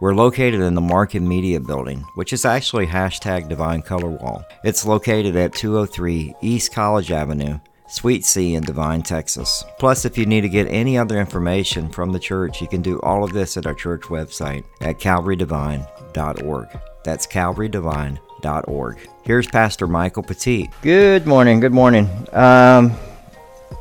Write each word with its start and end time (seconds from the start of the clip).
We're 0.00 0.14
located 0.14 0.62
in 0.62 0.74
the 0.74 0.80
Market 0.80 1.20
Media 1.20 1.60
Building, 1.60 2.06
which 2.14 2.32
is 2.32 2.46
actually 2.46 2.86
hashtag 2.86 3.50
Devine 3.50 3.82
Color 3.82 4.08
Wall. 4.08 4.42
It's 4.64 4.86
located 4.86 5.36
at 5.36 5.52
203 5.52 6.36
East 6.40 6.72
College 6.72 7.12
Avenue, 7.12 7.60
Suite 7.86 8.24
C 8.24 8.54
in 8.54 8.62
Devine, 8.62 9.02
Texas. 9.02 9.62
Plus, 9.78 10.06
if 10.06 10.16
you 10.16 10.24
need 10.24 10.40
to 10.40 10.48
get 10.48 10.68
any 10.68 10.96
other 10.96 11.20
information 11.20 11.90
from 11.90 12.12
the 12.12 12.18
church, 12.18 12.62
you 12.62 12.66
can 12.66 12.80
do 12.80 12.98
all 13.00 13.22
of 13.22 13.34
this 13.34 13.58
at 13.58 13.66
our 13.66 13.74
church 13.74 14.04
website 14.04 14.64
at 14.80 14.98
calvarydevine.org. 14.98 16.68
That's 17.04 17.26
calvarydevine.org. 17.26 18.98
Here's 19.22 19.46
Pastor 19.48 19.86
Michael 19.86 20.22
Petit. 20.22 20.70
Good 20.80 21.26
morning. 21.26 21.60
Good 21.60 21.74
morning. 21.74 22.08
Um, 22.32 22.94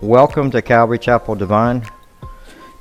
welcome 0.02 0.52
to 0.52 0.62
Calvary 0.62 1.00
Chapel 1.00 1.36
Devine 1.36 1.86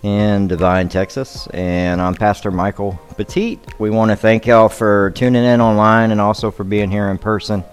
in 0.02 0.46
Devine, 0.46 0.88
Texas, 0.88 1.48
and 1.48 2.00
I'm 2.00 2.14
Pastor 2.14 2.50
Michael 2.50 2.98
Petit. 3.16 3.58
We 3.78 3.90
want 3.90 4.10
to 4.10 4.16
thank 4.16 4.46
y'all 4.46 4.68
for 4.68 5.10
tuning 5.10 5.44
in 5.44 5.60
online 5.60 6.12
and 6.12 6.20
also 6.20 6.50
for 6.50 6.62
being 6.62 6.90
here 6.90 7.08
in 7.10 7.18
person. 7.18 7.64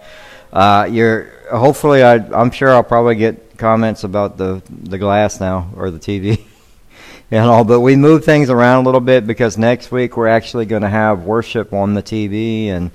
Uh, 0.52 0.88
you're 0.90 1.26
hopefully, 1.52 2.04
I, 2.04 2.16
I'm 2.16 2.50
sure 2.50 2.70
I'll 2.70 2.84
probably 2.84 3.16
get 3.16 3.58
comments 3.58 4.04
about 4.04 4.38
the 4.38 4.62
the 4.70 4.98
glass 4.98 5.40
now 5.40 5.70
or 5.76 5.92
the 5.92 6.00
TV. 6.00 6.44
and 7.32 7.46
all, 7.46 7.64
but 7.64 7.82
we 7.82 7.96
moved 7.96 8.26
things 8.26 8.50
around 8.50 8.84
a 8.84 8.86
little 8.86 9.02
bit 9.02 9.28
because 9.28 9.58
next 9.58 9.92
week 9.92 10.18
we're 10.18 10.28
actually 10.28 10.66
going 10.66 10.82
to 10.82 10.90
have 10.90 11.24
worship 11.24 11.74
on 11.74 11.94
the 11.94 12.04
TV 12.04 12.68
and 12.68 12.90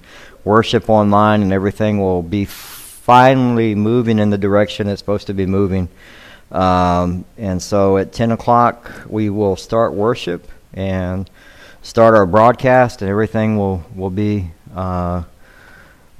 worship 0.44 0.90
online, 0.90 1.42
and 1.42 1.52
everything 1.52 2.00
will 2.00 2.22
be 2.22 2.44
finally 2.44 3.74
moving 3.74 4.18
in 4.18 4.30
the 4.30 4.38
direction 4.38 4.88
it's 4.88 5.00
supposed 5.00 5.28
to 5.28 5.34
be 5.34 5.46
moving. 5.46 5.88
Um, 6.50 7.24
and 7.36 7.62
so 7.62 7.96
at 7.96 8.12
10 8.12 8.32
o'clock, 8.32 8.90
we 9.08 9.30
will 9.30 9.56
start 9.56 9.92
worship 9.94 10.48
and 10.72 11.30
start 11.82 12.14
our 12.14 12.26
broadcast, 12.26 13.02
and 13.02 13.10
everything 13.10 13.56
will, 13.56 13.84
will 13.94 14.10
be. 14.10 14.50
Uh, 14.74 15.24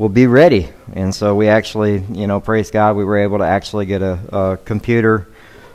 will 0.01 0.09
be 0.09 0.27
ready. 0.27 0.67
And 0.95 1.15
so 1.15 1.35
we 1.35 1.49
actually, 1.49 2.03
you 2.11 2.27
know, 2.27 2.41
praise 2.41 2.71
God, 2.71 2.97
we 2.97 3.05
were 3.05 3.19
able 3.19 3.37
to 3.37 3.45
actually 3.45 3.85
get 3.85 4.01
a, 4.01 4.19
a 4.33 4.57
computer, 4.57 5.29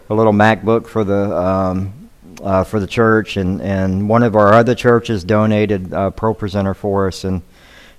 a 0.10 0.16
little 0.16 0.34
MacBook 0.34 0.88
for 0.88 1.04
the 1.04 1.38
um, 1.38 2.10
uh, 2.42 2.64
for 2.64 2.80
the 2.80 2.88
church, 2.88 3.38
and, 3.38 3.62
and 3.62 4.10
one 4.10 4.24
of 4.24 4.36
our 4.36 4.52
other 4.52 4.74
churches 4.74 5.24
donated 5.24 5.94
a 5.94 6.12
ProPresenter 6.12 6.76
for 6.76 7.08
us, 7.08 7.24
and 7.24 7.44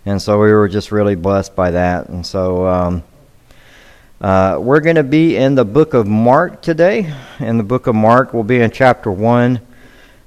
and 0.04 0.20
so 0.20 0.40
we 0.40 0.52
were 0.52 0.68
just 0.68 0.90
really 0.90 1.14
blessed 1.14 1.54
by 1.54 1.70
that. 1.70 2.08
And 2.08 2.26
so 2.26 2.66
um, 2.66 3.04
uh, 4.20 4.58
we're 4.58 4.80
going 4.80 4.96
to 4.96 5.02
be 5.02 5.36
in 5.36 5.54
the 5.54 5.64
book 5.64 5.92
of 5.92 6.06
Mark 6.06 6.62
today. 6.62 7.12
In 7.38 7.58
the 7.58 7.62
book 7.62 7.86
of 7.86 7.94
Mark, 7.94 8.32
we'll 8.32 8.44
be 8.44 8.60
in 8.60 8.70
chapter 8.70 9.10
1, 9.10 9.60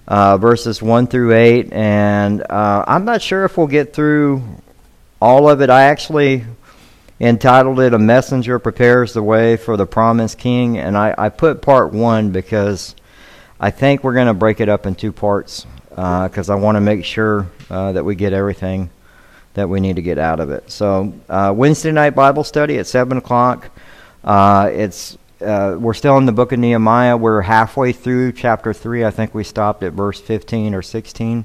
uh, 0.07 0.38
verses 0.38 0.79
1 0.79 1.07
through 1.07 1.33
8. 1.33 1.73
And 1.73 2.44
uh, 2.51 2.85
I'm 2.88 3.03
not 3.03 3.23
sure 3.23 3.45
if 3.45 3.57
we'll 3.57 3.66
get 3.66 3.91
through 3.94 4.44
all 5.19 5.49
of 5.49 5.61
it. 5.61 5.72
I 5.72 5.83
actually 5.85 6.45
entitled 7.19 7.79
it 7.79 7.95
A 7.95 7.99
Messenger 7.99 8.59
Prepares 8.59 9.13
the 9.13 9.23
Way 9.23 9.57
for 9.57 9.75
the 9.75 9.88
Promised 9.88 10.38
King. 10.38 10.78
And 10.78 10.95
I, 10.95 11.16
I 11.17 11.29
put 11.29 11.63
part 11.63 11.91
1 11.91 12.31
because 12.31 12.95
I 13.59 13.72
think 13.72 14.03
we're 14.03 14.13
going 14.13 14.28
to 14.28 14.35
break 14.35 14.61
it 14.61 14.69
up 14.69 14.85
in 14.85 14.94
two 14.94 15.11
parts 15.11 15.66
because 15.89 16.49
uh, 16.51 16.53
I 16.53 16.57
want 16.57 16.75
to 16.75 16.81
make 16.81 17.05
sure 17.05 17.47
uh, 17.72 17.94
that 17.94 18.05
we 18.05 18.13
get 18.13 18.33
everything 18.33 18.91
that 19.59 19.68
we 19.68 19.81
need 19.81 19.97
to 19.97 20.02
get 20.02 20.18
out 20.18 20.40
of 20.40 20.50
it. 20.52 20.72
So 20.72 21.14
uh, 21.28 21.53
Wednesday 21.53 21.92
night 21.92 22.12
Bible 22.12 22.46
study 22.46 22.78
at 22.78 22.88
seven 22.88 23.18
o'clock. 23.18 23.70
Uh, 24.24 24.70
it's 24.72 25.18
uh, 25.42 25.75
we're 25.78 25.94
still 25.94 26.18
in 26.18 26.25
the 26.25 26.31
book 26.31 26.53
of 26.53 26.59
Nehemiah. 26.59 27.18
We're 27.18 27.42
halfway 27.42 27.92
through 27.92 28.31
chapter 28.34 28.74
three. 28.74 29.03
I 29.03 29.12
think 29.12 29.36
we 29.36 29.44
stopped 29.44 29.84
at 29.84 29.92
verse 29.92 30.22
fifteen 30.22 30.74
or 30.74 30.81
sixteen 30.81 31.44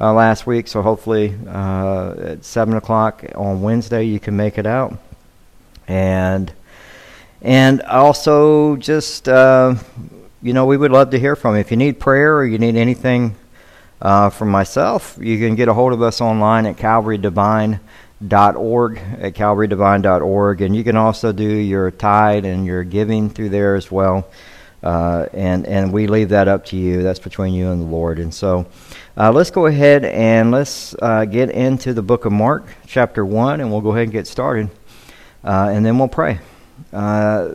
uh, 0.00 0.12
last 0.12 0.44
week. 0.44 0.66
So 0.66 0.82
hopefully 0.82 1.38
uh, 1.46 2.14
at 2.18 2.44
seven 2.44 2.74
o'clock 2.74 3.24
on 3.36 3.62
Wednesday 3.62 4.02
you 4.02 4.18
can 4.18 4.36
make 4.36 4.58
it 4.58 4.66
out. 4.66 4.98
And 5.86 6.52
and 7.42 7.80
also 7.82 8.74
just 8.74 9.28
uh, 9.28 9.76
you 10.42 10.52
know 10.52 10.66
we 10.66 10.76
would 10.76 10.90
love 10.90 11.10
to 11.10 11.18
hear 11.20 11.36
from 11.36 11.54
you 11.54 11.60
if 11.60 11.70
you 11.70 11.76
need 11.76 12.00
prayer 12.00 12.36
or 12.38 12.44
you 12.44 12.58
need 12.58 12.74
anything 12.74 13.36
uh, 14.00 14.30
from 14.30 14.50
myself, 14.50 15.18
you 15.20 15.38
can 15.38 15.54
get 15.54 15.68
a 15.68 15.74
hold 15.74 15.92
of 15.92 16.02
us 16.02 16.20
online 16.20 16.66
at 16.66 16.76
calvarydevine.org, 16.76 18.98
at 18.98 19.34
calvarydevine.org, 19.34 20.60
and 20.60 20.76
you 20.76 20.84
can 20.84 20.96
also 20.96 21.32
do 21.32 21.48
your 21.48 21.90
tithe 21.90 22.44
and 22.44 22.66
your 22.66 22.84
giving 22.84 23.30
through 23.30 23.48
there 23.48 23.74
as 23.74 23.90
well. 23.90 24.28
Uh, 24.82 25.26
and 25.32 25.66
and 25.66 25.92
we 25.92 26.06
leave 26.06 26.28
that 26.28 26.46
up 26.46 26.66
to 26.66 26.76
you. 26.76 27.02
That's 27.02 27.18
between 27.18 27.54
you 27.54 27.70
and 27.70 27.80
the 27.80 27.86
Lord. 27.86 28.18
And 28.18 28.32
so, 28.32 28.66
uh, 29.16 29.32
let's 29.32 29.50
go 29.50 29.66
ahead 29.66 30.04
and 30.04 30.50
let's 30.50 30.94
uh, 31.00 31.24
get 31.24 31.50
into 31.50 31.94
the 31.94 32.02
book 32.02 32.26
of 32.26 32.32
Mark, 32.32 32.66
chapter 32.86 33.24
one, 33.24 33.60
and 33.60 33.72
we'll 33.72 33.80
go 33.80 33.92
ahead 33.92 34.04
and 34.04 34.12
get 34.12 34.26
started, 34.26 34.68
uh, 35.42 35.70
and 35.72 35.84
then 35.84 35.98
we'll 35.98 36.08
pray. 36.08 36.40
Uh, 36.92 37.52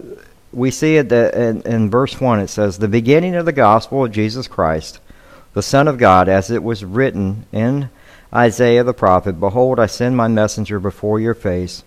we 0.52 0.72
see 0.72 0.98
it 0.98 1.10
that 1.10 1.36
in, 1.36 1.62
in 1.62 1.90
verse 1.92 2.20
one. 2.20 2.40
It 2.40 2.50
says, 2.50 2.80
"The 2.80 2.88
beginning 2.88 3.36
of 3.36 3.46
the 3.46 3.54
gospel 3.54 4.04
of 4.04 4.12
Jesus 4.12 4.48
Christ." 4.48 5.00
The 5.54 5.62
Son 5.62 5.88
of 5.88 5.98
God, 5.98 6.30
as 6.30 6.50
it 6.50 6.64
was 6.64 6.86
written 6.86 7.46
in 7.52 7.90
Isaiah 8.34 8.84
the 8.84 8.94
prophet 8.94 9.40
Behold, 9.40 9.80
I 9.80 9.86
send 9.86 10.16
my 10.16 10.28
messenger 10.28 10.80
before 10.80 11.20
your 11.20 11.34
face, 11.34 11.84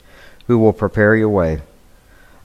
who 0.47 0.59
will 0.59 0.73
prepare 0.73 1.17
your 1.17 1.31
way. 1.31 1.63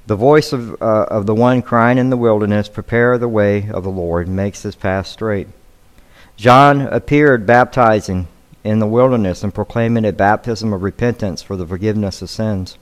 The 0.07 0.15
voice 0.15 0.53
of, 0.53 0.81
uh, 0.81 1.05
of 1.09 1.25
the 1.25 1.35
one 1.35 1.61
crying 1.61 1.97
in 1.97 2.09
the 2.09 2.17
wilderness, 2.17 2.69
Prepare 2.69 3.17
the 3.17 3.27
way 3.27 3.69
of 3.69 3.83
the 3.83 3.89
Lord, 3.89 4.27
makes 4.27 4.63
his 4.63 4.75
path 4.75 5.07
straight. 5.07 5.47
John 6.37 6.81
appeared 6.81 7.45
baptizing 7.45 8.27
in 8.63 8.79
the 8.79 8.87
wilderness 8.87 9.43
and 9.43 9.53
proclaiming 9.53 10.05
a 10.05 10.13
baptism 10.13 10.71
of 10.71 10.83
repentance 10.83 11.41
for 11.41 11.57
the 11.57 11.67
forgiveness 11.67 12.21
of 12.21 12.29
sins. 12.29 12.77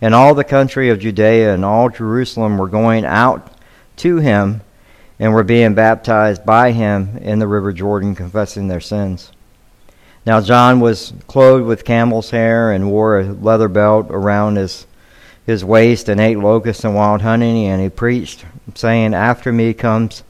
And 0.00 0.14
all 0.14 0.34
the 0.34 0.44
country 0.44 0.88
of 0.88 1.00
Judea 1.00 1.54
and 1.54 1.64
all 1.64 1.88
Jerusalem 1.88 2.58
were 2.58 2.68
going 2.68 3.04
out 3.04 3.52
to 3.96 4.18
him 4.18 4.62
and 5.22 5.32
were 5.32 5.44
being 5.44 5.72
baptized 5.72 6.44
by 6.44 6.72
him 6.72 7.16
in 7.18 7.38
the 7.38 7.46
river 7.46 7.72
Jordan, 7.72 8.16
confessing 8.16 8.66
their 8.66 8.80
sins. 8.80 9.30
Now 10.26 10.40
John 10.40 10.80
was 10.80 11.12
clothed 11.28 11.64
with 11.64 11.84
camel's 11.84 12.30
hair 12.30 12.72
and 12.72 12.90
wore 12.90 13.20
a 13.20 13.32
leather 13.32 13.68
belt 13.68 14.08
around 14.10 14.56
his 14.56 14.84
his 15.46 15.64
waist 15.64 16.08
and 16.08 16.20
ate 16.20 16.38
locusts 16.38 16.82
and 16.82 16.96
wild 16.96 17.22
honey, 17.22 17.68
and 17.68 17.80
he 17.80 17.88
preached, 17.88 18.44
saying, 18.74 19.14
"After 19.14 19.52
me 19.52 19.72
comes 19.74 20.24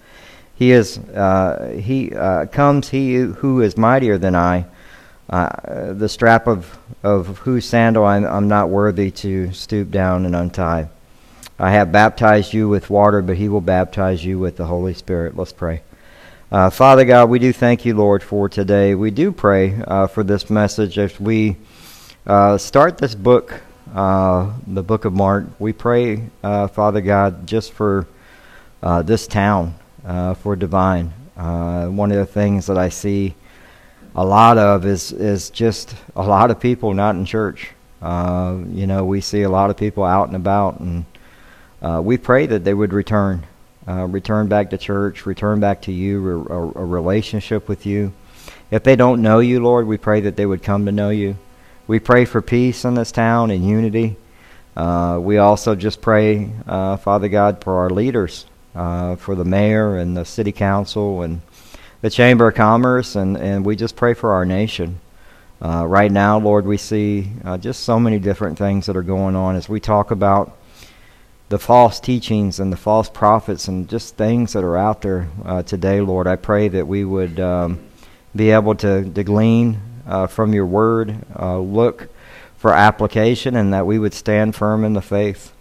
he 0.54 0.72
is 0.72 0.98
uh, 0.98 1.74
he 1.82 2.14
uh, 2.14 2.44
comes 2.46 2.90
he 2.90 3.14
who 3.14 3.62
is 3.62 3.78
mightier 3.78 4.18
than 4.18 4.34
I, 4.34 4.66
uh, 5.30 5.94
the 5.94 6.08
strap 6.08 6.46
of 6.46 6.78
of 7.02 7.38
whose 7.38 7.64
sandal 7.64 8.04
I'm, 8.04 8.26
I'm 8.26 8.46
not 8.46 8.68
worthy 8.68 9.10
to 9.10 9.54
stoop 9.54 9.90
down 9.90 10.26
and 10.26 10.36
untie." 10.36 10.90
I 11.58 11.70
have 11.72 11.92
baptized 11.92 12.54
you 12.54 12.68
with 12.68 12.88
water, 12.88 13.20
but 13.20 13.36
he 13.36 13.48
will 13.48 13.60
baptize 13.60 14.24
you 14.24 14.38
with 14.38 14.56
the 14.56 14.64
Holy 14.64 14.94
Spirit. 14.94 15.36
Let's 15.36 15.52
pray. 15.52 15.82
Uh, 16.50 16.70
Father 16.70 17.04
God, 17.04 17.28
we 17.28 17.38
do 17.38 17.52
thank 17.52 17.84
you, 17.84 17.94
Lord, 17.94 18.22
for 18.22 18.48
today. 18.48 18.94
We 18.94 19.10
do 19.10 19.32
pray 19.32 19.80
uh, 19.86 20.06
for 20.06 20.24
this 20.24 20.48
message 20.48 20.98
as 20.98 21.18
we 21.20 21.56
uh, 22.26 22.56
start 22.56 22.98
this 22.98 23.14
book, 23.14 23.60
uh, 23.94 24.52
the 24.66 24.82
book 24.82 25.04
of 25.04 25.12
Mark. 25.12 25.46
We 25.58 25.72
pray, 25.72 26.24
uh, 26.42 26.68
Father 26.68 27.02
God, 27.02 27.46
just 27.46 27.72
for 27.72 28.06
uh, 28.82 29.02
this 29.02 29.26
town, 29.26 29.74
for 30.42 30.56
Devine. 30.56 31.12
one 31.36 32.10
of 32.12 32.18
the 32.18 32.26
things 32.26 32.66
that 32.66 32.78
I 32.78 32.88
see 32.88 33.34
a 34.14 34.24
lot 34.24 34.58
of 34.58 34.84
is 34.84 35.12
is 35.12 35.48
just 35.48 35.94
a 36.16 36.22
lot 36.22 36.50
of 36.50 36.60
people 36.60 36.92
not 36.92 37.14
in 37.14 37.24
church. 37.24 37.70
you 38.02 38.86
know, 38.86 39.04
we 39.04 39.20
see 39.20 39.42
a 39.42 39.50
lot 39.50 39.70
of 39.70 39.76
people 39.76 40.04
out 40.04 40.26
and 40.26 40.36
about 40.36 40.80
and 40.80 41.04
uh, 41.82 42.00
we 42.02 42.16
pray 42.16 42.46
that 42.46 42.62
they 42.62 42.72
would 42.72 42.92
return, 42.92 43.44
uh, 43.88 44.06
return 44.06 44.46
back 44.46 44.70
to 44.70 44.78
church, 44.78 45.26
return 45.26 45.58
back 45.58 45.82
to 45.82 45.92
you, 45.92 46.46
a, 46.48 46.80
a, 46.80 46.84
relationship 46.84 47.68
with 47.68 47.84
you. 47.84 48.12
If 48.70 48.84
they 48.84 48.94
don't 48.94 49.20
know 49.20 49.40
you, 49.40 49.60
Lord, 49.60 49.88
we 49.88 49.98
pray 49.98 50.20
that 50.20 50.36
they 50.36 50.46
would 50.46 50.62
come 50.62 50.86
to 50.86 50.92
know 50.92 51.10
you. 51.10 51.36
We 51.88 51.98
pray 51.98 52.24
for 52.24 52.40
peace 52.40 52.84
in 52.84 52.94
this 52.94 53.10
town 53.10 53.50
and 53.50 53.66
unity. 53.66 54.16
Uh, 54.76 55.18
we 55.20 55.38
also 55.38 55.74
just 55.74 56.00
pray, 56.00 56.52
uh, 56.68 56.98
Father 56.98 57.28
God, 57.28 57.64
for 57.64 57.74
our 57.74 57.90
leaders, 57.90 58.46
uh, 58.76 59.16
for 59.16 59.34
the 59.34 59.44
mayor 59.44 59.96
and 59.96 60.16
the 60.16 60.24
city 60.24 60.52
council 60.52 61.22
and 61.22 61.42
the 62.00 62.10
Chamber 62.10 62.48
of 62.48 62.54
Commerce, 62.54 63.16
and, 63.16 63.36
and 63.36 63.66
we 63.66 63.74
just 63.74 63.96
pray 63.96 64.14
for 64.14 64.32
our 64.32 64.44
nation. 64.44 65.00
Uh, 65.60 65.84
right 65.86 66.10
now, 66.10 66.38
Lord, 66.38 66.64
we 66.64 66.76
see 66.76 67.30
uh, 67.44 67.58
just 67.58 67.82
so 67.82 67.98
many 67.98 68.20
different 68.20 68.56
things 68.56 68.86
that 68.86 68.96
are 68.96 69.02
going 69.02 69.34
on 69.34 69.56
as 69.56 69.68
we 69.68 69.80
talk 69.80 70.12
about 70.12 70.56
the 71.52 71.58
false 71.58 72.00
teachings 72.00 72.58
and 72.58 72.72
the 72.72 72.78
false 72.78 73.10
prophets 73.10 73.68
and 73.68 73.86
just 73.86 74.16
things 74.16 74.54
that 74.54 74.64
are 74.64 74.78
out 74.78 75.02
there 75.02 75.28
uh, 75.44 75.62
today, 75.62 76.00
Lord. 76.00 76.26
I 76.26 76.36
pray 76.36 76.68
that 76.68 76.88
we 76.88 77.04
would 77.04 77.38
um, 77.38 77.78
be 78.34 78.52
able 78.52 78.74
to, 78.76 79.04
to 79.04 79.22
glean 79.22 79.78
uh, 80.06 80.28
from 80.28 80.54
your 80.54 80.64
word, 80.64 81.14
uh, 81.38 81.58
look 81.58 82.08
for 82.56 82.72
application, 82.72 83.54
and 83.54 83.74
that 83.74 83.84
we 83.84 83.98
would 83.98 84.14
stand 84.14 84.56
firm 84.56 84.82
in 84.82 84.94
the 84.94 85.02
faith. 85.02 85.52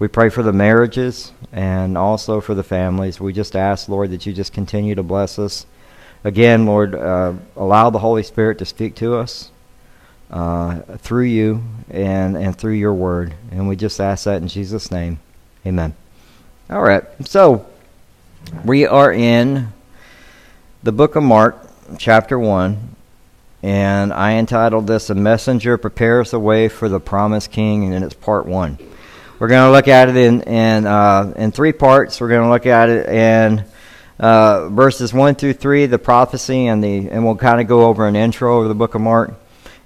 We 0.00 0.08
pray 0.08 0.28
for 0.28 0.42
the 0.42 0.52
marriages 0.52 1.30
and 1.52 1.96
also 1.96 2.40
for 2.40 2.56
the 2.56 2.64
families. 2.64 3.20
We 3.20 3.32
just 3.32 3.54
ask, 3.54 3.88
Lord, 3.88 4.10
that 4.10 4.26
you 4.26 4.32
just 4.32 4.52
continue 4.52 4.96
to 4.96 5.04
bless 5.04 5.38
us 5.38 5.66
again, 6.24 6.66
Lord, 6.66 6.96
uh, 6.96 7.34
allow 7.54 7.90
the 7.90 8.00
Holy 8.00 8.24
Spirit 8.24 8.58
to 8.58 8.64
speak 8.64 8.96
to 8.96 9.14
us 9.14 9.51
uh, 10.32 10.80
through 10.98 11.24
you 11.24 11.62
and, 11.90 12.36
and 12.36 12.56
through 12.56 12.72
your 12.72 12.94
word. 12.94 13.34
And 13.50 13.68
we 13.68 13.76
just 13.76 14.00
ask 14.00 14.24
that 14.24 14.40
in 14.40 14.48
Jesus' 14.48 14.90
name. 14.90 15.20
Amen. 15.66 15.94
All 16.70 16.82
right. 16.82 17.04
So, 17.26 17.66
we 18.64 18.86
are 18.86 19.12
in 19.12 19.72
the 20.82 20.92
book 20.92 21.16
of 21.16 21.22
Mark, 21.22 21.58
chapter 21.98 22.38
1. 22.38 22.96
And 23.62 24.12
I 24.12 24.32
entitled 24.32 24.88
this 24.88 25.08
A 25.10 25.14
Messenger 25.14 25.78
Prepares 25.78 26.32
the 26.32 26.40
Way 26.40 26.68
for 26.68 26.88
the 26.88 26.98
Promised 26.98 27.52
King, 27.52 27.94
and 27.94 28.04
it's 28.04 28.14
part 28.14 28.44
1. 28.46 28.78
We're 29.38 29.48
going 29.48 29.68
to 29.68 29.70
look 29.70 29.86
at 29.86 30.08
it 30.08 30.16
in, 30.16 30.42
in, 30.42 30.86
uh, 30.86 31.32
in 31.36 31.52
three 31.52 31.72
parts. 31.72 32.20
We're 32.20 32.28
going 32.28 32.42
to 32.42 32.48
look 32.48 32.66
at 32.66 32.88
it 32.88 33.08
in 33.08 33.64
uh, 34.18 34.68
verses 34.68 35.14
1 35.14 35.36
through 35.36 35.52
3, 35.54 35.86
the 35.86 35.98
prophecy, 35.98 36.66
and, 36.66 36.82
the, 36.82 37.08
and 37.10 37.24
we'll 37.24 37.36
kind 37.36 37.60
of 37.60 37.68
go 37.68 37.86
over 37.86 38.06
an 38.08 38.16
intro 38.16 38.62
of 38.62 38.68
the 38.68 38.74
book 38.74 38.96
of 38.96 39.00
Mark. 39.00 39.34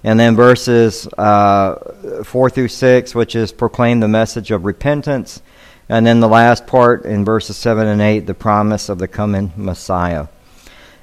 And 0.03 0.19
then 0.19 0.35
verses 0.35 1.07
uh, 1.17 2.23
4 2.23 2.49
through 2.49 2.67
6, 2.67 3.15
which 3.15 3.35
is 3.35 3.51
proclaim 3.51 3.99
the 3.99 4.07
message 4.07 4.51
of 4.51 4.65
repentance. 4.65 5.41
And 5.89 6.05
then 6.05 6.19
the 6.19 6.27
last 6.27 6.67
part 6.67 7.05
in 7.05 7.25
verses 7.25 7.57
7 7.57 7.87
and 7.87 8.01
8, 8.01 8.19
the 8.19 8.33
promise 8.33 8.89
of 8.89 8.99
the 8.99 9.07
coming 9.07 9.51
Messiah. 9.55 10.27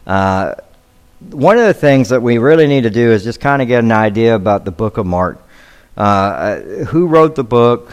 Uh, 0.06 0.54
one 1.30 1.56
of 1.56 1.66
the 1.66 1.74
things 1.74 2.10
that 2.10 2.20
we 2.20 2.38
really 2.38 2.66
need 2.66 2.82
to 2.82 2.90
do 2.90 3.10
is 3.12 3.24
just 3.24 3.40
kind 3.40 3.62
of 3.62 3.68
get 3.68 3.82
an 3.82 3.92
idea 3.92 4.34
about 4.34 4.64
the 4.64 4.70
book 4.70 4.98
of 4.98 5.06
Mark. 5.06 5.42
Uh, 5.96 6.56
who 6.86 7.06
wrote 7.06 7.34
the 7.34 7.44
book? 7.44 7.92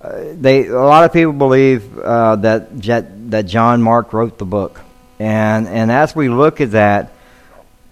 Uh, 0.00 0.22
they 0.32 0.66
a 0.66 0.72
lot 0.72 1.04
of 1.04 1.12
people 1.12 1.34
believe 1.34 1.98
uh, 1.98 2.36
that 2.36 2.82
that 3.30 3.42
John 3.46 3.82
Mark 3.82 4.14
wrote 4.14 4.38
the 4.38 4.46
book, 4.46 4.80
and 5.18 5.68
and 5.68 5.92
as 5.92 6.16
we 6.16 6.30
look 6.30 6.62
at 6.62 6.70
that, 6.70 7.12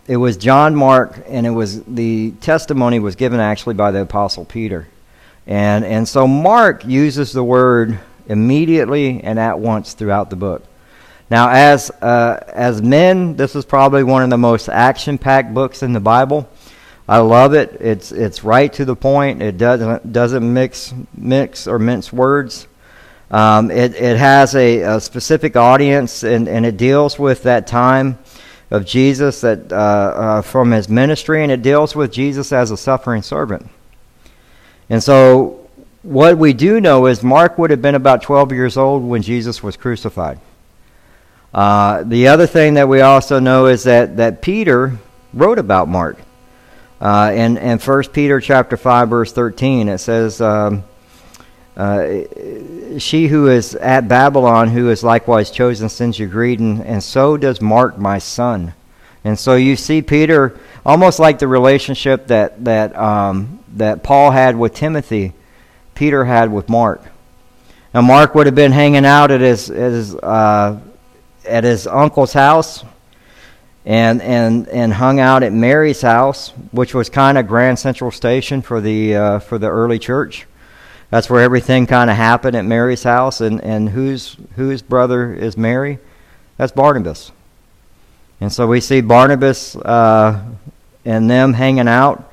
it 0.08 0.16
was 0.16 0.38
John 0.38 0.74
Mark, 0.74 1.22
and 1.28 1.46
it 1.46 1.50
was 1.50 1.82
the 1.84 2.32
testimony 2.40 2.98
was 2.98 3.14
given 3.14 3.40
actually 3.40 3.74
by 3.74 3.90
the 3.90 4.00
apostle 4.00 4.46
Peter, 4.46 4.88
and 5.46 5.84
and 5.84 6.08
so 6.08 6.26
Mark 6.26 6.86
uses 6.86 7.32
the 7.32 7.44
word 7.44 7.98
immediately 8.26 9.22
and 9.22 9.38
at 9.38 9.60
once 9.60 9.92
throughout 9.92 10.30
the 10.30 10.36
book. 10.36 10.64
Now, 11.30 11.50
as 11.50 11.90
uh, 11.90 12.42
as 12.48 12.80
men, 12.80 13.36
this 13.36 13.54
is 13.54 13.66
probably 13.66 14.02
one 14.02 14.22
of 14.22 14.30
the 14.30 14.38
most 14.38 14.70
action-packed 14.70 15.52
books 15.52 15.82
in 15.82 15.92
the 15.92 16.00
Bible. 16.00 16.48
I 17.06 17.18
love 17.18 17.52
it. 17.52 17.76
It's 17.78 18.10
it's 18.10 18.42
right 18.42 18.72
to 18.72 18.86
the 18.86 18.96
point. 18.96 19.42
It 19.42 19.58
doesn't 19.58 20.10
doesn't 20.10 20.54
mix 20.54 20.94
mix 21.14 21.66
or 21.66 21.78
mince 21.78 22.14
words. 22.14 22.66
Um, 23.30 23.70
it 23.70 23.94
it 23.94 24.16
has 24.16 24.54
a, 24.54 24.80
a, 24.80 25.00
specific 25.00 25.54
audience 25.54 26.22
and, 26.22 26.48
and 26.48 26.64
it 26.64 26.78
deals 26.78 27.18
with 27.18 27.42
that 27.42 27.66
time 27.66 28.18
of 28.70 28.84
Jesus 28.84 29.40
that 29.40 29.72
uh, 29.72 29.76
uh, 29.76 30.42
from 30.42 30.70
his 30.70 30.88
ministry 30.88 31.42
and 31.42 31.50
it 31.50 31.62
deals 31.62 31.94
with 31.94 32.12
Jesus 32.12 32.52
as 32.52 32.70
a 32.70 32.76
suffering 32.76 33.22
servant. 33.22 33.68
And 34.90 35.02
so 35.02 35.68
what 36.02 36.38
we 36.38 36.52
do 36.52 36.80
know 36.80 37.06
is 37.06 37.22
Mark 37.22 37.58
would 37.58 37.70
have 37.70 37.82
been 37.82 37.94
about 37.94 38.22
12 38.22 38.52
years 38.52 38.76
old 38.76 39.02
when 39.02 39.22
Jesus 39.22 39.62
was 39.62 39.76
crucified. 39.76 40.40
Uh, 41.52 42.02
the 42.02 42.28
other 42.28 42.46
thing 42.46 42.74
that 42.74 42.88
we 42.88 43.00
also 43.00 43.38
know 43.38 43.66
is 43.66 43.84
that, 43.84 44.16
that 44.18 44.42
Peter 44.42 44.98
wrote 45.32 45.58
about 45.58 45.88
Mark. 45.88 46.18
Uh, 47.00 47.32
in, 47.34 47.56
in 47.56 47.78
1 47.78 48.02
Peter 48.12 48.40
chapter 48.40 48.76
5, 48.76 49.08
verse 49.08 49.32
13, 49.32 49.88
it 49.88 49.98
says, 49.98 50.40
um, 50.40 50.84
uh, 51.78 52.98
She 52.98 53.28
who 53.28 53.46
is 53.46 53.74
at 53.76 54.08
Babylon, 54.08 54.68
who 54.68 54.90
is 54.90 55.04
likewise 55.04 55.50
chosen, 55.50 55.88
sends 55.88 56.18
you 56.18 56.26
greeting, 56.26 56.82
and 56.82 57.02
so 57.02 57.36
does 57.36 57.60
Mark, 57.60 57.96
my 57.98 58.18
son. 58.18 58.74
And 59.24 59.38
so 59.38 59.54
you 59.54 59.76
see 59.76 60.02
Peter, 60.02 60.58
almost 60.84 61.18
like 61.18 61.38
the 61.38 61.48
relationship 61.48 62.26
that, 62.26 62.64
that, 62.64 62.96
um, 62.96 63.62
that 63.76 64.02
Paul 64.02 64.32
had 64.32 64.56
with 64.56 64.74
Timothy, 64.74 65.32
Peter 65.94 66.24
had 66.24 66.52
with 66.52 66.68
Mark. 66.68 67.02
Now, 67.94 68.02
Mark 68.02 68.34
would 68.34 68.46
have 68.46 68.54
been 68.54 68.72
hanging 68.72 69.06
out 69.06 69.30
at 69.30 69.40
his, 69.40 69.70
at 69.70 69.92
his, 69.92 70.14
uh, 70.16 70.80
at 71.46 71.64
his 71.64 71.86
uncle's 71.86 72.32
house 72.32 72.84
and 73.88 74.20
and 74.20 74.68
and 74.68 74.92
hung 74.92 75.18
out 75.18 75.42
at 75.42 75.52
Mary's 75.52 76.02
house, 76.02 76.50
which 76.72 76.92
was 76.92 77.08
kind 77.08 77.38
of 77.38 77.46
Grand 77.46 77.78
Central 77.78 78.10
Station 78.10 78.60
for 78.60 78.80
the 78.80 79.16
uh, 79.16 79.38
for 79.38 79.58
the 79.58 79.68
early 79.68 79.98
church. 79.98 80.46
That's 81.10 81.30
where 81.30 81.42
everything 81.42 81.86
kind 81.86 82.10
of 82.10 82.16
happened 82.16 82.56
at 82.56 82.64
Mary's 82.64 83.02
house. 83.02 83.40
And 83.40 83.62
and 83.62 83.88
whose 83.88 84.36
whose 84.56 84.82
brother 84.82 85.32
is 85.32 85.56
Mary? 85.56 85.98
That's 86.56 86.72
Barnabas. 86.72 87.32
And 88.40 88.52
so 88.52 88.66
we 88.66 88.80
see 88.80 89.00
Barnabas 89.00 89.74
uh, 89.76 90.44
and 91.04 91.30
them 91.30 91.54
hanging 91.54 91.88
out. 91.88 92.30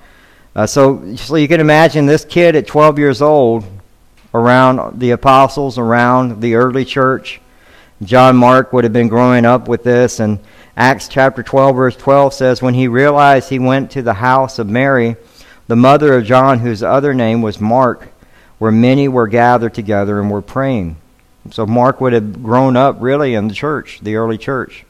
Uh, 0.56 0.68
so 0.68 1.16
so 1.16 1.36
you 1.36 1.48
can 1.48 1.60
imagine 1.60 2.06
this 2.06 2.25
kid 2.25 2.56
at 2.56 2.68
12 2.68 3.00
years 3.00 3.22
old 3.22 3.66
around 4.33 5.00
the 5.00 5.12
apostles, 5.12 5.77
around 5.77 6.42
the 6.42 6.56
early 6.56 6.86
church. 6.86 7.42
John 8.04 8.36
Mark 8.36 8.74
would 8.74 8.83
have 8.83 8.94
been 8.94 9.07
growing 9.07 9.45
up 9.45 9.68
with 9.69 9.83
this 9.83 10.19
and 10.19 10.39
Acts 10.77 11.07
chapter 11.07 11.42
12, 11.42 11.74
verse 11.74 11.95
12 11.95 12.33
says, 12.33 12.62
When 12.62 12.74
he 12.74 12.89
realized 12.89 13.48
he 13.48 13.60
went 13.60 13.92
to 13.92 14.01
the 14.01 14.16
house 14.16 14.60
of 14.60 14.68
Mary, 14.68 15.16
the 15.68 15.77
mother 15.77 16.18
of 16.18 16.25
John, 16.25 16.60
whose 16.60 16.83
other 16.83 17.13
name 17.13 17.42
was 17.42 17.62
Mark, 17.62 18.10
where 18.57 18.71
many 18.71 19.07
were 19.07 19.27
gathered 19.27 19.74
together 19.74 20.19
and 20.19 20.31
were 20.31 20.41
praying. 20.41 20.97
So 21.51 21.65
Mark 21.65 22.01
would 22.01 22.13
have 22.13 22.41
grown 22.41 22.75
up 22.75 22.97
really 23.00 23.35
in 23.35 23.47
the 23.47 23.53
church, 23.53 24.00
the 24.01 24.15
early 24.15 24.38
church. 24.38 24.85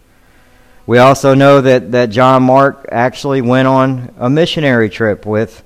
We 0.87 0.99
also 0.99 1.33
know 1.33 1.61
that, 1.61 1.91
that 1.93 2.11
John 2.11 2.43
Mark 2.43 2.87
actually 2.91 3.41
went 3.41 3.67
on 3.67 4.13
a 4.17 4.29
missionary 4.29 4.89
trip 4.89 5.25
with, 5.25 5.63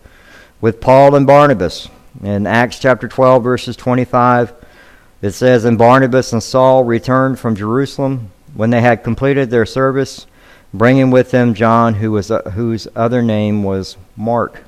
with 0.61 0.79
Paul 0.79 1.15
and 1.15 1.27
Barnabas. 1.27 1.89
In 2.23 2.47
Acts 2.47 2.79
chapter 2.79 3.07
12, 3.07 3.43
verses 3.43 3.75
25, 3.75 4.53
it 5.21 5.31
says, 5.31 5.65
And 5.65 5.77
Barnabas 5.77 6.31
and 6.31 6.41
Saul 6.41 6.85
returned 6.85 7.37
from 7.37 7.55
Jerusalem 7.55 8.31
when 8.53 8.69
they 8.69 8.81
had 8.81 9.03
completed 9.03 9.49
their 9.49 9.65
service, 9.65 10.25
bringing 10.73 11.11
with 11.11 11.31
them 11.31 11.53
John, 11.53 11.95
who 11.95 12.11
was, 12.11 12.31
uh, 12.31 12.41
whose 12.51 12.87
other 12.95 13.21
name 13.21 13.63
was 13.63 13.97
Mark. 14.15 14.63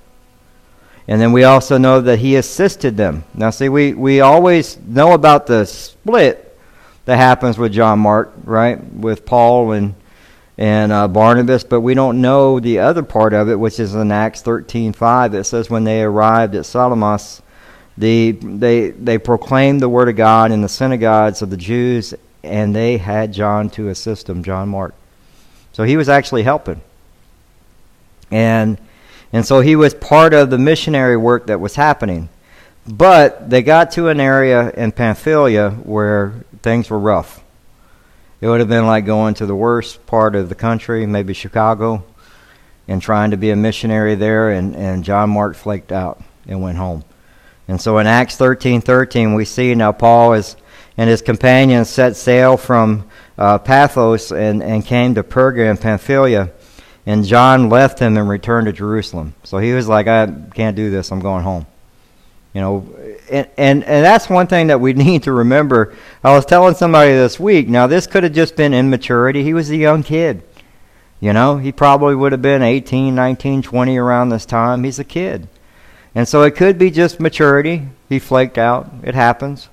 And 1.11 1.19
then 1.19 1.33
we 1.33 1.43
also 1.43 1.77
know 1.77 1.99
that 1.99 2.19
he 2.19 2.37
assisted 2.37 2.95
them. 2.95 3.25
Now, 3.33 3.49
see, 3.49 3.67
we, 3.67 3.93
we 3.93 4.21
always 4.21 4.79
know 4.79 5.11
about 5.11 5.45
the 5.45 5.65
split 5.65 6.57
that 7.03 7.17
happens 7.17 7.57
with 7.57 7.73
John 7.73 7.99
Mark, 7.99 8.31
right? 8.45 8.81
With 8.93 9.25
Paul 9.25 9.73
and, 9.73 9.93
and 10.57 10.89
uh, 10.89 11.09
Barnabas, 11.09 11.65
but 11.65 11.81
we 11.81 11.95
don't 11.95 12.21
know 12.21 12.61
the 12.61 12.79
other 12.79 13.03
part 13.03 13.33
of 13.33 13.49
it, 13.49 13.55
which 13.55 13.77
is 13.77 13.93
in 13.93 14.09
Acts 14.09 14.41
13.5. 14.41 15.33
It 15.33 15.43
says, 15.43 15.69
when 15.69 15.83
they 15.83 16.01
arrived 16.01 16.55
at 16.55 16.65
Salamis, 16.65 17.41
the, 17.97 18.31
they, 18.31 18.91
they 18.91 19.17
proclaimed 19.17 19.81
the 19.81 19.89
word 19.89 20.07
of 20.07 20.15
God 20.15 20.53
in 20.53 20.61
the 20.61 20.69
synagogues 20.69 21.41
of 21.41 21.49
the 21.49 21.57
Jews 21.57 22.13
and 22.41 22.73
they 22.73 22.95
had 22.95 23.33
John 23.33 23.69
to 23.71 23.89
assist 23.89 24.27
them, 24.27 24.45
John 24.45 24.69
Mark. 24.69 24.95
So 25.73 25.83
he 25.83 25.97
was 25.97 26.07
actually 26.07 26.43
helping. 26.43 26.79
And 28.31 28.77
and 29.33 29.45
so 29.45 29.61
he 29.61 29.75
was 29.75 29.93
part 29.93 30.33
of 30.33 30.49
the 30.49 30.57
missionary 30.57 31.17
work 31.17 31.47
that 31.47 31.59
was 31.59 31.75
happening. 31.75 32.29
But 32.87 33.49
they 33.49 33.61
got 33.61 33.91
to 33.91 34.07
an 34.07 34.19
area 34.19 34.71
in 34.71 34.91
Pamphylia 34.91 35.71
where 35.71 36.33
things 36.63 36.89
were 36.89 36.99
rough. 36.99 37.43
It 38.41 38.47
would 38.47 38.59
have 38.59 38.69
been 38.69 38.87
like 38.87 39.05
going 39.05 39.35
to 39.35 39.45
the 39.45 39.55
worst 39.55 40.05
part 40.07 40.35
of 40.35 40.49
the 40.49 40.55
country, 40.55 41.05
maybe 41.05 41.33
Chicago, 41.33 42.03
and 42.87 43.01
trying 43.01 43.31
to 43.31 43.37
be 43.37 43.51
a 43.51 43.55
missionary 43.55 44.15
there, 44.15 44.49
and, 44.49 44.75
and 44.75 45.03
John 45.03 45.29
Mark 45.29 45.55
flaked 45.55 45.91
out 45.91 46.21
and 46.47 46.61
went 46.61 46.77
home. 46.77 47.03
And 47.67 47.79
so 47.79 47.99
in 47.99 48.07
Acts 48.07 48.35
13 48.35 48.81
13, 48.81 49.35
we 49.35 49.45
see 49.45 49.75
now 49.75 49.91
Paul 49.91 50.33
is 50.33 50.55
and 50.97 51.09
his 51.09 51.21
companions 51.21 51.89
set 51.89 52.15
sail 52.15 52.57
from 52.57 53.07
uh, 53.37 53.57
Paphos 53.57 54.31
and, 54.31 54.61
and 54.61 54.85
came 54.85 55.15
to 55.15 55.23
Perga 55.23 55.69
in 55.69 55.77
Pamphylia. 55.77 56.51
And 57.05 57.25
John 57.25 57.69
left 57.69 57.99
him 57.99 58.17
and 58.17 58.29
returned 58.29 58.67
to 58.67 58.73
Jerusalem. 58.73 59.33
So 59.43 59.57
he 59.57 59.73
was 59.73 59.87
like, 59.87 60.07
I 60.07 60.27
can't 60.53 60.75
do 60.75 60.91
this. 60.91 61.11
I'm 61.11 61.19
going 61.19 61.43
home. 61.43 61.65
You 62.53 62.61
know, 62.61 62.95
and, 63.29 63.47
and, 63.57 63.83
and 63.83 64.05
that's 64.05 64.29
one 64.29 64.47
thing 64.47 64.67
that 64.67 64.81
we 64.81 64.93
need 64.93 65.23
to 65.23 65.31
remember. 65.31 65.95
I 66.23 66.33
was 66.35 66.45
telling 66.45 66.75
somebody 66.75 67.11
this 67.11 67.39
week, 67.39 67.67
now 67.67 67.87
this 67.87 68.07
could 68.07 68.23
have 68.23 68.33
just 68.33 68.55
been 68.55 68.73
immaturity. 68.73 69.43
He 69.43 69.53
was 69.53 69.69
a 69.69 69.77
young 69.77 70.03
kid. 70.03 70.43
You 71.19 71.33
know, 71.33 71.57
he 71.57 71.71
probably 71.71 72.15
would 72.15 72.31
have 72.31 72.41
been 72.41 72.63
18, 72.63 73.13
19, 73.13 73.61
20 73.61 73.97
around 73.97 74.29
this 74.29 74.45
time. 74.45 74.83
He's 74.83 74.99
a 74.99 75.03
kid. 75.03 75.47
And 76.15 76.27
so 76.27 76.41
it 76.43 76.55
could 76.55 76.77
be 76.77 76.91
just 76.91 77.19
maturity. 77.19 77.87
He 78.09 78.19
flaked 78.19 78.57
out. 78.57 78.91
It 79.03 79.15
happens. 79.15 79.69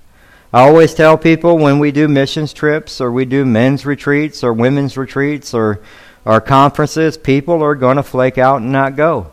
I 0.52 0.60
always 0.60 0.94
tell 0.94 1.18
people 1.18 1.58
when 1.58 1.78
we 1.78 1.90
do 1.90 2.06
missions 2.06 2.52
trips 2.52 3.00
or 3.00 3.10
we 3.10 3.24
do 3.24 3.44
men's 3.44 3.84
retreats 3.84 4.44
or 4.44 4.52
women's 4.52 4.96
retreats 4.96 5.52
or 5.52 5.80
our 6.28 6.42
conferences, 6.42 7.16
people 7.16 7.62
are 7.62 7.74
going 7.74 7.96
to 7.96 8.02
flake 8.02 8.36
out 8.36 8.60
and 8.60 8.70
not 8.70 8.96
go. 8.96 9.32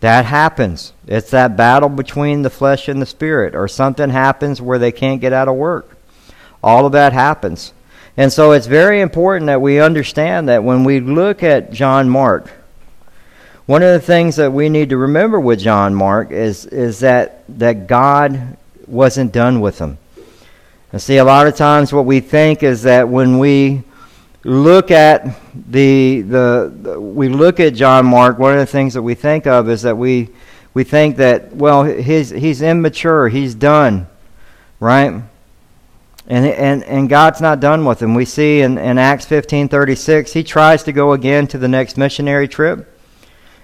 That 0.00 0.24
happens. 0.24 0.92
It's 1.06 1.30
that 1.30 1.56
battle 1.56 1.88
between 1.88 2.42
the 2.42 2.50
flesh 2.50 2.88
and 2.88 3.00
the 3.00 3.06
spirit, 3.06 3.54
or 3.54 3.68
something 3.68 4.10
happens 4.10 4.60
where 4.60 4.80
they 4.80 4.90
can't 4.90 5.20
get 5.20 5.32
out 5.32 5.46
of 5.46 5.54
work. 5.54 5.96
All 6.64 6.84
of 6.84 6.92
that 6.92 7.12
happens. 7.12 7.72
And 8.16 8.32
so 8.32 8.50
it's 8.50 8.66
very 8.66 9.00
important 9.00 9.46
that 9.46 9.60
we 9.60 9.78
understand 9.78 10.48
that 10.48 10.64
when 10.64 10.82
we 10.82 10.98
look 10.98 11.44
at 11.44 11.72
John 11.72 12.10
Mark, 12.10 12.50
one 13.66 13.84
of 13.84 13.92
the 13.92 14.04
things 14.04 14.34
that 14.34 14.52
we 14.52 14.68
need 14.68 14.88
to 14.88 14.96
remember 14.96 15.38
with 15.38 15.60
John 15.60 15.94
Mark 15.94 16.32
is, 16.32 16.66
is 16.66 16.98
that, 17.00 17.44
that 17.60 17.86
God 17.86 18.56
wasn't 18.88 19.32
done 19.32 19.60
with 19.60 19.78
him. 19.78 19.96
And 20.92 21.00
see, 21.00 21.18
a 21.18 21.24
lot 21.24 21.46
of 21.46 21.54
times 21.54 21.92
what 21.92 22.04
we 22.04 22.18
think 22.18 22.64
is 22.64 22.82
that 22.82 23.08
when 23.08 23.38
we 23.38 23.84
look 24.44 24.90
at 24.90 25.24
the, 25.70 26.22
the, 26.22 26.72
the 26.82 27.00
we 27.00 27.28
look 27.28 27.60
at 27.60 27.74
John 27.74 28.06
Mark, 28.06 28.38
one 28.38 28.52
of 28.52 28.58
the 28.58 28.66
things 28.66 28.94
that 28.94 29.02
we 29.02 29.14
think 29.14 29.46
of 29.46 29.68
is 29.68 29.82
that 29.82 29.96
we 29.96 30.30
we 30.72 30.84
think 30.84 31.16
that 31.16 31.54
well 31.54 31.84
he's 31.84 32.30
he's 32.30 32.62
immature, 32.62 33.28
he's 33.28 33.54
done, 33.54 34.06
right? 34.78 35.22
And, 36.26 36.46
and, 36.46 36.84
and 36.84 37.08
God's 37.08 37.40
not 37.40 37.58
done 37.58 37.84
with 37.84 38.00
him. 38.00 38.14
We 38.14 38.24
see 38.24 38.60
in, 38.60 38.78
in 38.78 38.98
Acts 38.98 39.26
15:36, 39.26 40.32
he 40.32 40.44
tries 40.44 40.84
to 40.84 40.92
go 40.92 41.12
again 41.12 41.48
to 41.48 41.58
the 41.58 41.66
next 41.68 41.96
missionary 41.96 42.46
trip. 42.46 42.86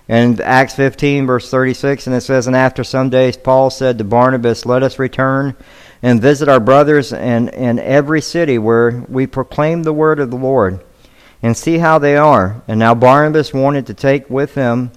And 0.09 0.41
Acts 0.41 0.75
15, 0.75 1.27
verse 1.27 1.51
36, 1.51 2.07
and 2.07 2.15
it 2.15 2.21
says, 2.21 2.47
And 2.47 2.55
after 2.55 2.85
some 2.85 3.11
days 3.11 3.37
Paul 3.37 3.71
said 3.71 3.99
to 3.99 4.05
Barnabas, 4.05 4.65
Let 4.65 4.85
us 4.85 5.01
return 5.01 5.57
and 6.07 6.23
visit 6.23 6.49
our 6.49 6.61
brothers 6.61 7.13
in, 7.13 7.49
in 7.49 7.81
every 7.81 8.21
city 8.21 8.59
where 8.59 9.05
we 9.09 9.27
proclaim 9.27 9.83
the 9.83 9.93
word 9.93 10.21
of 10.21 10.31
the 10.31 10.37
Lord 10.37 10.79
and 11.43 11.57
see 11.57 11.79
how 11.79 11.99
they 11.99 12.17
are. 12.17 12.63
And 12.69 12.79
now 12.79 12.95
Barnabas 12.95 13.53
wanted 13.53 13.89
to 13.89 13.95
take 13.95 14.31
with 14.31 14.55
him 14.55 14.93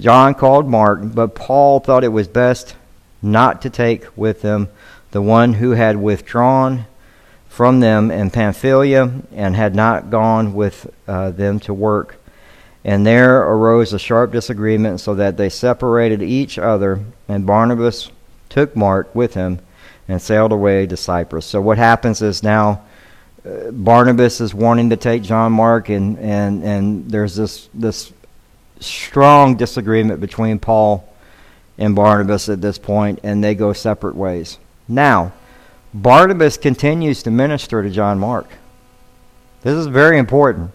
John 0.00 0.32
called 0.32 0.66
Mark, 0.66 1.00
but 1.02 1.34
Paul 1.34 1.80
thought 1.80 2.04
it 2.04 2.08
was 2.08 2.26
best 2.26 2.74
not 3.20 3.60
to 3.62 3.70
take 3.70 4.16
with 4.16 4.40
him 4.40 4.68
the 5.10 5.20
one 5.20 5.52
who 5.52 5.72
had 5.72 5.98
withdrawn 5.98 6.86
from 7.50 7.80
them 7.80 8.10
in 8.10 8.30
Pamphylia 8.30 9.12
and 9.32 9.54
had 9.54 9.74
not 9.74 10.08
gone 10.08 10.54
with 10.54 10.90
uh, 11.06 11.32
them 11.32 11.60
to 11.60 11.74
work. 11.74 12.16
And 12.82 13.06
there 13.06 13.42
arose 13.42 13.92
a 13.92 13.98
sharp 13.98 14.32
disagreement, 14.32 15.00
so 15.00 15.14
that 15.16 15.36
they 15.36 15.50
separated 15.50 16.22
each 16.22 16.58
other, 16.58 17.04
and 17.28 17.44
Barnabas 17.44 18.10
took 18.48 18.74
Mark 18.74 19.14
with 19.14 19.34
him 19.34 19.60
and 20.08 20.20
sailed 20.20 20.52
away 20.52 20.86
to 20.86 20.96
Cyprus. 20.96 21.46
So 21.46 21.60
what 21.60 21.78
happens 21.78 22.22
is 22.22 22.42
now 22.42 22.82
uh, 23.44 23.70
Barnabas 23.70 24.40
is 24.40 24.54
wanting 24.54 24.90
to 24.90 24.96
take 24.96 25.22
John 25.22 25.52
Mark, 25.52 25.88
and, 25.88 26.18
and, 26.18 26.62
and 26.64 27.10
there's 27.10 27.36
this, 27.36 27.68
this 27.74 28.12
strong 28.80 29.56
disagreement 29.56 30.20
between 30.20 30.58
Paul 30.58 31.08
and 31.78 31.94
Barnabas 31.94 32.48
at 32.48 32.60
this 32.60 32.78
point, 32.78 33.20
and 33.22 33.42
they 33.42 33.54
go 33.54 33.72
separate 33.72 34.16
ways. 34.16 34.58
Now, 34.88 35.32
Barnabas 35.92 36.56
continues 36.56 37.22
to 37.24 37.30
minister 37.30 37.82
to 37.82 37.90
John 37.90 38.18
Mark. 38.18 38.48
This 39.62 39.74
is 39.74 39.86
very 39.86 40.18
important 40.18 40.70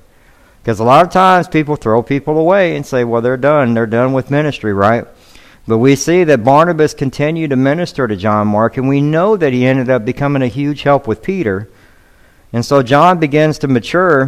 because 0.62 0.80
a 0.80 0.84
lot 0.84 1.06
of 1.06 1.12
times 1.12 1.48
people 1.48 1.76
throw 1.76 2.04
people 2.04 2.38
away 2.38 2.76
and 2.76 2.86
say, 2.86 3.04
well, 3.04 3.22
they're 3.22 3.38
done. 3.38 3.74
They're 3.74 3.86
done 3.88 4.14
with 4.14 4.30
ministry, 4.30 4.74
right? 4.74 5.06
But 5.68 5.78
we 5.78 5.96
see 5.96 6.24
that 6.24 6.44
Barnabas 6.44 6.94
continued 6.94 7.52
to 7.52 7.56
minister 7.56 8.08
to 8.08 8.16
John 8.16 8.48
Mark, 8.48 8.78
and 8.78 8.90
we 8.90 9.02
know 9.02 9.38
that 9.38 9.54
he 9.54 9.66
ended 9.66 9.90
up 9.90 10.06
becoming 10.06 10.42
a 10.42 10.48
huge 10.48 10.84
help 10.84 11.08
with 11.08 11.22
Peter. 11.22 11.70
And 12.52 12.66
so 12.66 12.82
John 12.82 13.20
begins 13.20 13.60
to 13.60 13.68
mature, 13.68 14.24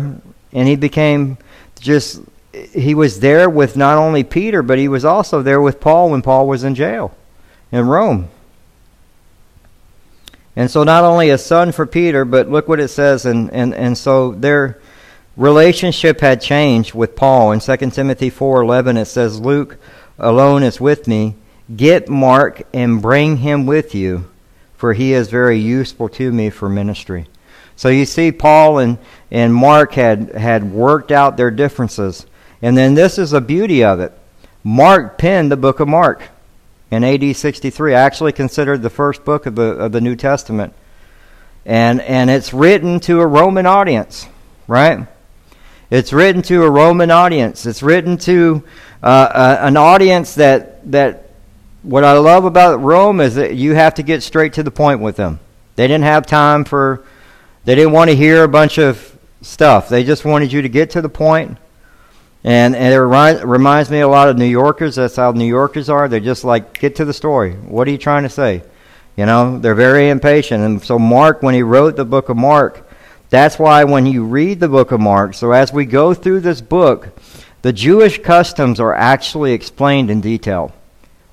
and 0.52 0.68
he 0.68 0.76
became 0.76 1.38
just, 1.80 2.22
he 2.54 2.94
was 2.94 3.20
there 3.20 3.50
with 3.50 3.76
not 3.76 3.98
only 3.98 4.24
Peter, 4.24 4.62
but 4.62 4.78
he 4.78 4.88
was 4.88 5.04
also 5.04 5.42
there 5.42 5.62
with 5.62 5.82
Paul 5.82 6.12
when 6.12 6.22
Paul 6.22 6.48
was 6.48 6.64
in 6.64 6.76
jail 6.76 7.16
in 7.72 7.88
Rome. 7.88 8.30
And 10.56 10.70
so 10.70 10.84
not 10.84 11.04
only 11.04 11.32
a 11.32 11.38
son 11.40 11.72
for 11.72 11.88
Peter, 11.88 12.26
but 12.26 12.48
look 12.48 12.68
what 12.68 12.80
it 12.80 12.90
says, 12.90 13.26
and, 13.26 13.52
and, 13.52 13.74
and 13.74 13.98
so 13.98 14.34
their 14.34 14.80
relationship 15.36 16.22
had 16.22 16.42
changed 16.42 16.94
with 16.94 17.16
Paul. 17.16 17.52
In 17.52 17.60
2 17.60 17.78
Timothy 17.90 18.30
4.11 18.30 19.02
it 19.02 19.06
says, 19.06 19.40
Luke 19.40 19.78
alone 20.24 20.64
is 20.64 20.80
with 20.82 21.08
me, 21.08 21.36
get 21.76 22.10
Mark 22.10 22.64
and 22.74 23.02
bring 23.02 23.38
him 23.38 23.66
with 23.66 23.94
you, 23.94 24.30
for 24.76 24.94
he 24.94 25.14
is 25.14 25.30
very 25.30 25.60
useful 25.60 26.10
to 26.10 26.32
me 26.32 26.50
for 26.50 26.70
ministry. 26.70 27.28
So 27.76 27.90
you 27.90 28.06
see, 28.06 28.32
Paul 28.32 28.80
and, 28.80 28.98
and 29.32 29.54
Mark 29.54 29.94
had, 29.94 30.32
had 30.34 30.72
worked 30.72 31.12
out 31.12 31.38
their 31.38 31.52
differences. 31.52 32.26
And 32.62 32.78
then 32.78 32.94
this 32.94 33.18
is 33.18 33.32
the 33.32 33.42
beauty 33.42 33.84
of 33.84 34.00
it. 34.00 34.14
Mark 34.64 35.18
penned 35.18 35.52
the 35.52 35.58
book 35.58 35.80
of 35.80 35.88
Mark 35.88 36.24
in 36.92 37.04
AD 37.04 37.36
63, 37.36 37.94
actually 37.94 38.32
considered 38.32 38.82
the 38.82 38.90
first 38.90 39.26
book 39.26 39.46
of 39.46 39.56
the, 39.56 39.64
of 39.64 39.92
the 39.92 40.02
New 40.02 40.16
Testament. 40.16 40.74
And, 41.66 42.02
and 42.02 42.30
it's 42.30 42.54
written 42.54 43.00
to 43.02 43.22
a 43.22 43.28
Roman 43.28 43.66
audience, 43.66 44.28
right? 44.68 45.08
It's 45.90 46.14
written 46.14 46.42
to 46.44 46.64
a 46.64 46.70
Roman 46.70 47.12
audience. 47.12 47.66
It's 47.66 47.84
written 47.84 48.18
to 48.20 48.64
uh, 49.04 49.06
uh, 49.06 49.58
an 49.62 49.78
audience 49.78 50.36
that 50.36 50.92
that 50.92 51.30
what 51.84 52.04
I 52.04 52.14
love 52.14 52.46
about 52.46 52.82
Rome 52.82 53.20
is 53.20 53.36
that 53.36 53.56
you 53.56 53.76
have 53.76 53.96
to 53.96 54.04
get 54.04 54.24
straight 54.24 54.54
to 54.54 54.64
the 54.64 54.72
point 54.72 55.02
with 55.02 55.18
them. 55.18 55.40
They 55.76 55.88
didn't 55.88 56.06
have 56.06 56.26
time 56.26 56.64
for 56.64 57.04
they 57.66 57.76
didn't 57.76 57.92
want 57.92 58.10
to 58.10 58.16
hear 58.16 58.44
a 58.44 58.48
bunch 58.48 58.78
of 58.78 59.18
stuff. 59.42 59.90
They 59.90 60.04
just 60.04 60.26
wanted 60.26 60.52
you 60.52 60.62
to 60.62 60.70
get 60.70 60.92
to 60.92 61.02
the 61.02 61.10
point. 61.10 61.58
And, 62.46 62.76
and 62.76 62.94
it 62.94 63.00
reminds, 63.00 63.44
reminds 63.44 63.90
me 63.90 64.02
a 64.02 64.08
lot 64.08 64.28
of 64.28 64.38
New 64.38 64.46
Yorkers. 64.46 64.96
That's 64.96 65.16
how 65.16 65.32
New 65.32 65.46
Yorkers 65.46 65.90
are. 65.90 66.10
They're 66.10 66.20
just 66.20 66.44
like, 66.44 66.78
get 66.78 66.98
to 66.98 67.06
the 67.06 67.14
story. 67.14 67.54
What 67.54 67.88
are 67.88 67.92
you 67.92 67.98
trying 67.98 68.24
to 68.24 68.30
say? 68.30 68.64
You 69.16 69.26
know, 69.26 69.60
they're 69.60 69.76
very 69.76 70.10
impatient. 70.10 70.62
And 70.64 70.84
so, 70.84 71.00
Mark, 71.00 71.42
when 71.42 71.56
he 71.56 71.64
wrote 71.64 71.96
the 71.96 72.04
book 72.04 72.28
of 72.28 72.36
Mark, 72.36 72.90
that's 73.30 73.58
why 73.58 73.84
when 73.86 74.06
you 74.06 74.26
read 74.26 74.60
the 74.60 74.68
book 74.68 74.92
of 74.92 75.00
Mark, 75.00 75.36
so 75.36 75.52
as 75.52 75.72
we 75.72 75.86
go 75.86 76.14
through 76.14 76.42
this 76.42 76.60
book, 76.62 77.13
the 77.64 77.74
Jewish 77.74 78.22
customs 78.22 78.80
are 78.80 78.94
actually 78.94 79.54
explained 79.54 80.12
in 80.12 80.22
detail. 80.22 80.74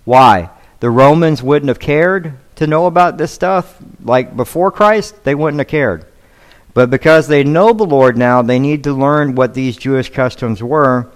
Why? 0.04 0.48
The 0.78 0.88
Romans 0.88 1.42
wouldn't 1.42 1.68
have 1.68 1.80
cared 1.80 2.34
to 2.54 2.66
know 2.66 2.86
about 2.86 3.18
this 3.18 3.32
stuff. 3.32 3.76
Like 4.02 4.36
before 4.36 4.70
Christ, 4.70 5.24
they 5.24 5.34
wouldn't 5.34 5.58
have 5.60 5.68
cared. 5.68 6.06
But 6.72 6.88
because 6.88 7.26
they 7.26 7.42
know 7.42 7.72
the 7.72 7.84
Lord 7.84 8.16
now, 8.16 8.42
they 8.42 8.60
need 8.60 8.84
to 8.84 8.92
learn 8.92 9.34
what 9.34 9.54
these 9.54 9.76
Jewish 9.76 10.10
customs 10.10 10.62
were, 10.62 11.10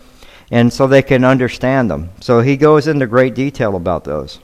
and 0.50 0.72
so 0.72 0.88
they 0.88 1.02
can 1.02 1.24
understand 1.24 1.88
them. 1.88 2.10
So 2.20 2.40
he 2.40 2.56
goes 2.56 2.88
into 2.88 3.06
great 3.06 3.36
detail 3.36 3.76
about 3.76 4.02
those. 4.02 4.40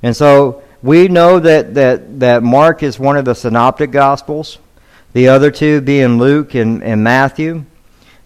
And 0.00 0.14
so 0.14 0.62
we 0.80 1.08
know 1.08 1.40
that, 1.40 1.74
that, 1.74 2.20
that 2.20 2.44
Mark 2.44 2.84
is 2.84 3.00
one 3.00 3.16
of 3.16 3.24
the 3.24 3.34
synoptic 3.34 3.90
gospels, 3.90 4.58
the 5.12 5.26
other 5.26 5.50
two 5.50 5.80
being 5.80 6.18
Luke 6.18 6.54
and, 6.54 6.84
and 6.84 7.02
Matthew. 7.02 7.64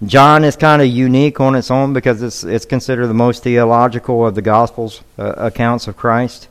John 0.07 0.45
is 0.45 0.55
kind 0.55 0.81
of 0.81 0.87
unique 0.87 1.41
on 1.41 1.57
its 1.57 1.71
own 1.73 1.93
because 1.93 2.23
it's 2.23 2.45
it's 2.45 2.65
considered 2.65 3.09
the 3.09 3.15
most 3.15 3.43
theological 3.43 4.25
of 4.25 4.37
the 4.37 4.43
Gospels 4.43 5.03
uh, 5.19 5.35
accounts 5.37 5.89
of 5.89 5.97
Christ. 5.97 6.49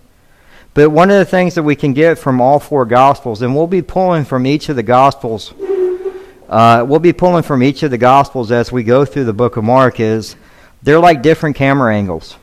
But 0.74 0.90
one 0.90 1.10
of 1.10 1.18
the 1.18 1.26
things 1.26 1.56
that 1.56 1.64
we 1.64 1.76
can 1.76 1.94
get 1.94 2.20
from 2.20 2.42
all 2.42 2.60
four 2.60 2.86
Gospels, 2.86 3.42
and 3.42 3.56
we'll 3.56 3.68
be 3.68 3.82
pulling 3.82 4.26
from 4.26 4.46
each 4.46 4.68
of 4.68 4.76
the 4.76 4.84
Gospels, 4.84 5.54
uh, 6.50 6.86
we'll 6.88 7.00
be 7.00 7.14
pulling 7.14 7.44
from 7.44 7.64
each 7.64 7.84
of 7.84 7.92
the 7.92 7.98
Gospels 7.98 8.52
as 8.52 8.72
we 8.72 8.84
go 8.84 9.06
through 9.06 9.24
the 9.24 9.34
book 9.34 9.56
of 9.56 9.64
Mark, 9.64 10.00
is 10.02 10.36
they're 10.84 11.00
like 11.00 11.22
different 11.22 11.56
camera 11.56 11.96
angles. 11.96 12.36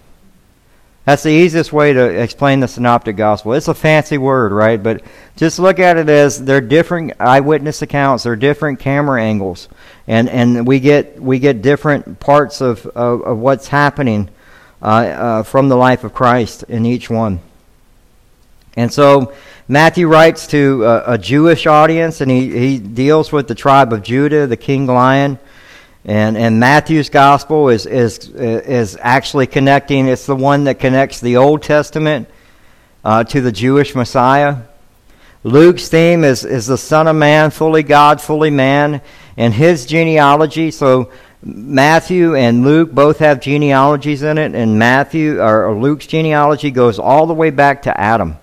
That's 1.04 1.22
the 1.22 1.30
easiest 1.30 1.70
way 1.70 1.92
to 1.92 2.22
explain 2.22 2.60
the 2.60 2.68
synoptic 2.68 3.16
gospel. 3.16 3.52
It's 3.52 3.68
a 3.68 3.74
fancy 3.74 4.16
word, 4.16 4.52
right? 4.52 4.82
But 4.82 5.02
just 5.36 5.58
look 5.58 5.78
at 5.78 5.98
it 5.98 6.08
as 6.08 6.42
they're 6.42 6.62
different 6.62 7.12
eyewitness 7.20 7.82
accounts, 7.82 8.24
they're 8.24 8.36
different 8.36 8.78
camera 8.78 9.22
angles. 9.22 9.68
And 10.06 10.30
and 10.30 10.66
we 10.66 10.80
get 10.80 11.20
we 11.20 11.38
get 11.38 11.60
different 11.60 12.20
parts 12.20 12.62
of, 12.62 12.86
of, 12.86 13.22
of 13.22 13.38
what's 13.38 13.68
happening 13.68 14.30
uh, 14.80 14.86
uh, 14.86 15.42
from 15.42 15.68
the 15.68 15.76
life 15.76 16.04
of 16.04 16.14
Christ 16.14 16.64
in 16.64 16.86
each 16.86 17.10
one. 17.10 17.40
And 18.76 18.92
so 18.92 19.34
Matthew 19.68 20.08
writes 20.08 20.46
to 20.48 20.84
a, 20.84 21.14
a 21.14 21.18
Jewish 21.18 21.66
audience, 21.66 22.20
and 22.20 22.30
he, 22.30 22.50
he 22.50 22.78
deals 22.78 23.30
with 23.30 23.46
the 23.46 23.54
tribe 23.54 23.92
of 23.92 24.02
Judah, 24.02 24.46
the 24.46 24.56
king 24.56 24.86
lion. 24.86 25.38
And, 26.04 26.36
and 26.36 26.60
Matthew's 26.60 27.08
gospel 27.08 27.70
is, 27.70 27.86
is, 27.86 28.28
is 28.28 28.98
actually 29.00 29.46
connecting, 29.46 30.06
it's 30.06 30.26
the 30.26 30.36
one 30.36 30.64
that 30.64 30.78
connects 30.78 31.20
the 31.20 31.38
Old 31.38 31.62
Testament 31.62 32.28
uh, 33.02 33.24
to 33.24 33.40
the 33.40 33.52
Jewish 33.52 33.94
Messiah. 33.94 34.58
Luke's 35.44 35.88
theme 35.88 36.24
is, 36.24 36.44
is 36.44 36.66
the 36.66 36.76
Son 36.76 37.06
of 37.08 37.16
Man, 37.16 37.50
fully 37.50 37.82
God, 37.82 38.20
fully 38.20 38.50
man, 38.50 39.00
and 39.36 39.52
his 39.54 39.86
genealogy. 39.86 40.70
So 40.70 41.10
Matthew 41.42 42.34
and 42.34 42.64
Luke 42.64 42.92
both 42.92 43.18
have 43.18 43.40
genealogies 43.40 44.22
in 44.22 44.38
it, 44.38 44.54
and 44.54 44.78
Matthew 44.78 45.40
or 45.40 45.74
Luke's 45.74 46.06
genealogy 46.06 46.70
goes 46.70 46.98
all 46.98 47.26
the 47.26 47.34
way 47.34 47.50
back 47.50 47.82
to 47.82 47.98
Adam. 47.98 48.36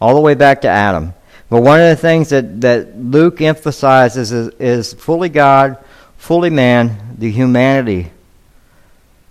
All 0.00 0.14
the 0.14 0.20
way 0.20 0.34
back 0.34 0.62
to 0.62 0.68
Adam. 0.68 1.14
But 1.50 1.62
one 1.62 1.80
of 1.80 1.88
the 1.88 1.96
things 1.96 2.28
that, 2.30 2.60
that 2.60 2.98
Luke 2.98 3.40
emphasizes 3.40 4.32
is, 4.32 4.48
is 4.58 4.92
fully 4.94 5.28
God, 5.28 5.82
fully 6.20 6.50
man, 6.50 7.16
the 7.16 7.30
humanity, 7.30 8.12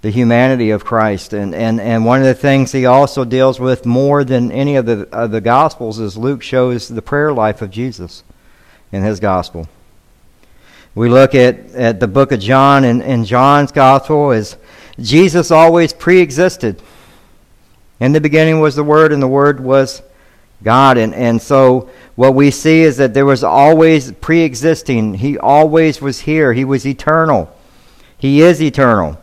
the 0.02 0.10
humanity 0.10 0.72
of 0.72 0.84
Christ. 0.84 1.34
And, 1.34 1.54
and, 1.54 1.80
and 1.80 2.04
one 2.04 2.20
of 2.20 2.26
the 2.26 2.34
things 2.34 2.72
he 2.72 2.88
also 2.88 3.24
deals 3.24 3.60
with 3.60 3.86
more 3.86 4.24
than 4.24 4.52
any 4.52 4.76
of 4.76 4.88
the, 4.88 5.08
of 5.12 5.30
the 5.30 5.40
Gospels 5.40 6.00
is 6.00 6.18
Luke 6.18 6.42
shows 6.42 6.88
the 6.88 7.04
prayer 7.04 7.32
life 7.32 7.62
of 7.62 7.70
Jesus 7.70 8.24
in 8.92 9.04
his 9.04 9.20
Gospel. 9.20 9.70
We 10.96 11.10
look 11.10 11.36
at, 11.36 11.72
at 11.76 12.00
the 12.00 12.08
book 12.08 12.32
of 12.32 12.40
John, 12.40 12.84
and 12.84 13.04
in 13.04 13.24
John's 13.24 13.72
gospel 13.72 14.32
is 14.32 14.58
Jesus 15.00 15.52
always 15.52 15.94
pre 15.94 16.20
existed. 16.20 16.82
In 18.00 18.14
the 18.14 18.20
beginning 18.20 18.62
was 18.62 18.76
the 18.76 18.84
Word, 18.84 19.14
and 19.14 19.22
the 19.22 19.28
Word 19.28 19.60
was 19.60 20.02
God. 20.64 20.98
And, 20.98 21.14
and 21.14 21.42
so 21.42 21.90
what 22.16 22.36
we 22.36 22.52
see 22.52 22.82
is 22.82 22.98
that 22.98 23.14
there 23.14 23.26
was 23.26 23.44
always 23.44 24.12
pre 24.12 24.42
existing. 24.42 25.16
He 25.16 25.38
always 25.38 26.02
was 26.02 26.22
here. 26.22 26.54
He 26.54 26.66
was 26.66 26.86
eternal. 26.86 27.56
He 28.18 28.42
is 28.42 28.62
eternal. 28.62 29.18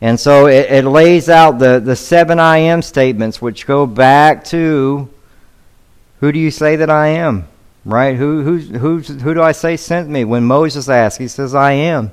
And 0.00 0.20
so 0.20 0.46
it, 0.46 0.70
it 0.70 0.84
lays 0.84 1.28
out 1.28 1.58
the, 1.58 1.80
the 1.80 1.96
seven 1.96 2.38
I 2.38 2.58
am 2.58 2.82
statements, 2.82 3.40
which 3.40 3.66
go 3.66 3.86
back 3.86 4.44
to 4.46 5.08
who 6.20 6.32
do 6.32 6.38
you 6.38 6.50
say 6.50 6.76
that 6.76 6.90
I 6.90 7.08
am? 7.08 7.48
Right? 7.84 8.16
Who, 8.16 8.42
who's, 8.42 8.68
who's, 8.68 9.22
who 9.22 9.32
do 9.32 9.42
I 9.42 9.52
say 9.52 9.76
sent 9.76 10.08
me? 10.08 10.24
When 10.24 10.44
Moses 10.44 10.88
asked, 10.88 11.18
he 11.18 11.28
says, 11.28 11.54
I 11.54 11.72
am. 11.72 12.12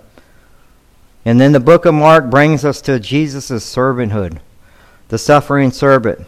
And 1.26 1.40
then 1.40 1.52
the 1.52 1.60
book 1.60 1.86
of 1.86 1.94
Mark 1.94 2.30
brings 2.30 2.64
us 2.64 2.82
to 2.82 3.00
Jesus' 3.00 3.50
servanthood, 3.50 4.40
the 5.08 5.18
suffering 5.18 5.72
servant. 5.72 6.28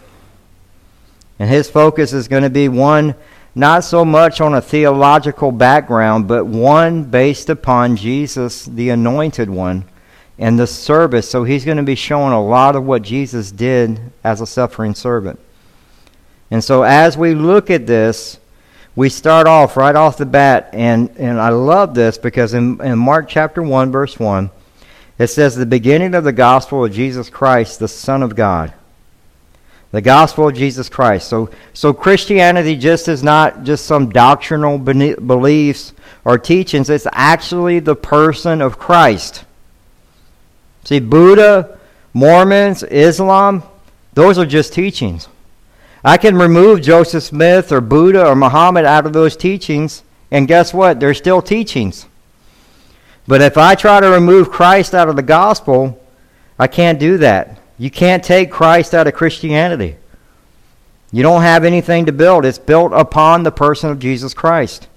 And 1.40 1.50
his 1.50 1.70
focus 1.70 2.14
is 2.14 2.28
going 2.28 2.44
to 2.44 2.50
be 2.50 2.70
one 2.70 3.16
not 3.56 3.86
so 3.86 4.04
much 4.04 4.42
on 4.42 4.54
a 4.54 4.62
theological 4.62 5.52
background, 5.52 6.28
but 6.28 6.46
one 6.46 7.06
based 7.06 7.50
upon 7.50 7.96
Jesus, 7.96 8.66
the 8.66 8.90
anointed 8.90 9.50
one, 9.50 9.86
and 10.38 10.60
the 10.60 10.68
service. 10.68 11.30
So 11.30 11.46
he's 11.46 11.64
going 11.64 11.78
to 11.78 11.84
be 11.84 11.96
showing 11.96 12.34
a 12.34 12.44
lot 12.44 12.76
of 12.76 12.84
what 12.84 13.02
Jesus 13.02 13.52
did 13.52 14.00
as 14.26 14.42
a 14.42 14.46
suffering 14.46 14.94
servant. 14.94 15.40
And 16.52 16.62
so 16.62 16.84
as 16.84 17.18
we 17.18 17.34
look 17.34 17.70
at 17.70 17.88
this, 17.88 18.40
we 18.96 19.10
start 19.10 19.48
off 19.48 19.78
right 19.78 19.96
off 19.96 20.18
the 20.18 20.26
bat, 20.26 20.70
and, 20.72 21.10
and 21.18 21.40
I 21.40 21.50
love 21.50 21.96
this 21.96 22.18
because 22.18 22.54
in, 22.54 22.80
in 22.82 22.98
Mark 22.98 23.28
chapter 23.28 23.62
1, 23.62 23.92
verse 23.92 24.20
1, 24.20 24.50
it 25.18 25.28
says, 25.28 25.56
The 25.56 25.66
beginning 25.66 26.14
of 26.14 26.24
the 26.24 26.32
gospel 26.34 26.86
of 26.86 26.94
Jesus 26.94 27.30
Christ, 27.30 27.80
the 27.80 27.88
Son 27.88 28.22
of 28.24 28.36
God. 28.36 28.74
The 29.92 30.02
gospel 30.02 30.50
of 30.50 30.56
Jesus 30.56 30.90
Christ. 30.90 31.28
So, 31.30 31.50
so 31.74 31.94
Christianity 31.94 32.76
just 32.76 33.08
is 33.08 33.24
not 33.24 33.64
just 33.64 33.86
some 33.86 34.10
doctrinal 34.10 34.78
beliefs 34.78 35.94
or 36.26 36.38
teachings, 36.38 36.90
it's 36.90 37.08
actually 37.12 37.80
the 37.80 37.96
person 37.96 38.62
of 38.62 38.80
Christ. 38.80 39.46
See, 40.84 41.00
Buddha, 41.00 41.80
Mormons, 42.14 42.84
Islam, 42.84 43.64
those 44.14 44.38
are 44.38 44.46
just 44.46 44.74
teachings. 44.74 45.28
I 46.04 46.18
can 46.18 46.38
remove 46.38 46.82
Joseph 46.82 47.24
Smith 47.24 47.72
or 47.72 47.82
Buddha 47.82 48.28
or 48.28 48.36
Muhammad 48.36 48.86
out 48.86 49.06
of 49.06 49.14
those 49.14 49.36
teachings, 49.36 50.04
and 50.30 50.48
guess 50.48 50.74
what? 50.74 51.00
They're 51.00 51.16
still 51.16 51.42
teachings. 51.42 52.06
But 53.28 53.42
if 53.42 53.58
I 53.58 53.76
try 53.76 54.00
to 54.00 54.10
remove 54.10 54.52
Christ 54.52 54.94
out 54.94 55.10
of 55.10 55.16
the 55.16 55.24
gospel, 55.24 56.00
I 56.60 56.68
can't 56.68 57.00
do 57.00 57.18
that. 57.18 57.60
You 57.78 57.92
can't 57.92 58.24
take 58.24 58.52
Christ 58.52 58.94
out 58.94 59.08
of 59.08 59.14
Christianity. 59.14 59.98
You 61.12 61.24
don't 61.24 61.42
have 61.42 61.64
anything 61.64 62.06
to 62.06 62.12
build. 62.12 62.46
It's 62.46 62.58
built 62.58 62.92
upon 62.94 63.44
the 63.44 63.52
person 63.52 63.90
of 63.90 64.00
Jesus 64.00 64.34
Christ. 64.34 64.88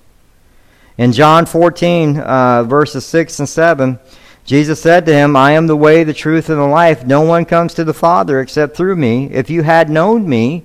In 0.97 1.13
John 1.13 1.47
14, 1.47 2.19
uh, 2.19 2.65
verses 2.65 3.07
6 3.07 3.39
and 3.41 3.49
7, 3.49 3.99
Jesus 4.45 4.81
said 4.81 5.07
to 5.07 5.13
him, 5.13 5.37
I 5.37 5.53
am 5.53 5.67
the 5.67 5.77
way, 5.77 6.05
the 6.05 6.15
truth, 6.15 6.49
and 6.49 6.59
the 6.59 6.67
life. 6.67 7.05
No 7.05 7.21
one 7.21 7.45
comes 7.45 7.75
to 7.75 7.85
the 7.85 7.95
Father 7.95 8.41
except 8.41 8.77
through 8.77 8.97
me. 8.97 9.27
If 9.27 9.51
you 9.51 9.63
had 9.63 9.91
known 9.91 10.29
me, 10.29 10.65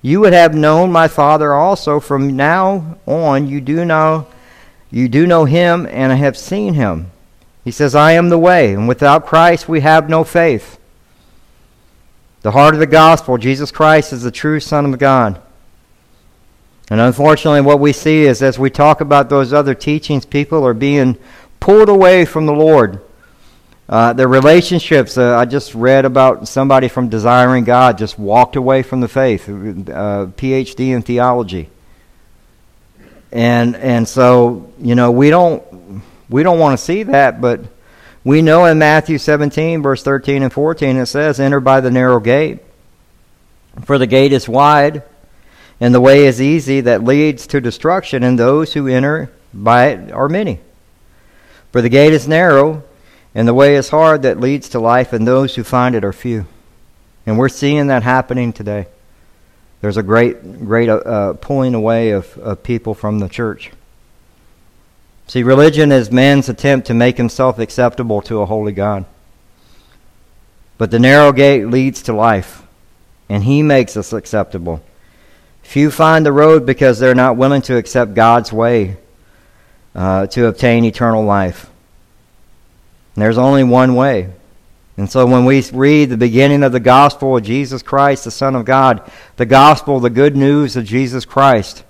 you 0.00 0.20
would 0.20 0.32
have 0.32 0.54
known 0.54 0.92
my 0.92 1.08
Father 1.08 1.52
also. 1.52 2.00
From 2.00 2.36
now 2.36 2.96
on, 3.06 3.48
you 3.48 3.60
do 3.60 3.84
know, 3.84 4.26
you 4.90 5.08
do 5.08 5.26
know 5.26 5.44
him 5.44 5.86
and 5.90 6.12
I 6.12 6.16
have 6.16 6.38
seen 6.38 6.74
him. 6.74 7.10
He 7.64 7.70
says, 7.70 7.94
I 7.94 8.12
am 8.12 8.28
the 8.28 8.38
way, 8.38 8.72
and 8.72 8.88
without 8.88 9.26
Christ 9.26 9.68
we 9.68 9.80
have 9.80 10.08
no 10.08 10.24
faith. 10.24 10.78
The 12.48 12.52
heart 12.52 12.72
of 12.72 12.80
the 12.80 12.86
gospel, 12.86 13.36
Jesus 13.36 13.70
Christ 13.70 14.10
is 14.14 14.22
the 14.22 14.30
true 14.30 14.58
Son 14.58 14.86
of 14.86 14.98
God. 14.98 15.38
And 16.88 16.98
unfortunately, 16.98 17.60
what 17.60 17.78
we 17.78 17.92
see 17.92 18.22
is 18.22 18.40
as 18.40 18.58
we 18.58 18.70
talk 18.70 19.02
about 19.02 19.28
those 19.28 19.52
other 19.52 19.74
teachings, 19.74 20.24
people 20.24 20.66
are 20.66 20.72
being 20.72 21.18
pulled 21.60 21.90
away 21.90 22.24
from 22.24 22.46
the 22.46 22.54
Lord. 22.54 23.02
Uh, 23.86 24.14
the 24.14 24.26
relationships, 24.26 25.18
uh, 25.18 25.36
I 25.36 25.44
just 25.44 25.74
read 25.74 26.06
about 26.06 26.48
somebody 26.48 26.88
from 26.88 27.10
Desiring 27.10 27.64
God 27.64 27.98
just 27.98 28.18
walked 28.18 28.56
away 28.56 28.82
from 28.82 29.02
the 29.02 29.08
faith, 29.08 29.46
uh, 29.46 30.32
PhD 30.32 30.94
in 30.94 31.02
theology. 31.02 31.68
And, 33.30 33.76
and 33.76 34.08
so, 34.08 34.72
you 34.78 34.94
know, 34.94 35.10
we 35.10 35.28
don't, 35.28 36.02
we 36.30 36.42
don't 36.42 36.58
want 36.58 36.78
to 36.78 36.82
see 36.82 37.02
that, 37.02 37.42
but 37.42 37.60
we 38.24 38.42
know 38.42 38.64
in 38.64 38.78
Matthew 38.78 39.18
17, 39.18 39.82
verse 39.82 40.02
13 40.02 40.42
and 40.42 40.52
14, 40.52 40.96
it 40.96 41.06
says, 41.06 41.40
Enter 41.40 41.60
by 41.60 41.80
the 41.80 41.90
narrow 41.90 42.20
gate, 42.20 42.58
for 43.84 43.98
the 43.98 44.06
gate 44.06 44.32
is 44.32 44.48
wide, 44.48 45.02
and 45.80 45.94
the 45.94 46.00
way 46.00 46.26
is 46.26 46.40
easy 46.40 46.80
that 46.82 47.04
leads 47.04 47.46
to 47.48 47.60
destruction, 47.60 48.22
and 48.22 48.38
those 48.38 48.72
who 48.72 48.88
enter 48.88 49.30
by 49.54 49.88
it 49.88 50.12
are 50.12 50.28
many. 50.28 50.60
For 51.72 51.80
the 51.80 51.88
gate 51.88 52.12
is 52.12 52.26
narrow, 52.26 52.82
and 53.34 53.46
the 53.46 53.54
way 53.54 53.76
is 53.76 53.90
hard 53.90 54.22
that 54.22 54.40
leads 54.40 54.70
to 54.70 54.80
life, 54.80 55.12
and 55.12 55.26
those 55.26 55.54
who 55.54 55.62
find 55.62 55.94
it 55.94 56.04
are 56.04 56.12
few. 56.12 56.46
And 57.26 57.38
we're 57.38 57.48
seeing 57.48 57.88
that 57.88 58.02
happening 58.02 58.52
today. 58.52 58.86
There's 59.80 59.96
a 59.96 60.02
great, 60.02 60.64
great 60.64 60.88
uh, 60.88 60.96
uh, 60.96 61.32
pulling 61.34 61.74
away 61.74 62.10
of, 62.10 62.36
of 62.38 62.62
people 62.62 62.94
from 62.94 63.20
the 63.20 63.28
church. 63.28 63.70
See, 65.28 65.42
religion 65.42 65.92
is 65.92 66.10
man's 66.10 66.48
attempt 66.48 66.86
to 66.86 66.94
make 66.94 67.18
himself 67.18 67.58
acceptable 67.58 68.22
to 68.22 68.40
a 68.40 68.46
holy 68.46 68.72
God. 68.72 69.04
But 70.78 70.90
the 70.90 70.98
narrow 70.98 71.32
gate 71.32 71.66
leads 71.66 72.02
to 72.02 72.14
life, 72.14 72.62
and 73.28 73.44
he 73.44 73.62
makes 73.62 73.94
us 73.96 74.14
acceptable. 74.14 74.82
Few 75.62 75.90
find 75.90 76.24
the 76.24 76.32
road 76.32 76.64
because 76.64 76.98
they're 76.98 77.14
not 77.14 77.36
willing 77.36 77.60
to 77.62 77.76
accept 77.76 78.14
God's 78.14 78.54
way 78.54 78.96
uh, 79.94 80.28
to 80.28 80.46
obtain 80.46 80.86
eternal 80.86 81.24
life. 81.24 81.68
And 83.14 83.22
there's 83.22 83.36
only 83.36 83.64
one 83.64 83.94
way. 83.94 84.30
And 84.96 85.10
so 85.10 85.26
when 85.26 85.44
we 85.44 85.62
read 85.72 86.08
the 86.08 86.16
beginning 86.16 86.62
of 86.62 86.72
the 86.72 86.80
gospel 86.80 87.36
of 87.36 87.42
Jesus 87.42 87.82
Christ, 87.82 88.24
the 88.24 88.30
Son 88.30 88.56
of 88.56 88.64
God, 88.64 89.10
the 89.36 89.46
gospel, 89.46 90.00
the 90.00 90.08
good 90.08 90.36
news 90.36 90.74
of 90.74 90.86
Jesus 90.86 91.26
Christ, 91.26 91.84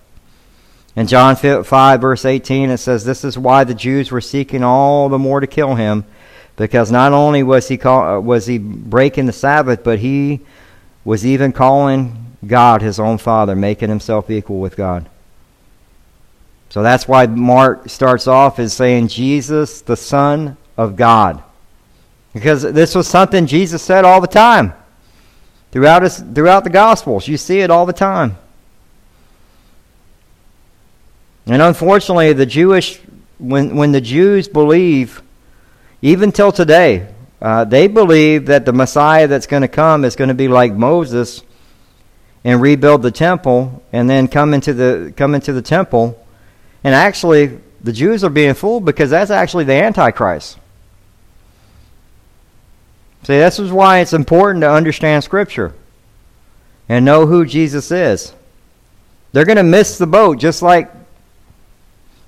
in 0.99 1.07
John 1.07 1.37
5, 1.37 2.01
verse 2.01 2.25
18, 2.25 2.71
it 2.71 2.79
says, 2.79 3.05
This 3.05 3.23
is 3.23 3.39
why 3.39 3.63
the 3.63 3.73
Jews 3.73 4.11
were 4.11 4.21
seeking 4.21 4.65
all 4.65 5.09
the 5.09 5.17
more 5.17 5.39
to 5.39 5.47
kill 5.47 5.77
him, 5.77 6.05
because 6.57 6.91
not 6.91 7.13
only 7.13 7.45
was 7.45 7.69
he, 7.69 7.77
call, 7.77 8.03
uh, 8.03 8.19
was 8.19 8.47
he 8.47 8.59
breaking 8.59 9.27
the 9.27 9.33
Sabbath, 9.33 9.85
but 9.85 10.01
he 10.01 10.41
was 11.05 11.25
even 11.25 11.53
calling 11.53 12.35
God 12.45 12.83
his 12.83 12.99
own 12.99 13.19
Father, 13.19 13.55
making 13.55 13.91
himself 13.91 14.29
equal 14.29 14.59
with 14.59 14.75
God. 14.75 15.09
So 16.69 16.83
that's 16.83 17.07
why 17.07 17.27
Mark 17.27 17.89
starts 17.89 18.27
off 18.27 18.59
as 18.59 18.73
saying, 18.73 19.07
Jesus, 19.07 19.83
the 19.83 19.97
Son 19.97 20.57
of 20.77 20.97
God. 20.97 21.45
Because 22.33 22.63
this 22.63 22.97
was 22.97 23.07
something 23.07 23.47
Jesus 23.47 23.85
said 23.85 24.05
all 24.05 24.21
the 24.21 24.27
time. 24.27 24.75
Throughout, 25.71 26.03
his, 26.03 26.19
throughout 26.19 26.65
the 26.65 26.71
Gospels, 26.71 27.29
you 27.29 27.37
see 27.37 27.61
it 27.61 27.71
all 27.71 27.87
the 27.87 27.93
time. 27.93 28.37
And 31.49 31.63
unfortunately, 31.63 32.35
the 32.35 32.47
Jewish, 32.47 33.01
when, 33.39 33.75
when 33.75 33.93
the 33.93 34.03
Jews 34.03 34.49
believe, 34.49 35.23
even 36.03 36.31
till 36.31 36.53
today, 36.53 37.09
uh, 37.41 37.65
they 37.65 37.89
believe 37.89 38.47
that 38.47 38.67
the 38.67 38.73
Messiah 38.73 39.27
that's 39.27 39.47
going 39.47 39.63
to 39.63 39.69
come 39.69 40.05
is 40.05 40.15
going 40.15 40.29
to 40.29 40.35
be 40.35 40.49
like 40.49 40.75
Moses 40.75 41.43
and 42.45 42.61
rebuild 42.61 43.03
the 43.03 43.11
temple 43.11 43.83
and 43.93 44.11
then 44.11 44.29
come 44.29 44.53
into 44.53 44.75
the, 44.75 45.13
come 45.17 45.35
into 45.35 45.53
the 45.55 45.63
temple. 45.63 46.23
And 46.85 46.95
actually, 46.95 47.59
the 47.83 47.93
Jews 47.93 48.25
are 48.25 48.31
being 48.31 48.55
fooled 48.55 48.85
because 48.85 49.09
that's 49.09 49.31
actually 49.31 49.65
the 49.65 49.73
Antichrist. 49.73 50.59
See, 53.23 53.39
this 53.39 53.59
is 53.59 53.73
why 53.73 54.01
it's 54.01 54.13
important 54.13 54.63
to 54.63 54.71
understand 54.71 55.25
Scripture 55.25 55.75
and 56.89 57.05
know 57.05 57.27
who 57.27 57.45
Jesus 57.45 57.91
is. 57.91 58.35
They're 59.33 59.45
going 59.45 59.57
to 59.57 59.63
miss 59.63 59.99
the 59.99 60.07
boat 60.07 60.39
just 60.39 60.63
like 60.63 60.91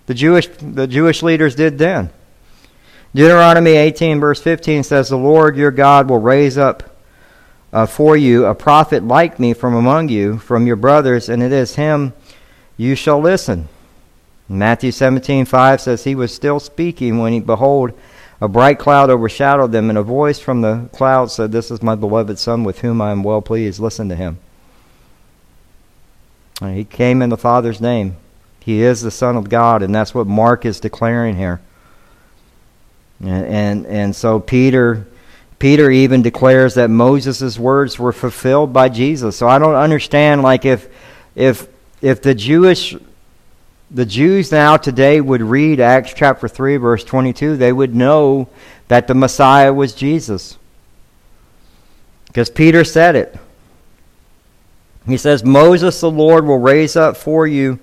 the 0.06 0.14
Jewish, 0.14 0.48
the 0.48 0.86
Jewish 0.86 1.22
leaders 1.22 1.54
did 1.54 1.78
then. 1.78 2.10
Deuteronomy 3.14 3.72
18, 3.72 4.20
verse 4.20 4.40
15 4.40 4.84
says, 4.84 5.08
The 5.08 5.16
Lord 5.16 5.56
your 5.56 5.70
God 5.70 6.08
will 6.08 6.20
raise 6.20 6.56
up 6.56 6.96
uh, 7.72 7.86
for 7.86 8.16
you 8.16 8.46
a 8.46 8.54
prophet 8.54 9.04
like 9.04 9.38
me 9.38 9.52
from 9.52 9.74
among 9.74 10.08
you, 10.08 10.38
from 10.38 10.66
your 10.66 10.76
brothers, 10.76 11.28
and 11.28 11.42
it 11.42 11.52
is 11.52 11.74
him 11.74 12.12
you 12.76 12.94
shall 12.94 13.20
listen. 13.20 13.68
Matthew 14.48 14.90
17, 14.90 15.44
5 15.44 15.80
says, 15.80 16.04
He 16.04 16.14
was 16.14 16.34
still 16.34 16.58
speaking 16.58 17.18
when 17.18 17.32
he, 17.32 17.40
behold, 17.40 17.92
a 18.40 18.48
bright 18.48 18.78
cloud 18.78 19.10
overshadowed 19.10 19.70
them, 19.70 19.90
and 19.90 19.98
a 19.98 20.02
voice 20.02 20.38
from 20.38 20.62
the 20.62 20.88
cloud 20.92 21.30
said, 21.30 21.52
This 21.52 21.70
is 21.70 21.82
my 21.82 21.94
beloved 21.94 22.38
Son, 22.38 22.64
with 22.64 22.80
whom 22.80 23.00
I 23.00 23.10
am 23.10 23.22
well 23.22 23.42
pleased. 23.42 23.80
Listen 23.80 24.08
to 24.08 24.16
him. 24.16 24.38
And 26.60 26.76
he 26.76 26.84
came 26.84 27.22
in 27.22 27.30
the 27.30 27.36
Father's 27.36 27.80
name. 27.80 28.16
He 28.70 28.82
is 28.82 29.00
the 29.02 29.10
Son 29.10 29.36
of 29.36 29.48
God, 29.48 29.82
and 29.82 29.92
that's 29.92 30.14
what 30.14 30.28
Mark 30.28 30.64
is 30.64 30.78
declaring 30.78 31.34
here. 31.34 31.60
And, 33.18 33.44
and, 33.44 33.86
and 33.86 34.14
so 34.14 34.38
Peter, 34.38 35.08
Peter 35.58 35.90
even 35.90 36.22
declares 36.22 36.74
that 36.74 36.88
Moses' 36.88 37.58
words 37.58 37.98
were 37.98 38.12
fulfilled 38.12 38.72
by 38.72 38.88
Jesus. 38.88 39.36
So 39.36 39.48
I 39.48 39.58
don't 39.58 39.74
understand, 39.74 40.42
like, 40.42 40.64
if, 40.64 40.88
if, 41.34 41.66
if 42.00 42.22
the 42.22 42.32
Jewish 42.32 42.94
the 43.90 44.06
Jews 44.06 44.52
now 44.52 44.76
today 44.76 45.20
would 45.20 45.42
read 45.42 45.80
Acts 45.80 46.14
chapter 46.14 46.46
3, 46.46 46.76
verse 46.76 47.02
22, 47.02 47.56
they 47.56 47.72
would 47.72 47.92
know 47.92 48.48
that 48.86 49.08
the 49.08 49.14
Messiah 49.16 49.74
was 49.74 49.94
Jesus. 49.94 50.58
Because 52.28 52.50
Peter 52.50 52.84
said 52.84 53.16
it. 53.16 53.36
He 55.08 55.16
says, 55.16 55.42
Moses 55.42 56.00
the 56.00 56.08
Lord 56.08 56.46
will 56.46 56.60
raise 56.60 56.94
up 56.94 57.16
for 57.16 57.48
you 57.48 57.80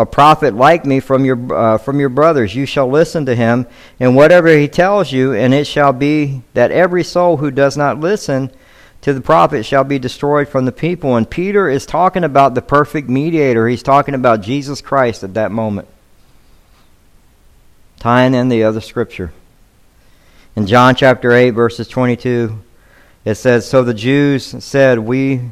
a 0.00 0.06
prophet 0.06 0.54
like 0.54 0.86
me 0.86 0.98
from 0.98 1.24
your, 1.24 1.54
uh, 1.54 1.78
from 1.78 2.00
your 2.00 2.08
brothers. 2.08 2.54
You 2.54 2.64
shall 2.64 2.88
listen 2.88 3.26
to 3.26 3.34
him, 3.34 3.66
and 3.98 4.16
whatever 4.16 4.48
he 4.48 4.66
tells 4.66 5.12
you, 5.12 5.34
and 5.34 5.52
it 5.52 5.66
shall 5.66 5.92
be 5.92 6.42
that 6.54 6.70
every 6.70 7.04
soul 7.04 7.36
who 7.36 7.50
does 7.50 7.76
not 7.76 8.00
listen 8.00 8.50
to 9.02 9.12
the 9.12 9.20
prophet 9.20 9.64
shall 9.64 9.84
be 9.84 9.98
destroyed 9.98 10.48
from 10.48 10.64
the 10.64 10.72
people. 10.72 11.16
And 11.16 11.28
Peter 11.28 11.68
is 11.68 11.84
talking 11.84 12.24
about 12.24 12.54
the 12.54 12.62
perfect 12.62 13.08
mediator. 13.08 13.68
He's 13.68 13.82
talking 13.82 14.14
about 14.14 14.40
Jesus 14.40 14.80
Christ 14.80 15.22
at 15.22 15.34
that 15.34 15.52
moment, 15.52 15.88
tying 17.98 18.34
in 18.34 18.48
the 18.48 18.64
other 18.64 18.80
scripture. 18.80 19.32
In 20.56 20.66
John 20.66 20.94
chapter 20.94 21.32
8, 21.32 21.50
verses 21.50 21.88
22, 21.88 22.58
it 23.24 23.34
says, 23.34 23.68
So 23.68 23.84
the 23.84 23.94
Jews 23.94 24.44
said, 24.64 24.98
We 24.98 25.50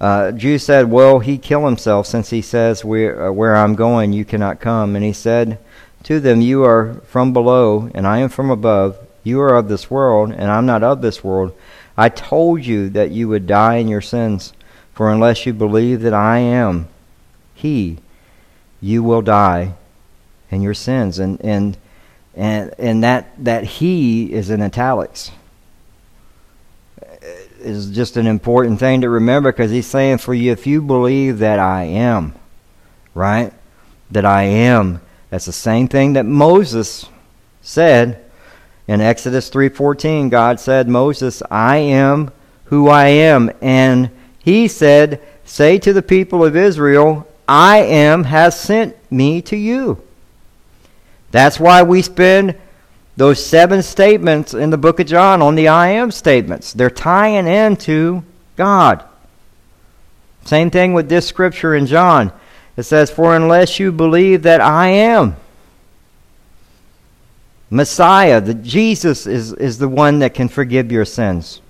uh, 0.00 0.32
Jews 0.32 0.64
said, 0.64 0.90
Will 0.90 1.20
he 1.20 1.38
kill 1.38 1.64
himself, 1.64 2.06
since 2.06 2.30
he 2.30 2.42
says, 2.42 2.84
where, 2.84 3.28
uh, 3.28 3.32
where 3.32 3.56
I'm 3.56 3.74
going, 3.74 4.12
you 4.12 4.24
cannot 4.24 4.60
come? 4.60 4.94
And 4.94 5.04
he 5.04 5.12
said 5.12 5.58
to 6.02 6.20
them, 6.20 6.40
You 6.40 6.64
are 6.64 6.94
from 7.06 7.32
below, 7.32 7.90
and 7.94 8.06
I 8.06 8.18
am 8.18 8.28
from 8.28 8.50
above. 8.50 8.98
You 9.22 9.40
are 9.40 9.56
of 9.56 9.68
this 9.68 9.90
world, 9.90 10.32
and 10.32 10.50
I'm 10.50 10.66
not 10.66 10.82
of 10.82 11.00
this 11.00 11.24
world. 11.24 11.56
I 11.96 12.10
told 12.10 12.64
you 12.64 12.90
that 12.90 13.10
you 13.10 13.28
would 13.28 13.46
die 13.46 13.76
in 13.76 13.88
your 13.88 14.02
sins, 14.02 14.52
for 14.92 15.10
unless 15.10 15.46
you 15.46 15.54
believe 15.54 16.02
that 16.02 16.14
I 16.14 16.38
am 16.38 16.88
He, 17.54 17.98
you 18.80 19.02
will 19.02 19.22
die 19.22 19.74
in 20.50 20.60
your 20.60 20.74
sins. 20.74 21.18
And 21.18 21.40
and 21.42 21.78
and 22.34 22.74
and 22.78 23.02
that 23.02 23.32
that 23.42 23.64
He 23.64 24.32
is 24.32 24.50
in 24.50 24.60
italics 24.60 25.30
is 27.66 27.90
just 27.90 28.16
an 28.16 28.26
important 28.26 28.78
thing 28.78 29.00
to 29.00 29.08
remember 29.08 29.52
because 29.52 29.70
he's 29.70 29.86
saying 29.86 30.18
for 30.18 30.32
you 30.34 30.52
if 30.52 30.66
you 30.66 30.80
believe 30.80 31.38
that 31.40 31.58
I 31.58 31.84
am, 31.84 32.34
right? 33.14 33.52
That 34.10 34.24
I 34.24 34.44
am. 34.44 35.00
That's 35.30 35.46
the 35.46 35.52
same 35.52 35.88
thing 35.88 36.12
that 36.12 36.24
Moses 36.24 37.06
said 37.60 38.20
in 38.86 39.00
Exodus 39.00 39.50
3:14. 39.50 40.28
God 40.28 40.60
said, 40.60 40.88
"Moses, 40.88 41.42
I 41.50 41.78
am 41.78 42.30
who 42.66 42.88
I 42.88 43.08
am." 43.08 43.50
And 43.60 44.10
he 44.38 44.68
said, 44.68 45.20
"Say 45.44 45.78
to 45.78 45.92
the 45.92 46.02
people 46.02 46.44
of 46.44 46.56
Israel, 46.56 47.26
I 47.48 47.78
am 47.78 48.24
has 48.24 48.58
sent 48.58 48.94
me 49.10 49.42
to 49.42 49.56
you." 49.56 49.98
That's 51.32 51.58
why 51.58 51.82
we 51.82 52.02
spend 52.02 52.54
those 53.16 53.44
seven 53.44 53.82
statements 53.82 54.52
in 54.52 54.70
the 54.70 54.78
book 54.78 55.00
of 55.00 55.06
John 55.06 55.40
on 55.40 55.54
the 55.54 55.68
I 55.68 55.88
am 55.88 56.10
statements. 56.10 56.72
They're 56.72 56.90
tying 56.90 57.46
into 57.46 58.22
God. 58.56 59.04
Same 60.44 60.70
thing 60.70 60.92
with 60.92 61.08
this 61.08 61.26
scripture 61.26 61.74
in 61.74 61.86
John. 61.86 62.30
It 62.76 62.82
says, 62.82 63.10
For 63.10 63.34
unless 63.34 63.80
you 63.80 63.90
believe 63.90 64.42
that 64.42 64.60
I 64.60 64.88
am 64.88 65.36
Messiah, 67.70 68.40
that 68.40 68.62
Jesus 68.62 69.26
is, 69.26 69.52
is 69.54 69.78
the 69.78 69.88
one 69.88 70.18
that 70.20 70.34
can 70.34 70.48
forgive 70.48 70.92
your 70.92 71.04
sins. 71.04 71.60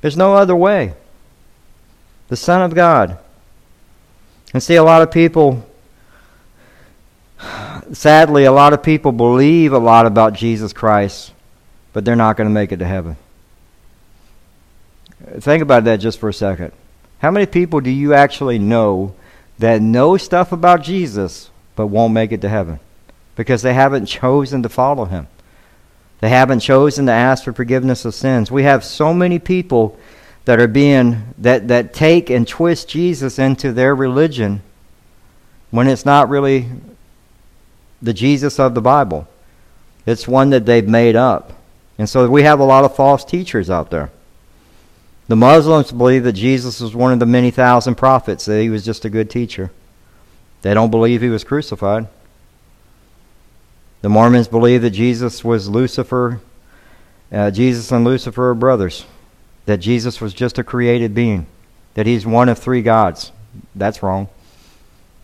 There's 0.00 0.16
no 0.16 0.34
other 0.34 0.56
way. 0.56 0.94
The 2.28 2.36
Son 2.36 2.60
of 2.60 2.74
God. 2.74 3.18
And 4.52 4.62
see, 4.62 4.74
a 4.74 4.82
lot 4.82 5.00
of 5.00 5.10
people 5.10 5.64
sadly, 7.92 8.44
a 8.44 8.52
lot 8.52 8.72
of 8.72 8.82
people 8.82 9.12
believe 9.12 9.72
a 9.72 9.78
lot 9.78 10.06
about 10.06 10.34
Jesus 10.34 10.72
Christ, 10.72 11.32
but 11.92 12.04
they're 12.04 12.16
not 12.16 12.36
going 12.36 12.48
to 12.48 12.54
make 12.54 12.72
it 12.72 12.78
to 12.78 12.86
heaven. 12.86 13.16
Think 15.40 15.62
about 15.62 15.84
that 15.84 15.96
just 15.96 16.18
for 16.18 16.28
a 16.28 16.34
second. 16.34 16.72
How 17.18 17.30
many 17.30 17.46
people 17.46 17.80
do 17.80 17.90
you 17.90 18.12
actually 18.14 18.58
know 18.58 19.14
that 19.58 19.80
know 19.80 20.16
stuff 20.16 20.52
about 20.52 20.82
Jesus 20.82 21.50
but 21.76 21.86
won't 21.86 22.12
make 22.12 22.32
it 22.32 22.40
to 22.42 22.48
heaven? 22.48 22.80
Because 23.36 23.62
they 23.62 23.74
haven't 23.74 24.06
chosen 24.06 24.62
to 24.62 24.68
follow 24.68 25.06
him. 25.06 25.26
They 26.20 26.28
haven't 26.28 26.60
chosen 26.60 27.06
to 27.06 27.12
ask 27.12 27.44
for 27.44 27.52
forgiveness 27.52 28.04
of 28.04 28.14
sins. 28.14 28.50
We 28.50 28.62
have 28.62 28.84
so 28.84 29.12
many 29.12 29.38
people 29.38 29.98
that 30.44 30.60
are 30.60 30.68
being 30.68 31.34
that, 31.38 31.68
that 31.68 31.94
take 31.94 32.30
and 32.30 32.46
twist 32.46 32.88
Jesus 32.88 33.38
into 33.38 33.72
their 33.72 33.94
religion 33.94 34.62
when 35.70 35.88
it's 35.88 36.04
not 36.04 36.28
really 36.28 36.68
the 38.04 38.12
Jesus 38.12 38.60
of 38.60 38.74
the 38.74 38.80
Bible. 38.80 39.26
It's 40.06 40.28
one 40.28 40.50
that 40.50 40.66
they've 40.66 40.86
made 40.86 41.16
up. 41.16 41.52
And 41.98 42.08
so 42.08 42.28
we 42.28 42.42
have 42.42 42.60
a 42.60 42.64
lot 42.64 42.84
of 42.84 42.94
false 42.94 43.24
teachers 43.24 43.70
out 43.70 43.90
there. 43.90 44.10
The 45.26 45.36
Muslims 45.36 45.90
believe 45.90 46.24
that 46.24 46.34
Jesus 46.34 46.80
was 46.80 46.94
one 46.94 47.12
of 47.12 47.18
the 47.18 47.26
many 47.26 47.50
thousand 47.50 47.94
prophets, 47.94 48.44
that 48.44 48.60
he 48.60 48.68
was 48.68 48.84
just 48.84 49.06
a 49.06 49.10
good 49.10 49.30
teacher. 49.30 49.70
They 50.60 50.74
don't 50.74 50.90
believe 50.90 51.22
he 51.22 51.28
was 51.28 51.44
crucified. 51.44 52.08
The 54.02 54.10
Mormons 54.10 54.48
believe 54.48 54.82
that 54.82 54.90
Jesus 54.90 55.42
was 55.42 55.68
Lucifer, 55.68 56.40
uh, 57.32 57.50
Jesus 57.50 57.90
and 57.90 58.04
Lucifer 58.04 58.50
are 58.50 58.54
brothers, 58.54 59.06
that 59.64 59.78
Jesus 59.78 60.20
was 60.20 60.34
just 60.34 60.58
a 60.58 60.64
created 60.64 61.14
being, 61.14 61.46
that 61.94 62.06
he's 62.06 62.26
one 62.26 62.50
of 62.50 62.58
three 62.58 62.82
gods. 62.82 63.32
That's 63.74 64.02
wrong, 64.02 64.28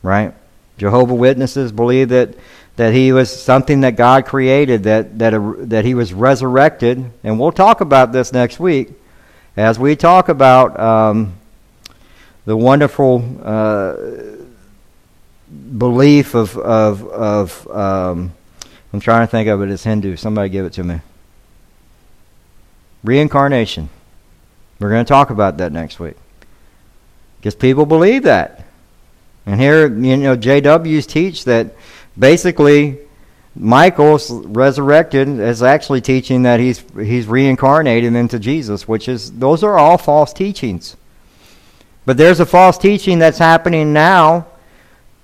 right? 0.03 0.33
Jehovah 0.79 1.14
Witnesses 1.14 1.73
believe 1.73 2.09
that 2.09 2.35
that 2.81 2.95
he 2.95 3.12
was 3.12 3.31
something 3.31 3.83
that 3.83 3.95
God 3.95 4.25
created, 4.25 4.85
that, 4.85 5.19
that, 5.19 5.35
a, 5.35 5.55
that 5.66 5.85
he 5.85 5.93
was 5.93 6.14
resurrected. 6.14 7.11
And 7.23 7.38
we'll 7.38 7.53
talk 7.53 7.83
about 7.83 8.11
this 8.11 8.33
next 8.33 8.59
week 8.59 8.88
as 9.55 9.79
we 9.79 9.95
talk 9.97 10.31
about 10.31 10.81
um, 10.81 11.35
the 12.47 12.57
wonderful 12.57 13.23
uh, 13.43 13.97
belief 15.77 16.35
of, 16.35 16.57
of, 16.57 17.07
of 17.07 17.71
um, 17.71 18.33
I'm 18.95 19.01
trying 19.01 19.27
to 19.27 19.31
think 19.31 19.51
of 19.51 19.61
it 19.61 19.69
as 19.69 19.85
Hindu. 19.85 20.16
Somebody 20.16 20.49
give 20.49 20.64
it 20.64 20.73
to 20.73 20.83
me. 20.83 21.01
Reincarnation. 23.05 23.90
We're 24.79 24.88
going 24.88 25.05
to 25.05 25.09
talk 25.09 25.29
about 25.29 25.59
that 25.59 25.71
next 25.71 26.01
week. 26.01 26.16
Because 27.40 27.55
people 27.55 27.85
believe 27.85 28.23
that. 28.23 28.64
And 29.45 29.61
here, 29.61 29.87
you 29.87 30.16
know, 30.16 30.35
JWs 30.35 31.07
teach 31.07 31.45
that 31.45 31.75
basically, 32.18 32.99
Michael's 33.55 34.31
resurrected 34.31 35.29
is 35.29 35.62
actually 35.62 36.01
teaching 36.01 36.42
that 36.42 36.61
he's 36.61 36.85
he's 36.96 37.27
reincarnated 37.27 38.14
into 38.14 38.38
Jesus, 38.38 38.87
which 38.87 39.09
is 39.09 39.33
those 39.33 39.64
are 39.64 39.79
all 39.79 39.99
false 39.99 40.33
teachings. 40.33 40.96
But 42.07 42.16
there's 42.16 42.40
a 42.40 42.46
false 42.46 42.79
teaching 42.79 43.18
that's 43.18 43.38
happening 43.38 43.92
now 43.92 44.46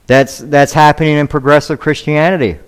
that's 0.06 0.38
that's 0.38 0.72
happening 0.72 1.16
in 1.16 1.28
progressive 1.28 1.80
Christianity. 1.80 2.58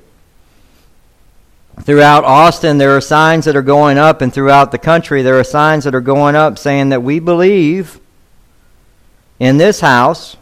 Throughout 1.83 2.25
Austin, 2.25 2.79
there 2.79 2.97
are 2.97 3.01
signs 3.01 3.45
that 3.45 3.55
are 3.55 3.63
going 3.63 3.99
up, 3.99 4.21
and 4.21 4.33
throughout 4.33 4.73
the 4.73 4.79
country, 4.79 5.23
there 5.23 5.39
are 5.39 5.45
signs 5.45 5.85
that 5.85 5.95
are 5.95 6.01
going 6.01 6.35
up 6.35 6.59
saying 6.59 6.89
that 6.89 7.03
we 7.03 7.21
believe 7.21 8.01
in 9.39 9.59
this 9.59 9.81
house, 9.81 10.37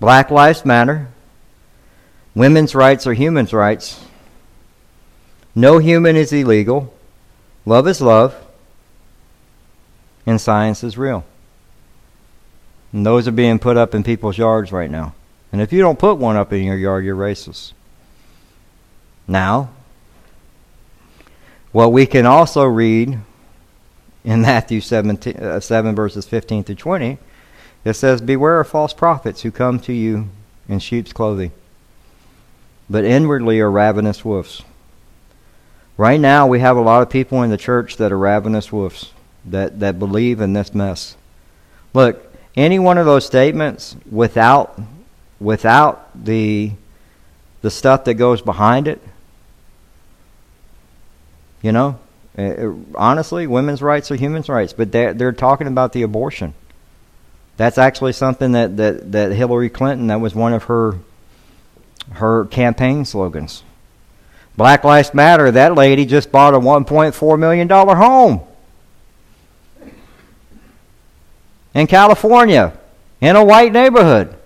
Black 0.00 0.30
Lives 0.30 0.64
Matter, 0.64 1.08
Women's 2.40 2.74
rights 2.74 3.06
are 3.06 3.12
human's 3.12 3.52
rights. 3.52 4.02
No 5.54 5.76
human 5.76 6.16
is 6.16 6.32
illegal. 6.32 6.90
Love 7.66 7.86
is 7.86 8.00
love. 8.00 8.34
And 10.24 10.40
science 10.40 10.82
is 10.82 10.96
real. 10.96 11.26
And 12.94 13.04
those 13.04 13.28
are 13.28 13.32
being 13.32 13.58
put 13.58 13.76
up 13.76 13.94
in 13.94 14.02
people's 14.02 14.38
yards 14.38 14.72
right 14.72 14.90
now. 14.90 15.12
And 15.52 15.60
if 15.60 15.70
you 15.70 15.82
don't 15.82 15.98
put 15.98 16.16
one 16.16 16.36
up 16.36 16.50
in 16.50 16.64
your 16.64 16.78
yard, 16.78 17.04
you're 17.04 17.14
racist. 17.14 17.74
Now, 19.28 19.68
what 21.72 21.92
we 21.92 22.06
can 22.06 22.24
also 22.24 22.64
read 22.64 23.18
in 24.24 24.40
Matthew 24.40 24.80
17, 24.80 25.36
uh, 25.36 25.60
7, 25.60 25.94
verses 25.94 26.26
15 26.26 26.64
through 26.64 26.74
20, 26.76 27.18
it 27.84 27.92
says, 27.92 28.22
Beware 28.22 28.60
of 28.60 28.68
false 28.68 28.94
prophets 28.94 29.42
who 29.42 29.50
come 29.50 29.78
to 29.80 29.92
you 29.92 30.30
in 30.70 30.78
sheep's 30.78 31.12
clothing, 31.12 31.52
but 32.90 33.04
inwardly 33.04 33.60
are 33.60 33.70
ravenous 33.70 34.24
wolves. 34.24 34.62
Right 35.96 36.20
now, 36.20 36.48
we 36.48 36.58
have 36.60 36.76
a 36.76 36.82
lot 36.82 37.02
of 37.02 37.10
people 37.10 37.42
in 37.42 37.50
the 37.50 37.56
church 37.56 37.96
that 37.98 38.10
are 38.10 38.18
ravenous 38.18 38.72
wolves, 38.72 39.12
that, 39.44 39.78
that 39.80 39.98
believe 39.98 40.40
in 40.40 40.52
this 40.52 40.74
mess. 40.74 41.16
Look, 41.94 42.34
any 42.56 42.78
one 42.78 42.98
of 42.98 43.06
those 43.06 43.24
statements 43.24 43.94
without, 44.10 44.78
without 45.38 46.24
the, 46.24 46.72
the 47.62 47.70
stuff 47.70 48.04
that 48.04 48.14
goes 48.14 48.42
behind 48.42 48.88
it, 48.88 49.00
you 51.62 51.72
know, 51.72 51.98
uh, 52.38 52.72
honestly, 52.94 53.46
women's 53.46 53.82
rights 53.82 54.10
are 54.10 54.16
human 54.16 54.42
rights, 54.48 54.72
but 54.72 54.90
they're, 54.90 55.14
they're 55.14 55.32
talking 55.32 55.66
about 55.66 55.92
the 55.92 56.02
abortion. 56.02 56.54
That's 57.56 57.76
actually 57.76 58.14
something 58.14 58.52
that, 58.52 58.78
that, 58.78 59.12
that 59.12 59.32
Hillary 59.32 59.68
Clinton, 59.68 60.06
that 60.06 60.20
was 60.20 60.34
one 60.34 60.54
of 60.54 60.64
her, 60.64 60.98
her 62.12 62.46
campaign 62.46 63.04
slogans. 63.04 63.62
Black 64.56 64.84
Lives 64.84 65.14
Matter, 65.14 65.50
that 65.50 65.74
lady 65.74 66.04
just 66.04 66.30
bought 66.30 66.54
a 66.54 66.58
$1.4 66.58 67.38
million 67.38 67.68
home 67.68 68.40
in 71.74 71.86
California 71.86 72.76
in 73.20 73.36
a 73.36 73.44
white 73.44 73.72
neighborhood. 73.72 74.36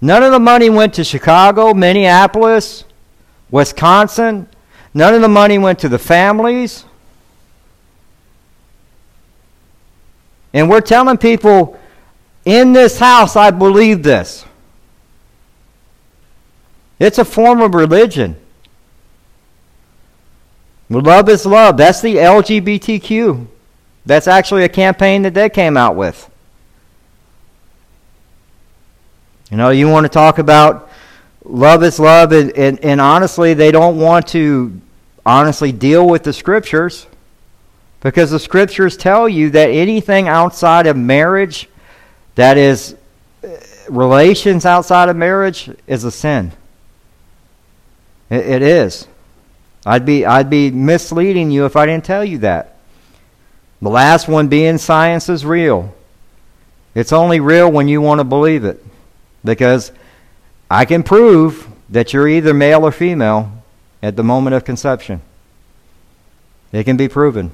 None 0.00 0.22
of 0.24 0.32
the 0.32 0.40
money 0.40 0.68
went 0.68 0.94
to 0.94 1.04
Chicago, 1.04 1.72
Minneapolis, 1.72 2.84
Wisconsin. 3.50 4.48
None 4.92 5.14
of 5.14 5.22
the 5.22 5.28
money 5.28 5.58
went 5.58 5.78
to 5.78 5.88
the 5.88 5.98
families. 5.98 6.84
And 10.52 10.68
we're 10.68 10.80
telling 10.80 11.18
people 11.18 11.78
in 12.44 12.72
this 12.72 12.98
house, 12.98 13.36
I 13.36 13.50
believe 13.50 14.02
this. 14.02 14.44
It's 16.98 17.18
a 17.18 17.24
form 17.24 17.60
of 17.60 17.74
religion. 17.74 18.36
Love 20.88 21.28
is 21.28 21.46
love. 21.46 21.76
That's 21.76 22.00
the 22.00 22.16
LGBTQ. 22.16 23.46
That's 24.04 24.26
actually 24.26 24.64
a 24.64 24.68
campaign 24.68 25.22
that 25.22 25.34
they 25.34 25.48
came 25.48 25.76
out 25.76 25.96
with. 25.96 26.28
You 29.50 29.56
know, 29.56 29.70
you 29.70 29.88
want 29.88 30.04
to 30.04 30.08
talk 30.08 30.38
about 30.38 30.90
love 31.44 31.82
is 31.82 31.98
love, 31.98 32.32
and, 32.32 32.50
and, 32.52 32.78
and 32.80 33.00
honestly, 33.00 33.54
they 33.54 33.70
don't 33.70 33.98
want 33.98 34.26
to 34.28 34.80
honestly 35.24 35.72
deal 35.72 36.06
with 36.06 36.22
the 36.24 36.32
scriptures 36.32 37.06
because 38.00 38.30
the 38.30 38.38
scriptures 38.38 38.96
tell 38.96 39.28
you 39.28 39.50
that 39.50 39.70
anything 39.70 40.26
outside 40.26 40.86
of 40.86 40.96
marriage 40.96 41.68
that 42.34 42.56
is 42.56 42.96
relations 43.88 44.64
outside 44.64 45.08
of 45.08 45.16
marriage 45.16 45.70
is 45.86 46.04
a 46.04 46.10
sin. 46.10 46.52
it, 48.30 48.46
it 48.46 48.62
is. 48.62 49.06
I'd 49.84 50.06
be 50.06 50.24
I'd 50.24 50.48
be 50.48 50.70
misleading 50.70 51.50
you 51.50 51.64
if 51.64 51.76
I 51.76 51.86
didn't 51.86 52.04
tell 52.04 52.24
you 52.24 52.38
that. 52.38 52.76
The 53.80 53.90
last 53.90 54.28
one 54.28 54.46
being 54.46 54.78
science 54.78 55.28
is 55.28 55.44
real. 55.44 55.92
It's 56.94 57.12
only 57.12 57.40
real 57.40 57.70
when 57.70 57.88
you 57.88 58.00
want 58.00 58.20
to 58.20 58.24
believe 58.24 58.64
it. 58.64 58.84
Because 59.44 59.90
I 60.70 60.84
can 60.84 61.02
prove 61.02 61.66
that 61.88 62.12
you're 62.12 62.28
either 62.28 62.54
male 62.54 62.86
or 62.86 62.92
female 62.92 63.50
at 64.02 64.14
the 64.14 64.22
moment 64.22 64.54
of 64.54 64.64
conception. 64.64 65.20
It 66.70 66.84
can 66.84 66.96
be 66.96 67.08
proven. 67.08 67.50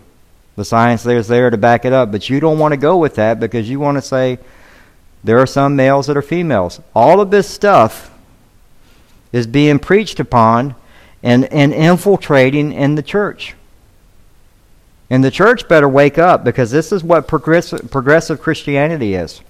The 0.56 0.64
science 0.64 1.02
there 1.02 1.18
is 1.18 1.28
there 1.28 1.48
to 1.50 1.56
back 1.56 1.84
it 1.84 1.92
up, 1.92 2.12
but 2.12 2.28
you 2.28 2.40
don't 2.40 2.58
want 2.58 2.72
to 2.72 2.76
go 2.76 2.98
with 2.98 3.14
that 3.14 3.40
because 3.40 3.70
you 3.70 3.80
want 3.80 3.96
to 3.96 4.02
say 4.02 4.38
there 5.24 5.38
are 5.38 5.46
some 5.46 5.76
males 5.76 6.06
that 6.06 6.16
are 6.16 6.22
females. 6.22 6.80
All 6.94 7.20
of 7.20 7.30
this 7.30 7.48
stuff 7.48 8.10
is 9.32 9.46
being 9.46 9.78
preached 9.78 10.20
upon 10.20 10.74
and, 11.22 11.44
and 11.46 11.72
infiltrating 11.72 12.72
in 12.72 12.94
the 12.94 13.02
church. 13.02 13.54
And 15.10 15.24
the 15.24 15.30
church 15.30 15.68
better 15.68 15.88
wake 15.88 16.18
up 16.18 16.44
because 16.44 16.70
this 16.70 16.92
is 16.92 17.02
what 17.02 17.26
progressive, 17.26 17.90
progressive 17.90 18.40
Christianity 18.40 19.14
is. 19.14 19.40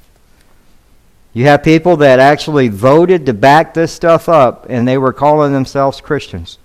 You 1.33 1.44
have 1.44 1.62
people 1.62 1.98
that 1.98 2.18
actually 2.18 2.68
voted 2.68 3.26
to 3.26 3.35
back 3.35 3.74
this 3.74 3.92
stuff 3.92 4.28
up, 4.28 4.66
and 4.68 4.88
they 4.88 4.98
were 4.98 5.12
calling 5.12 5.52
themselves 5.52 6.00
Christians. 6.00 6.59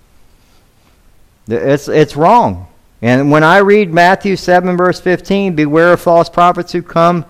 It's, 1.46 1.88
it's 1.88 2.16
wrong. 2.16 2.68
And 3.02 3.30
when 3.30 3.44
I 3.44 3.58
read 3.58 3.92
Matthew 3.92 4.36
7, 4.36 4.76
verse 4.76 5.00
15, 5.00 5.54
beware 5.54 5.92
of 5.92 6.00
false 6.00 6.30
prophets 6.30 6.72
who 6.72 6.80
come 6.80 7.26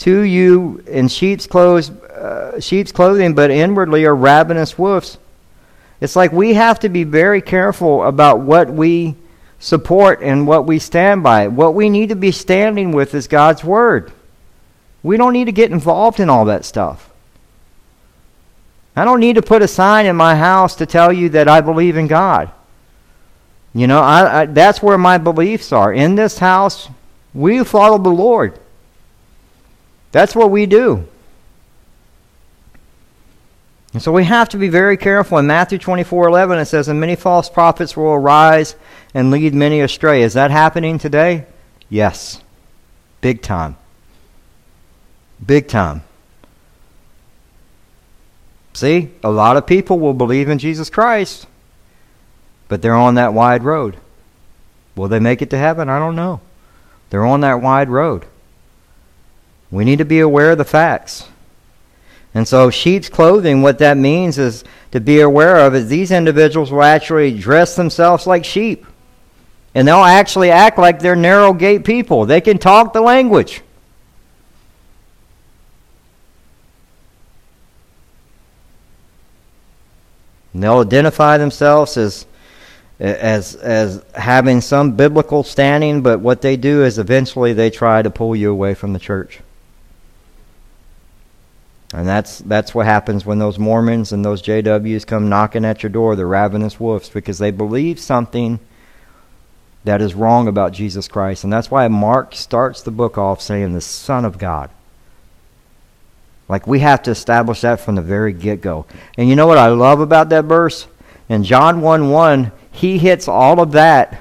to 0.00 0.20
you 0.20 0.82
in 0.86 1.08
sheep's, 1.08 1.46
clothes, 1.46 1.90
uh, 1.90 2.58
sheep's 2.58 2.90
clothing, 2.90 3.34
but 3.34 3.50
inwardly 3.50 4.04
are 4.06 4.16
ravenous 4.16 4.78
wolves. 4.78 5.18
It's 6.00 6.16
like 6.16 6.32
we 6.32 6.54
have 6.54 6.80
to 6.80 6.88
be 6.88 7.04
very 7.04 7.42
careful 7.42 8.04
about 8.04 8.40
what 8.40 8.70
we 8.70 9.14
support 9.58 10.22
and 10.22 10.46
what 10.46 10.66
we 10.66 10.78
stand 10.78 11.22
by. 11.22 11.48
What 11.48 11.74
we 11.74 11.90
need 11.90 12.08
to 12.08 12.16
be 12.16 12.32
standing 12.32 12.92
with 12.92 13.14
is 13.14 13.28
God's 13.28 13.62
Word. 13.62 14.10
We 15.02 15.18
don't 15.18 15.34
need 15.34 15.44
to 15.46 15.52
get 15.52 15.70
involved 15.70 16.18
in 16.18 16.30
all 16.30 16.46
that 16.46 16.64
stuff. 16.64 17.10
I 18.96 19.04
don't 19.04 19.20
need 19.20 19.36
to 19.36 19.42
put 19.42 19.62
a 19.62 19.68
sign 19.68 20.06
in 20.06 20.16
my 20.16 20.34
house 20.34 20.76
to 20.76 20.86
tell 20.86 21.12
you 21.12 21.28
that 21.30 21.46
I 21.46 21.60
believe 21.60 21.98
in 21.98 22.06
God. 22.06 22.50
You 23.74 23.86
know, 23.86 24.00
I, 24.00 24.40
I, 24.40 24.46
that's 24.46 24.82
where 24.82 24.98
my 24.98 25.18
beliefs 25.18 25.72
are. 25.72 25.92
In 25.92 26.14
this 26.14 26.38
house, 26.38 26.88
we 27.34 27.62
follow 27.64 27.98
the 27.98 28.08
Lord. 28.08 28.58
That's 30.12 30.34
what 30.34 30.50
we 30.50 30.66
do. 30.66 31.06
And 33.92 34.02
so 34.02 34.12
we 34.12 34.24
have 34.24 34.48
to 34.50 34.56
be 34.56 34.68
very 34.68 34.96
careful. 34.96 35.38
In 35.38 35.46
Matthew 35.46 35.78
24 35.78 36.28
11, 36.28 36.58
it 36.58 36.66
says, 36.66 36.88
And 36.88 37.00
many 37.00 37.16
false 37.16 37.48
prophets 37.48 37.96
will 37.96 38.12
arise 38.12 38.76
and 39.14 39.30
lead 39.30 39.54
many 39.54 39.80
astray. 39.80 40.22
Is 40.22 40.34
that 40.34 40.50
happening 40.50 40.98
today? 40.98 41.46
Yes. 41.88 42.40
Big 43.20 43.42
time. 43.42 43.76
Big 45.44 45.66
time. 45.66 46.02
See, 48.72 49.10
a 49.24 49.30
lot 49.30 49.56
of 49.56 49.66
people 49.66 49.98
will 49.98 50.14
believe 50.14 50.48
in 50.48 50.58
Jesus 50.58 50.88
Christ, 50.88 51.46
but 52.68 52.82
they're 52.82 52.94
on 52.94 53.16
that 53.16 53.34
wide 53.34 53.64
road. 53.64 53.96
Will 54.94 55.08
they 55.08 55.18
make 55.18 55.42
it 55.42 55.50
to 55.50 55.58
heaven? 55.58 55.88
I 55.88 55.98
don't 55.98 56.14
know. 56.14 56.40
They're 57.10 57.26
on 57.26 57.40
that 57.40 57.60
wide 57.60 57.88
road. 57.88 58.26
We 59.70 59.84
need 59.84 59.98
to 59.98 60.04
be 60.04 60.20
aware 60.20 60.52
of 60.52 60.58
the 60.58 60.64
facts. 60.64 61.28
And 62.34 62.46
so, 62.46 62.70
sheep's 62.70 63.08
clothing, 63.08 63.62
what 63.62 63.78
that 63.78 63.96
means 63.96 64.38
is 64.38 64.64
to 64.92 65.00
be 65.00 65.20
aware 65.20 65.58
of 65.58 65.74
is 65.74 65.88
these 65.88 66.10
individuals 66.10 66.70
will 66.70 66.82
actually 66.82 67.36
dress 67.36 67.76
themselves 67.76 68.26
like 68.26 68.44
sheep. 68.44 68.86
And 69.74 69.86
they'll 69.86 69.98
actually 69.98 70.50
act 70.50 70.78
like 70.78 71.00
they're 71.00 71.16
narrow 71.16 71.52
gate 71.52 71.84
people. 71.84 72.26
They 72.26 72.40
can 72.40 72.58
talk 72.58 72.92
the 72.92 73.00
language. 73.00 73.62
And 80.52 80.62
they'll 80.62 80.80
identify 80.80 81.38
themselves 81.38 81.96
as 81.96 82.26
as 82.98 83.54
as 83.54 84.04
having 84.14 84.60
some 84.60 84.92
biblical 84.92 85.42
standing, 85.42 86.02
but 86.02 86.20
what 86.20 86.42
they 86.42 86.56
do 86.56 86.84
is 86.84 86.98
eventually 86.98 87.52
they 87.52 87.70
try 87.70 88.02
to 88.02 88.10
pull 88.10 88.36
you 88.36 88.50
away 88.50 88.74
from 88.74 88.92
the 88.92 88.98
church. 88.98 89.40
And 91.92 92.06
that's 92.06 92.38
that's 92.38 92.74
what 92.74 92.86
happens 92.86 93.26
when 93.26 93.40
those 93.40 93.58
Mormons 93.58 94.12
and 94.12 94.24
those 94.24 94.42
JWs 94.42 95.06
come 95.06 95.28
knocking 95.28 95.64
at 95.64 95.82
your 95.82 95.90
door, 95.90 96.14
the 96.14 96.26
ravenous 96.26 96.78
wolves, 96.78 97.08
because 97.10 97.38
they 97.38 97.50
believe 97.50 97.98
something 97.98 98.60
that 99.84 100.00
is 100.00 100.14
wrong 100.14 100.46
about 100.46 100.72
Jesus 100.72 101.08
Christ. 101.08 101.42
And 101.42 101.52
that's 101.52 101.70
why 101.70 101.88
Mark 101.88 102.34
starts 102.34 102.82
the 102.82 102.90
book 102.90 103.18
off 103.18 103.40
saying 103.40 103.72
the 103.72 103.80
Son 103.80 104.24
of 104.24 104.38
God. 104.38 104.70
Like 106.48 106.66
we 106.66 106.80
have 106.80 107.02
to 107.04 107.10
establish 107.10 107.62
that 107.62 107.80
from 107.80 107.94
the 107.94 108.02
very 108.02 108.32
get 108.32 108.60
go. 108.60 108.86
And 109.16 109.28
you 109.28 109.36
know 109.36 109.46
what 109.46 109.58
I 109.58 109.68
love 109.68 110.00
about 110.00 110.28
that 110.28 110.44
verse? 110.44 110.86
In 111.28 111.44
John 111.44 111.80
1 111.80 112.10
1, 112.10 112.52
he 112.72 112.98
hits 112.98 113.26
all 113.26 113.60
of 113.60 113.72
that 113.72 114.20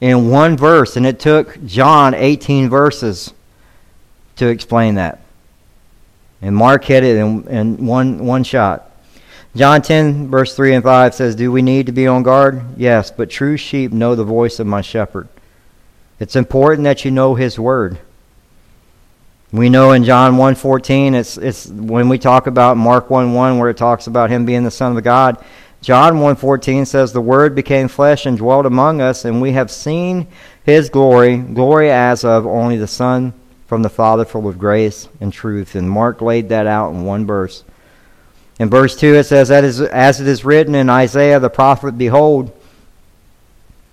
in 0.00 0.30
one 0.30 0.56
verse, 0.56 0.96
and 0.96 1.06
it 1.06 1.20
took 1.20 1.62
John 1.64 2.14
18 2.14 2.70
verses 2.70 3.32
to 4.36 4.48
explain 4.48 4.94
that. 4.94 5.19
And 6.42 6.56
Mark 6.56 6.84
hit 6.84 7.04
it 7.04 7.16
in, 7.16 7.46
in 7.48 7.86
one, 7.86 8.24
one 8.24 8.44
shot. 8.44 8.90
John 9.54 9.82
10, 9.82 10.28
verse 10.28 10.54
3 10.54 10.74
and 10.74 10.84
5 10.84 11.14
says, 11.14 11.34
Do 11.34 11.50
we 11.50 11.60
need 11.60 11.86
to 11.86 11.92
be 11.92 12.06
on 12.06 12.22
guard? 12.22 12.62
Yes, 12.76 13.10
but 13.10 13.30
true 13.30 13.56
sheep 13.56 13.92
know 13.92 14.14
the 14.14 14.24
voice 14.24 14.60
of 14.60 14.66
my 14.66 14.80
shepherd. 14.80 15.28
It's 16.18 16.36
important 16.36 16.84
that 16.84 17.04
you 17.04 17.10
know 17.10 17.34
his 17.34 17.58
word. 17.58 17.98
We 19.52 19.68
know 19.68 19.92
in 19.92 20.04
John 20.04 20.34
1.14, 20.34 21.14
it's, 21.14 21.36
it's 21.36 21.66
when 21.66 22.08
we 22.08 22.18
talk 22.18 22.46
about 22.46 22.76
Mark 22.76 23.08
1.1 23.08 23.58
where 23.58 23.68
it 23.68 23.76
talks 23.76 24.06
about 24.06 24.30
him 24.30 24.46
being 24.46 24.62
the 24.62 24.70
Son 24.70 24.96
of 24.96 25.02
God, 25.02 25.44
John 25.82 26.16
1:14 26.16 26.86
says 26.86 27.12
the 27.12 27.22
word 27.22 27.54
became 27.54 27.88
flesh 27.88 28.26
and 28.26 28.36
dwelt 28.36 28.66
among 28.66 29.00
us 29.00 29.24
and 29.24 29.40
we 29.40 29.52
have 29.52 29.70
seen 29.70 30.26
his 30.62 30.90
glory 30.90 31.38
glory 31.38 31.90
as 31.90 32.22
of 32.22 32.46
only 32.46 32.76
the 32.76 32.86
son 32.86 33.32
from 33.70 33.82
the 33.82 33.88
father 33.88 34.24
full 34.24 34.48
of 34.48 34.58
grace 34.58 35.08
and 35.20 35.32
truth 35.32 35.76
and 35.76 35.88
Mark 35.88 36.20
laid 36.20 36.48
that 36.48 36.66
out 36.66 36.90
in 36.90 37.04
one 37.04 37.24
verse. 37.24 37.62
In 38.58 38.68
verse 38.68 38.96
2 38.96 39.14
it 39.14 39.26
says 39.26 39.48
as 39.48 40.20
it 40.20 40.26
is 40.26 40.44
written 40.44 40.74
in 40.74 40.90
Isaiah 40.90 41.38
the 41.38 41.48
prophet 41.48 41.96
behold 41.96 42.50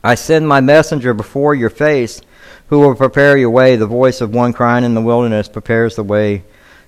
I 0.04 0.16
send 0.16 0.48
my 0.48 0.62
messenger 0.62 1.14
before 1.14 1.54
your 1.54 1.70
face 1.70 2.24
who 2.70 2.80
will 2.80 2.96
prepare 2.96 3.38
your 3.38 3.52
way 3.52 3.76
the 3.76 3.86
voice 3.86 4.20
of 4.20 4.34
one 4.34 4.52
crying 4.52 4.84
in 4.84 4.96
the 4.96 5.02
wilderness 5.02 5.48
prepares 5.48 5.96
the 5.96 6.02
way 6.02 6.44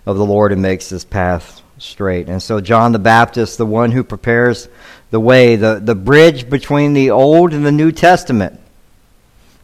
of 0.07 0.17
the 0.17 0.25
Lord 0.25 0.51
and 0.51 0.59
makes 0.59 0.89
his 0.89 1.05
path 1.05 1.61
straight. 1.77 2.27
And 2.27 2.41
so 2.41 2.59
John 2.59 2.91
the 2.91 2.97
Baptist, 2.97 3.59
the 3.59 3.67
one 3.67 3.91
who 3.91 4.03
prepares 4.03 4.67
the 5.11 5.19
way, 5.19 5.55
the, 5.55 5.79
the 5.79 5.93
bridge 5.93 6.49
between 6.49 6.93
the 6.93 7.11
Old 7.11 7.53
and 7.53 7.63
the 7.63 7.71
New 7.71 7.91
Testament. 7.91 8.59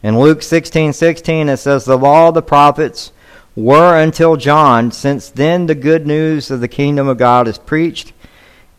In 0.03 0.19
Luke 0.19 0.43
16 0.43 0.93
16, 0.93 1.49
it 1.49 1.57
says, 1.57 1.85
The 1.85 1.97
law 1.97 2.27
of 2.27 2.35
the 2.35 2.43
prophets 2.43 3.11
were 3.55 3.97
until 3.99 4.35
John. 4.35 4.91
Since 4.91 5.29
then, 5.29 5.65
the 5.65 5.75
good 5.75 6.05
news 6.05 6.51
of 6.51 6.61
the 6.61 6.67
kingdom 6.67 7.07
of 7.07 7.17
God 7.17 7.47
is 7.47 7.57
preached, 7.57 8.13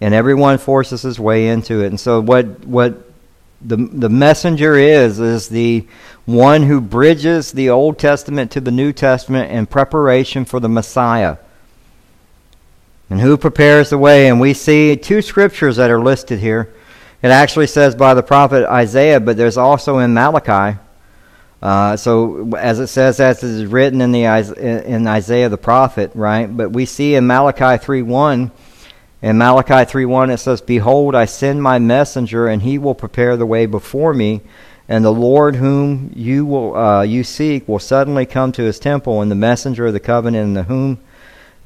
and 0.01 0.15
everyone 0.15 0.59
forces 0.59 1.03
his 1.03 1.19
way 1.19 1.49
into 1.49 1.83
it. 1.83 1.87
And 1.89 2.01
so, 2.01 2.21
what, 2.21 2.65
what 2.67 3.11
the, 3.61 3.77
the 3.77 4.11
messenger 4.11 4.77
is, 4.77 5.19
is 5.19 5.49
the 5.49 5.87
one 6.25 6.65
who 6.65 6.81
bridges 6.81 7.53
the 7.53 7.71
Old 7.71 7.99
Testament 7.99 8.51
to 8.53 8.61
the 8.61 8.71
New 8.71 8.93
Testament 8.93 9.51
in 9.51 9.67
preparation 9.67 10.45
for 10.45 10.61
the 10.61 10.69
Messiah 10.69 11.39
and 13.09 13.21
who 13.21 13.37
prepares 13.37 13.91
the 13.91 13.99
way. 13.99 14.29
And 14.29 14.41
we 14.41 14.55
see 14.55 14.97
two 14.97 15.23
scriptures 15.23 15.77
that 15.77 15.91
are 15.91 16.01
listed 16.01 16.41
here. 16.41 16.75
It 17.23 17.29
actually 17.29 17.69
says 17.69 17.95
by 17.95 18.15
the 18.15 18.23
prophet 18.23 18.69
Isaiah, 18.69 19.21
but 19.21 19.37
there's 19.37 19.57
also 19.57 19.99
in 19.99 20.13
Malachi. 20.13 20.79
Uh, 21.63 21.97
so 21.97 22.55
as 22.57 22.79
it 22.81 22.89
says, 22.89 23.19
as 23.19 23.43
it 23.43 23.49
is 23.49 23.67
written 23.67 24.01
in 24.01 24.13
the 24.13 24.25
in 24.25 25.07
Isaiah 25.07 25.49
the 25.49 25.57
prophet, 25.57 26.11
right? 26.15 26.47
But 26.55 26.71
we 26.71 26.85
see 26.85 27.15
in 27.15 27.27
Malachi 27.27 27.83
three 27.83 28.03
one, 28.03 28.51
in 29.23 29.39
Malachi 29.39 29.85
three 29.91 30.05
one, 30.05 30.31
it 30.31 30.39
says, 30.39 30.61
"Behold, 30.61 31.15
I 31.15 31.25
send 31.25 31.63
my 31.63 31.79
messenger, 31.79 32.47
and 32.47 32.63
he 32.63 32.79
will 32.79 32.95
prepare 32.95 33.37
the 33.37 33.47
way 33.47 33.67
before 33.67 34.13
me." 34.13 34.43
And 34.89 35.05
the 35.05 35.13
Lord 35.13 35.57
whom 35.57 36.13
you 36.15 36.47
will 36.47 36.77
uh, 36.77 37.03
you 37.03 37.25
seek 37.25 37.67
will 37.67 37.79
suddenly 37.79 38.27
come 38.27 38.53
to 38.53 38.63
his 38.63 38.79
temple, 38.79 39.23
and 39.23 39.31
the 39.31 39.35
messenger 39.35 39.87
of 39.87 39.95
the 39.95 40.01
covenant, 40.01 40.45
in 40.45 40.55
the 40.55 40.63
whom 40.65 40.99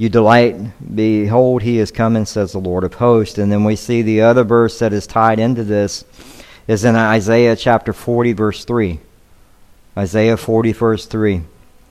you 0.01 0.09
delight, 0.09 0.57
behold, 0.97 1.61
he 1.61 1.79
is 1.79 1.91
coming, 1.91 2.25
says 2.25 2.53
the 2.53 2.59
Lord 2.59 2.85
of 2.85 2.95
hosts. 2.95 3.37
And 3.37 3.53
then 3.53 3.65
we 3.65 3.77
see 3.77 4.01
the 4.01 4.23
other 4.23 4.45
verse 4.45 4.79
that 4.79 4.95
is 4.95 5.07
tied 5.07 5.39
into 5.39 5.63
this 5.63 6.07
is 6.67 6.87
in 6.87 6.97
Isaiah 6.97 7.55
chapter 7.55 7.93
40, 7.93 8.33
verse 8.33 8.65
3. 8.65 8.99
Isaiah 10.01 10.37
40, 10.37 10.73
verse 10.73 11.07
3. 11.07 11.43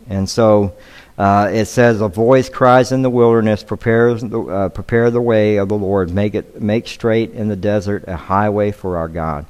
And 0.10 0.30
so 0.30 0.74
uh, 1.18 1.50
it 1.52 1.66
says, 1.66 2.02
A 2.02 2.08
voice 2.08 2.50
cries 2.50 2.92
in 2.92 3.02
the 3.02 3.10
wilderness, 3.10 3.64
prepares 3.64 4.22
the, 4.22 4.42
uh, 4.42 4.70
prepare 4.70 5.12
the 5.12 5.22
way 5.22 5.58
of 5.58 5.70
the 5.70 5.78
Lord, 5.78 6.10
make, 6.10 6.36
it, 6.36 6.62
make 6.62 6.88
straight 6.88 7.32
in 7.32 7.48
the 7.48 7.56
desert 7.56 8.06
a 8.08 8.16
highway 8.16 8.72
for 8.72 8.98
our 8.98 9.08
God. 9.08 9.46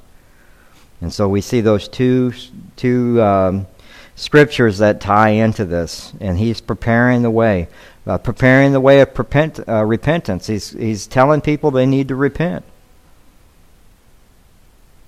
And 1.01 1.13
so 1.13 1.29
we 1.29 1.41
see 1.41 1.61
those 1.61 1.87
two, 1.87 2.33
two 2.75 3.21
um, 3.21 3.67
scriptures 4.15 4.79
that 4.79 4.99
tie 4.99 5.29
into 5.29 5.63
this. 5.63 6.11
And 6.19 6.37
he's 6.37 6.59
preparing 6.59 7.21
the 7.21 7.31
way 7.31 7.69
uh, 8.09 8.17
preparing 8.17 8.71
the 8.71 8.81
way 8.81 9.01
of 9.01 9.17
repent, 9.17 9.59
uh, 9.67 9.85
repentance. 9.85 10.47
He's, 10.47 10.71
he's 10.71 11.05
telling 11.05 11.41
people 11.41 11.69
they 11.69 11.85
need 11.85 12.07
to 12.07 12.15
repent. 12.15 12.65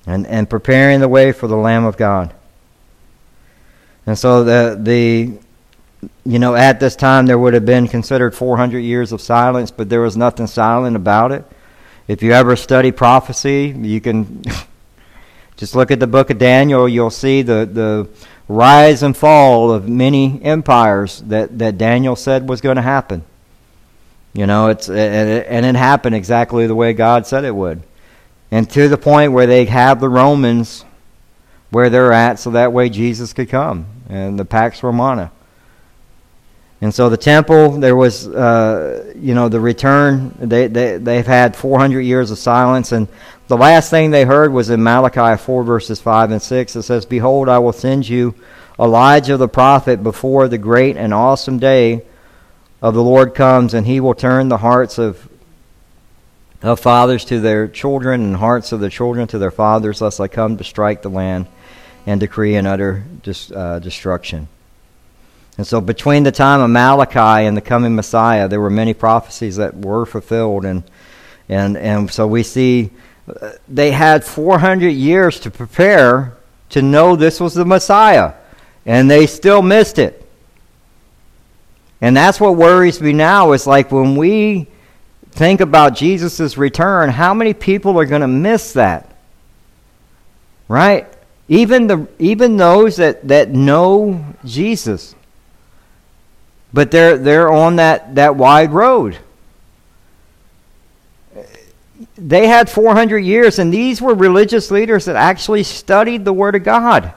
And, 0.05 0.27
and 0.27 0.47
preparing 0.47 0.99
the 0.99 1.07
way 1.07 1.31
for 1.31 1.47
the 1.47 1.55
Lamb 1.55 1.83
of 1.83 1.97
God. 1.97 2.33
And 4.05 4.17
so 4.17 4.43
the, 4.43 4.77
the 4.79 5.31
you 6.25 6.39
know, 6.39 6.55
at 6.55 6.79
this 6.79 6.95
time 6.95 7.25
there 7.25 7.37
would 7.37 7.53
have 7.53 7.65
been 7.65 7.87
considered 7.87 8.35
400 8.35 8.79
years 8.79 9.11
of 9.11 9.21
silence, 9.21 9.71
but 9.71 9.89
there 9.89 10.01
was 10.01 10.17
nothing 10.17 10.47
silent 10.47 10.95
about 10.95 11.31
it. 11.31 11.45
If 12.07 12.23
you 12.23 12.31
ever 12.31 12.55
study 12.55 12.91
prophecy, 12.91 13.75
you 13.77 14.01
can 14.01 14.43
just 15.55 15.75
look 15.75 15.91
at 15.91 15.99
the 15.99 16.07
book 16.07 16.29
of 16.29 16.37
Daniel, 16.37 16.89
you'll 16.89 17.09
see 17.09 17.41
the, 17.41 17.69
the 17.71 18.09
rise 18.47 19.03
and 19.03 19.15
fall 19.15 19.71
of 19.71 19.87
many 19.87 20.41
empires 20.43 21.21
that, 21.27 21.57
that 21.59 21.77
Daniel 21.77 22.15
said 22.15 22.49
was 22.49 22.61
going 22.61 22.75
to 22.75 22.81
happen. 22.81 23.23
You 24.33 24.47
know, 24.47 24.67
it's 24.67 24.87
and 24.87 25.29
it, 25.29 25.47
and 25.49 25.65
it 25.65 25.75
happened 25.75 26.15
exactly 26.15 26.65
the 26.65 26.75
way 26.75 26.93
God 26.93 27.27
said 27.27 27.43
it 27.43 27.55
would. 27.55 27.83
And 28.49 28.69
to 28.71 28.87
the 28.87 28.97
point 28.97 29.33
where 29.33 29.47
they 29.47 29.65
have 29.65 29.99
the 29.99 30.09
Romans 30.09 30.85
where 31.71 31.89
they're 31.89 32.13
at 32.13 32.37
so 32.37 32.51
that 32.51 32.71
way 32.71 32.89
Jesus 32.89 33.33
could 33.33 33.49
come 33.49 33.85
and 34.09 34.37
the 34.37 34.45
Pax 34.45 34.83
Romana. 34.83 35.31
And 36.81 36.93
so 36.93 37.09
the 37.09 37.17
temple, 37.17 37.79
there 37.79 37.95
was, 37.95 38.27
uh, 38.27 39.13
you 39.15 39.35
know, 39.35 39.49
the 39.49 39.59
return. 39.59 40.35
They, 40.39 40.67
they, 40.67 40.97
they've 40.97 41.25
had 41.25 41.55
400 41.55 42.01
years 42.01 42.31
of 42.31 42.39
silence. 42.39 42.91
And 42.91 43.07
the 43.47 43.57
last 43.57 43.91
thing 43.91 44.09
they 44.09 44.25
heard 44.25 44.51
was 44.51 44.71
in 44.71 44.83
Malachi 44.83 45.41
4, 45.41 45.63
verses 45.63 46.01
5 46.01 46.31
and 46.31 46.41
6. 46.41 46.75
It 46.75 46.81
says, 46.81 47.05
Behold, 47.05 47.49
I 47.49 47.59
will 47.59 47.71
send 47.71 48.09
you 48.09 48.33
Elijah 48.79 49.37
the 49.37 49.47
prophet 49.47 50.01
before 50.01 50.47
the 50.47 50.57
great 50.57 50.97
and 50.97 51.13
awesome 51.13 51.59
day 51.59 52.03
of 52.81 52.95
the 52.95 53.03
Lord 53.03 53.35
comes, 53.35 53.75
and 53.75 53.85
he 53.85 53.99
will 53.99 54.15
turn 54.15 54.49
the 54.49 54.57
hearts 54.57 54.97
of, 54.97 55.29
of 56.63 56.79
fathers 56.79 57.23
to 57.25 57.39
their 57.39 57.67
children 57.67 58.21
and 58.21 58.35
hearts 58.37 58.71
of 58.71 58.79
the 58.79 58.89
children 58.89 59.27
to 59.27 59.37
their 59.37 59.51
fathers, 59.51 60.01
lest 60.01 60.19
I 60.19 60.27
come 60.27 60.57
to 60.57 60.63
strike 60.63 61.03
the 61.03 61.09
land 61.09 61.45
and 62.05 62.19
decree 62.19 62.55
an 62.55 62.65
utter 62.65 63.03
dis, 63.23 63.51
uh, 63.51 63.79
destruction. 63.79 64.47
And 65.57 65.67
so, 65.67 65.81
between 65.81 66.23
the 66.23 66.31
time 66.31 66.61
of 66.61 66.69
Malachi 66.69 67.45
and 67.45 67.55
the 67.55 67.61
coming 67.61 67.95
Messiah, 67.95 68.47
there 68.47 68.61
were 68.61 68.69
many 68.69 68.93
prophecies 68.93 69.57
that 69.57 69.75
were 69.75 70.05
fulfilled. 70.05 70.65
And, 70.65 70.83
and, 71.49 71.77
and 71.77 72.11
so, 72.11 72.25
we 72.25 72.43
see 72.43 72.91
uh, 73.27 73.51
they 73.67 73.91
had 73.91 74.23
400 74.23 74.89
years 74.89 75.39
to 75.41 75.51
prepare 75.51 76.37
to 76.69 76.81
know 76.81 77.15
this 77.15 77.39
was 77.39 77.53
the 77.53 77.65
Messiah, 77.65 78.33
and 78.85 79.11
they 79.11 79.27
still 79.27 79.61
missed 79.61 79.99
it. 79.99 80.17
And 81.99 82.17
that's 82.17 82.39
what 82.39 82.55
worries 82.55 82.99
me 82.99 83.13
now 83.13 83.51
is 83.51 83.67
like 83.67 83.91
when 83.91 84.15
we 84.15 84.67
think 85.31 85.61
about 85.61 85.95
Jesus' 85.95 86.57
return, 86.57 87.09
how 87.09 87.33
many 87.33 87.53
people 87.53 87.99
are 87.99 88.05
going 88.05 88.21
to 88.21 88.27
miss 88.27 88.73
that? 88.73 89.15
Right? 90.67 91.07
Even, 91.47 91.87
the, 91.87 92.07
even 92.19 92.57
those 92.57 92.95
that, 92.97 93.27
that 93.27 93.49
know 93.49 94.25
Jesus. 94.45 95.15
But 96.73 96.91
they're, 96.91 97.17
they're 97.17 97.51
on 97.51 97.77
that, 97.77 98.15
that 98.15 98.35
wide 98.35 98.71
road. 98.71 99.17
They 102.17 102.47
had 102.47 102.69
400 102.69 103.19
years, 103.19 103.59
and 103.59 103.73
these 103.73 104.01
were 104.01 104.13
religious 104.13 104.71
leaders 104.71 105.05
that 105.05 105.15
actually 105.15 105.63
studied 105.63 106.23
the 106.23 106.33
Word 106.33 106.55
of 106.55 106.63
God. 106.63 107.13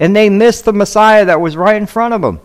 And 0.00 0.14
they 0.14 0.28
missed 0.28 0.64
the 0.64 0.72
Messiah 0.72 1.24
that 1.24 1.40
was 1.40 1.56
right 1.56 1.76
in 1.76 1.86
front 1.86 2.14
of 2.14 2.20
them. 2.20 2.40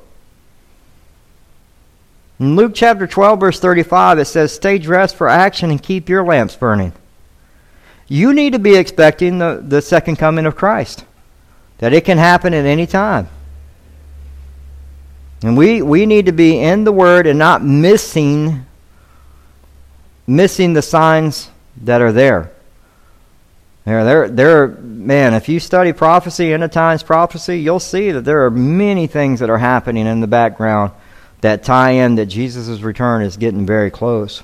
In 2.39 2.55
Luke 2.55 2.71
chapter 2.73 3.05
12, 3.05 3.39
verse 3.39 3.59
35, 3.59 4.19
it 4.19 4.25
says, 4.25 4.53
Stay 4.53 4.77
dressed 4.77 5.15
for 5.15 5.29
action 5.29 5.69
and 5.69 5.81
keep 5.81 6.09
your 6.09 6.25
lamps 6.25 6.55
burning. 6.55 6.93
You 8.07 8.33
need 8.33 8.53
to 8.53 8.59
be 8.59 8.75
expecting 8.75 9.37
the, 9.37 9.63
the 9.65 9.81
second 9.81 10.17
coming 10.17 10.45
of 10.45 10.55
Christ, 10.55 11.05
that 11.79 11.93
it 11.93 12.05
can 12.05 12.17
happen 12.17 12.53
at 12.53 12.65
any 12.65 12.87
time. 12.87 13.27
And 15.43 15.57
we, 15.57 15.81
we 15.81 16.05
need 16.05 16.27
to 16.27 16.31
be 16.31 16.57
in 16.57 16.83
the 16.85 16.91
Word 16.91 17.27
and 17.27 17.37
not 17.37 17.63
missing 17.63 18.65
missing 20.25 20.73
the 20.73 20.81
signs 20.81 21.49
that 21.81 22.01
are 22.01 22.11
there. 22.11 22.51
There, 23.85 24.05
there, 24.05 24.29
there, 24.29 24.67
man, 24.67 25.33
if 25.33 25.49
you 25.49 25.59
study 25.59 25.91
prophecy, 25.91 26.53
end 26.53 26.63
of 26.63 26.71
times 26.71 27.03
prophecy, 27.03 27.59
you'll 27.59 27.81
see 27.81 28.11
that 28.11 28.23
there 28.23 28.45
are 28.45 28.51
many 28.51 29.07
things 29.07 29.41
that 29.41 29.49
are 29.49 29.57
happening 29.57 30.07
in 30.07 30.21
the 30.21 30.27
background 30.27 30.91
that 31.41 31.63
tie 31.63 31.91
in 31.91 32.15
that 32.15 32.27
Jesus' 32.27 32.79
return 32.79 33.21
is 33.21 33.35
getting 33.35 33.65
very 33.65 33.91
close. 33.91 34.43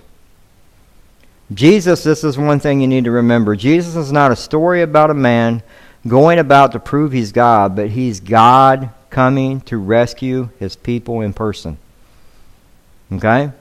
Jesus, 1.54 2.04
this 2.04 2.26
is 2.26 2.38
one 2.38 2.60
thing 2.60 2.82
you 2.82 2.88
need 2.88 3.06
to 3.06 3.12
remember. 3.12 3.56
Jesus 3.56 3.96
is 3.96 4.12
not 4.12 4.32
a 4.32 4.36
story 4.36 4.82
about 4.82 5.10
a 5.10 5.14
man 5.16 5.64
going 6.08 6.40
about 6.40 6.72
to 6.72 6.80
prove 6.80 7.12
he's 7.12 7.32
God, 7.32 7.76
but 7.76 7.90
he's 7.90 8.20
God 8.20 8.90
coming 9.10 9.62
to 9.62 9.78
rescue 9.78 10.50
his 10.60 10.76
people 10.76 11.22
in 11.22 11.34
person. 11.34 11.78
Okay? 13.12 13.52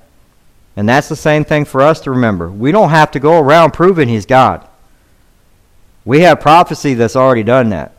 And 0.76 0.88
that's 0.88 1.08
the 1.08 1.16
same 1.16 1.44
thing 1.44 1.64
for 1.64 1.80
us 1.80 2.00
to 2.00 2.10
remember. 2.10 2.48
We 2.48 2.70
don't 2.70 2.90
have 2.90 3.10
to 3.12 3.20
go 3.20 3.40
around 3.40 3.72
proving 3.72 4.08
he's 4.08 4.26
God. 4.26 4.66
We 6.04 6.20
have 6.20 6.40
prophecy 6.40 6.94
that's 6.94 7.16
already 7.16 7.42
done 7.42 7.70
that. 7.70 7.94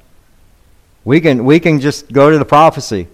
We 1.04 1.22
can 1.22 1.46
we 1.46 1.60
can 1.60 1.80
just 1.80 2.12
go 2.12 2.32
to 2.32 2.38
the 2.38 2.46
prophecy. 2.46 3.08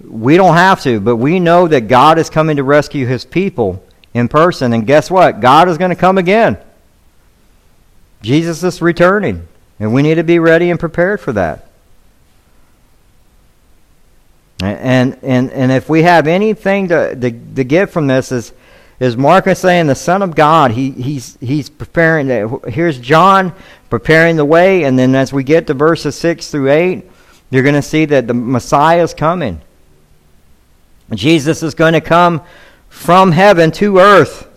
We 0.00 0.36
don't 0.36 0.54
have 0.54 0.82
to, 0.84 1.00
but 1.00 1.16
we 1.16 1.40
know 1.40 1.66
that 1.66 1.88
God 1.88 2.18
is 2.18 2.30
coming 2.30 2.56
to 2.56 2.62
rescue 2.62 3.06
his 3.06 3.24
people 3.24 3.84
in 4.14 4.28
person 4.28 4.72
and 4.72 4.86
guess 4.86 5.10
what? 5.10 5.40
God 5.40 5.68
is 5.68 5.78
going 5.78 5.90
to 5.90 5.96
come 5.96 6.18
again. 6.18 6.56
Jesus 8.22 8.62
is 8.62 8.80
returning, 8.80 9.48
and 9.78 9.92
we 9.92 10.02
need 10.02 10.16
to 10.16 10.24
be 10.24 10.38
ready 10.38 10.70
and 10.70 10.78
prepared 10.78 11.20
for 11.20 11.32
that. 11.32 11.68
And 14.60 15.18
and 15.22 15.52
and 15.52 15.70
if 15.70 15.88
we 15.88 16.02
have 16.02 16.26
anything 16.26 16.88
to 16.88 17.14
to, 17.14 17.30
to 17.30 17.64
get 17.64 17.90
from 17.90 18.08
this 18.08 18.32
is 18.32 18.52
is 18.98 19.16
Mark 19.16 19.46
is 19.46 19.58
saying 19.60 19.86
the 19.86 19.94
Son 19.94 20.22
of 20.22 20.34
God. 20.34 20.72
He 20.72 20.90
he's 20.90 21.38
he's 21.40 21.70
preparing. 21.70 22.28
Here's 22.66 22.98
John 22.98 23.54
preparing 23.88 24.36
the 24.36 24.44
way, 24.44 24.82
and 24.84 24.98
then 24.98 25.14
as 25.14 25.32
we 25.32 25.44
get 25.44 25.68
to 25.68 25.74
verses 25.74 26.16
six 26.16 26.50
through 26.50 26.70
eight, 26.70 27.08
you're 27.50 27.62
going 27.62 27.76
to 27.76 27.82
see 27.82 28.04
that 28.06 28.26
the 28.26 28.34
Messiah 28.34 29.02
is 29.02 29.14
coming. 29.14 29.60
Jesus 31.14 31.62
is 31.62 31.74
going 31.74 31.94
to 31.94 32.00
come 32.00 32.42
from 32.88 33.30
heaven 33.30 33.70
to 33.72 33.98
earth 33.98 34.48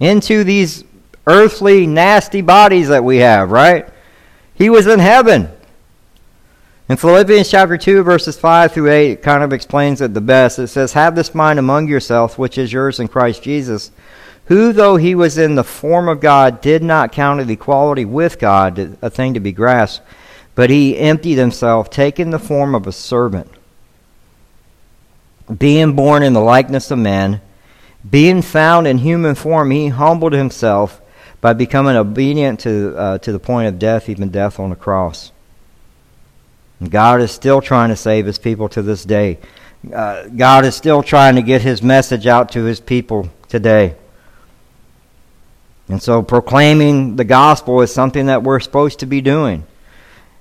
into 0.00 0.44
these 0.44 0.84
earthly 1.26 1.86
nasty 1.86 2.40
bodies 2.40 2.88
that 2.88 3.04
we 3.04 3.18
have. 3.18 3.50
Right? 3.50 3.86
He 4.62 4.70
was 4.70 4.86
in 4.86 5.00
heaven. 5.00 5.50
In 6.88 6.96
Philippians 6.96 7.50
chapter 7.50 7.76
2, 7.76 8.04
verses 8.04 8.38
5 8.38 8.70
through 8.70 8.92
8, 8.92 9.10
it 9.10 9.20
kind 9.20 9.42
of 9.42 9.52
explains 9.52 10.00
it 10.00 10.14
the 10.14 10.20
best. 10.20 10.60
It 10.60 10.68
says, 10.68 10.92
Have 10.92 11.16
this 11.16 11.34
mind 11.34 11.58
among 11.58 11.88
yourselves, 11.88 12.38
which 12.38 12.56
is 12.56 12.72
yours 12.72 13.00
in 13.00 13.08
Christ 13.08 13.42
Jesus, 13.42 13.90
who, 14.44 14.72
though 14.72 14.98
he 14.98 15.16
was 15.16 15.36
in 15.36 15.56
the 15.56 15.64
form 15.64 16.08
of 16.08 16.20
God, 16.20 16.60
did 16.60 16.80
not 16.80 17.10
count 17.10 17.40
equality 17.50 18.04
with 18.04 18.38
God 18.38 18.96
a 19.02 19.10
thing 19.10 19.34
to 19.34 19.40
be 19.40 19.50
grasped, 19.50 20.06
but 20.54 20.70
he 20.70 20.96
emptied 20.96 21.38
himself, 21.38 21.90
taking 21.90 22.30
the 22.30 22.38
form 22.38 22.76
of 22.76 22.86
a 22.86 22.92
servant. 22.92 23.50
Being 25.58 25.96
born 25.96 26.22
in 26.22 26.34
the 26.34 26.40
likeness 26.40 26.92
of 26.92 27.00
men, 27.00 27.40
being 28.08 28.42
found 28.42 28.86
in 28.86 28.98
human 28.98 29.34
form, 29.34 29.72
he 29.72 29.88
humbled 29.88 30.34
himself 30.34 31.01
by 31.42 31.52
becoming 31.52 31.96
obedient 31.96 32.60
to, 32.60 32.96
uh, 32.96 33.18
to 33.18 33.32
the 33.32 33.38
point 33.38 33.66
of 33.68 33.78
death, 33.78 34.08
even 34.08 34.30
death 34.30 34.58
on 34.60 34.70
the 34.70 34.76
cross. 34.76 35.32
God 36.88 37.20
is 37.20 37.32
still 37.32 37.60
trying 37.60 37.90
to 37.90 37.96
save 37.96 38.26
his 38.26 38.38
people 38.38 38.68
to 38.70 38.80
this 38.80 39.04
day. 39.04 39.38
Uh, 39.92 40.28
God 40.28 40.64
is 40.64 40.76
still 40.76 41.02
trying 41.02 41.34
to 41.34 41.42
get 41.42 41.60
his 41.60 41.82
message 41.82 42.28
out 42.28 42.52
to 42.52 42.62
his 42.64 42.78
people 42.78 43.28
today. 43.48 43.96
And 45.88 46.00
so 46.00 46.22
proclaiming 46.22 47.16
the 47.16 47.24
gospel 47.24 47.82
is 47.82 47.92
something 47.92 48.26
that 48.26 48.44
we're 48.44 48.60
supposed 48.60 49.00
to 49.00 49.06
be 49.06 49.20
doing. 49.20 49.66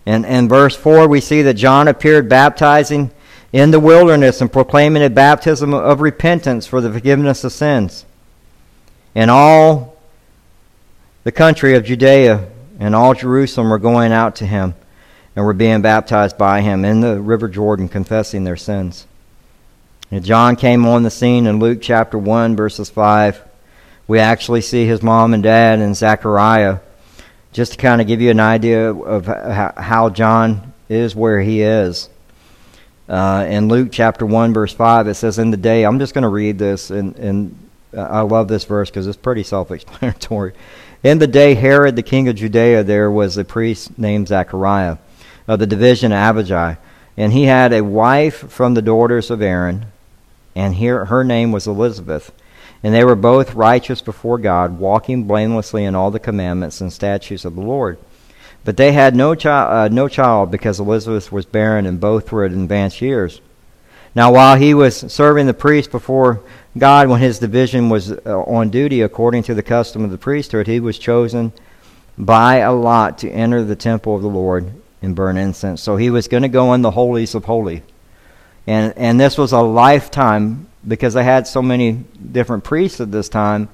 And 0.06 0.24
in 0.24 0.48
verse 0.48 0.76
4, 0.76 1.08
we 1.08 1.20
see 1.20 1.42
that 1.42 1.56
John 1.56 1.88
appeared 1.88 2.30
baptizing 2.30 3.10
in 3.52 3.72
the 3.72 3.80
wilderness 3.80 4.40
and 4.40 4.54
proclaiming 4.54 5.04
a 5.04 5.10
baptism 5.10 5.74
of 5.74 6.00
repentance 6.00 6.68
for 6.68 6.80
the 6.80 6.94
forgiveness 6.94 7.44
of 7.44 7.52
sins. 7.52 8.06
And 9.16 9.32
all 9.32 9.91
the 11.24 11.32
country 11.32 11.76
of 11.76 11.86
Judea 11.86 12.48
and 12.80 12.96
all 12.96 13.14
Jerusalem 13.14 13.70
were 13.70 13.80
going 13.80 14.12
out 14.12 14.38
to 14.38 14.46
him 14.46 14.74
and 15.36 15.46
were 15.46 15.54
being 15.54 15.82
baptized 15.82 16.38
by 16.38 16.62
him 16.62 16.84
in 16.84 17.02
the 17.02 17.22
river 17.22 17.48
Jordan, 17.48 17.88
confessing 17.88 18.44
their 18.44 18.58
sins. 18.58 19.06
And 20.10 20.26
John 20.26 20.56
came 20.56 20.86
on 20.86 21.04
the 21.04 21.12
scene 21.12 21.48
in 21.48 21.60
Luke 21.60 21.80
chapter 21.82 22.18
1, 22.18 22.56
verses 22.56 22.90
5. 22.90 23.42
We 24.08 24.20
actually 24.20 24.62
see 24.62 24.86
his 24.86 25.02
mom 25.02 25.34
and 25.34 25.42
dad 25.42 25.80
and 25.80 25.96
Zechariah, 25.96 26.80
just 27.54 27.74
to 27.74 27.78
kind 27.78 28.02
of 28.02 28.08
give 28.08 28.20
you 28.20 28.30
an 28.30 28.40
idea 28.40 28.94
of 28.94 29.26
how 29.26 30.10
John 30.10 30.74
is 30.90 31.16
where 31.16 31.40
he 31.40 31.62
is. 31.62 32.10
Uh, 33.08 33.46
in 33.48 33.68
Luke 33.68 33.90
chapter 33.92 34.26
1, 34.26 34.54
verse 34.54 34.74
5, 34.74 35.08
it 35.08 35.16
says, 35.16 35.38
In 35.38 35.52
the 35.52 35.58
day, 35.58 35.84
I'm 35.84 36.00
just 36.00 36.14
going 36.14 36.24
to 36.24 36.30
read 36.30 36.58
this, 36.58 36.90
and, 36.90 37.16
and 37.16 37.70
I 37.98 38.22
love 38.22 38.48
this 38.48 38.66
verse 38.66 38.90
because 38.90 39.08
it's 39.08 39.18
pretty 39.18 39.44
self 39.44 39.72
explanatory. 39.72 40.54
In 41.04 41.18
the 41.18 41.28
day 41.28 41.56
Herod, 41.56 41.96
the 41.96 42.04
king 42.04 42.28
of 42.28 42.36
Judea, 42.36 42.84
there 42.84 43.10
was 43.10 43.36
a 43.36 43.44
priest 43.44 43.98
named 43.98 44.28
Zechariah 44.28 44.98
of 45.48 45.58
the 45.58 45.66
division 45.66 46.12
of 46.12 46.18
Abijah. 46.18 46.78
And 47.18 47.34
he 47.34 47.44
had 47.44 47.74
a 47.74 47.84
wife 47.84 48.52
from 48.52 48.74
the 48.74 48.82
daughters 48.82 49.30
of 49.30 49.42
Aaron, 49.42 49.88
and 50.56 50.76
here 50.76 51.06
her 51.06 51.24
name 51.24 51.52
was 51.52 51.68
Elizabeth. 51.68 52.32
And 52.84 52.94
they 52.94 53.04
were 53.04 53.16
both 53.16 53.54
righteous 53.54 54.02
before 54.02 54.38
God, 54.38 54.80
walking 54.80 55.26
blamelessly 55.26 55.86
in 55.86 55.96
all 55.96 56.10
the 56.10 56.20
commandments 56.20 56.82
and 56.82 56.92
statutes 56.92 57.46
of 57.46 57.56
the 57.56 57.62
Lord. 57.62 57.98
But 58.64 58.78
they 58.78 58.92
had 58.92 59.16
no, 59.16 59.36
child, 59.36 59.72
uh, 59.72 59.94
no 59.94 60.08
child 60.08 60.52
because 60.52 60.80
Elizabeth 60.80 61.32
was 61.32 61.46
barren, 61.46 61.86
and 61.86 62.00
both 62.00 62.32
were 62.32 62.46
at 62.46 62.52
advanced 62.52 63.02
years. 63.02 63.42
Now, 64.14 64.34
while 64.34 64.58
he 64.58 64.74
was 64.74 64.98
serving 65.12 65.48
the 65.48 65.54
priest 65.54 65.92
before 65.92 66.42
God, 66.78 67.08
when 67.08 67.22
his 67.22 67.40
division 67.40 67.90
was 67.90 68.12
uh, 68.12 68.42
on 68.42 68.70
duty 68.70 69.02
according 69.02 69.44
to 69.44 69.54
the 69.54 69.64
custom 69.64 70.04
of 70.04 70.12
the 70.12 70.18
priesthood, 70.18 70.68
he 70.68 70.80
was 70.80 71.00
chosen 71.00 71.54
by 72.18 72.58
a 72.58 72.74
lot 72.74 73.18
to 73.20 73.30
enter 73.30 73.64
the 73.64 73.76
temple 73.76 74.16
of 74.16 74.22
the 74.22 74.28
Lord 74.28 74.72
and 75.02 75.16
burn 75.16 75.38
incense. 75.38 75.82
So 75.82 75.98
he 75.98 76.10
was 76.10 76.28
going 76.28 76.44
to 76.44 76.50
go 76.50 76.74
in 76.74 76.82
the 76.82 76.92
holies 76.92 77.36
of 77.36 77.46
holy. 77.46 77.84
And 78.68 78.94
and 78.96 79.20
this 79.20 79.38
was 79.38 79.54
a 79.54 79.62
lifetime 79.62 80.68
because 80.88 81.14
they 81.14 81.24
had 81.24 81.48
so 81.48 81.62
many 81.62 81.94
different 82.32 82.64
priests 82.64 83.02
at 83.02 83.12
this 83.12 83.30
time. 83.30 83.70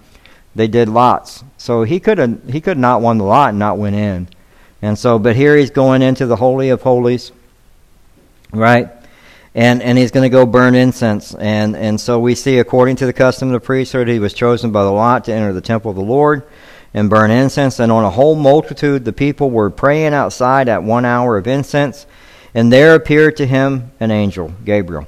They 0.56 0.68
did 0.68 0.88
lots. 0.88 1.44
So 1.58 1.84
he 1.84 2.00
could 2.00 2.18
have 2.18 2.50
he 2.50 2.62
could 2.62 2.78
not 2.78 3.02
won 3.02 3.18
the 3.18 3.26
lot 3.26 3.50
and 3.50 3.60
not 3.60 3.78
went 3.78 3.96
in. 3.96 4.30
And 4.82 4.98
so 4.98 5.20
but 5.20 5.36
here 5.36 5.58
he's 5.58 5.72
going 5.72 6.02
into 6.02 6.26
the 6.26 6.38
holy 6.38 6.70
of 6.70 6.82
holies. 6.82 7.32
Right? 8.52 8.90
And 9.58 9.82
and 9.82 9.98
he's 9.98 10.12
going 10.12 10.24
to 10.24 10.30
go 10.30 10.46
burn 10.46 10.76
incense. 10.76 11.34
And 11.34 11.76
and 11.76 12.00
so 12.00 12.20
we 12.20 12.36
see 12.36 12.60
according 12.60 12.98
to 12.98 13.08
the 13.08 13.12
custom 13.12 13.50
of 13.50 13.54
the 13.54 13.66
priesthood 13.66 14.08
he 14.08 14.20
was 14.20 14.34
chosen 14.34 14.72
by 14.72 14.84
the 14.84 14.92
lot 14.92 15.26
to 15.26 15.34
enter 15.34 15.52
the 15.52 15.62
temple 15.62 15.90
of 15.90 15.98
the 15.98 16.04
Lord 16.04 16.44
and 16.94 17.10
burn 17.10 17.32
incense. 17.32 17.80
And 17.80 17.92
on 17.92 18.04
a 18.04 18.12
whole 18.12 18.36
multitude, 18.36 19.04
the 19.04 19.12
people 19.12 19.50
were 19.50 19.72
praying 19.72 20.14
outside 20.14 20.70
at 20.70 20.84
one 20.84 21.06
hour 21.06 21.38
of 21.38 21.48
incense. 21.48 22.06
And 22.54 22.72
there 22.72 22.94
appeared 22.94 23.38
to 23.38 23.48
him 23.48 23.92
an 24.00 24.12
angel, 24.12 24.54
Gabriel. 24.64 25.08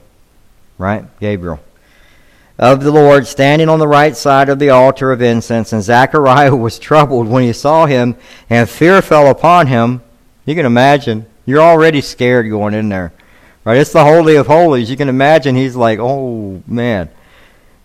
Right? 0.79 1.05
Gabriel. 1.19 1.59
Of 2.57 2.83
the 2.83 2.91
Lord, 2.91 3.27
standing 3.27 3.69
on 3.69 3.79
the 3.79 3.87
right 3.87 4.17
side 4.17 4.49
of 4.49 4.59
the 4.59 4.71
altar 4.71 5.11
of 5.11 5.21
incense. 5.21 5.71
And 5.73 5.83
Zechariah 5.83 6.55
was 6.55 6.79
troubled 6.79 7.27
when 7.27 7.43
he 7.43 7.53
saw 7.53 7.85
him, 7.85 8.15
and 8.49 8.67
fear 8.67 9.01
fell 9.03 9.29
upon 9.29 9.67
him. 9.67 10.01
You 10.45 10.55
can 10.55 10.65
imagine. 10.65 11.27
You're 11.45 11.61
already 11.61 12.01
scared 12.01 12.49
going 12.49 12.73
in 12.73 12.89
there. 12.89 13.13
Right? 13.69 13.81
It's 13.81 13.93
the 13.93 14.03
Holy 14.03 14.35
of 14.35 14.47
Holies. 14.47 14.89
You 14.89 14.97
can 14.97 15.09
imagine 15.09 15.55
he's 15.55 15.75
like, 15.75 15.99
oh, 16.01 16.63
man. 16.65 17.07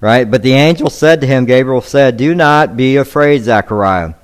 Right? 0.00 0.24
But 0.24 0.42
the 0.42 0.54
angel 0.54 0.88
said 0.88 1.20
to 1.20 1.26
him, 1.26 1.44
Gabriel 1.44 1.82
said, 1.82 2.16
Do 2.16 2.34
not 2.34 2.74
be 2.74 2.96
afraid, 2.96 3.42
Zechariah, 3.42 4.14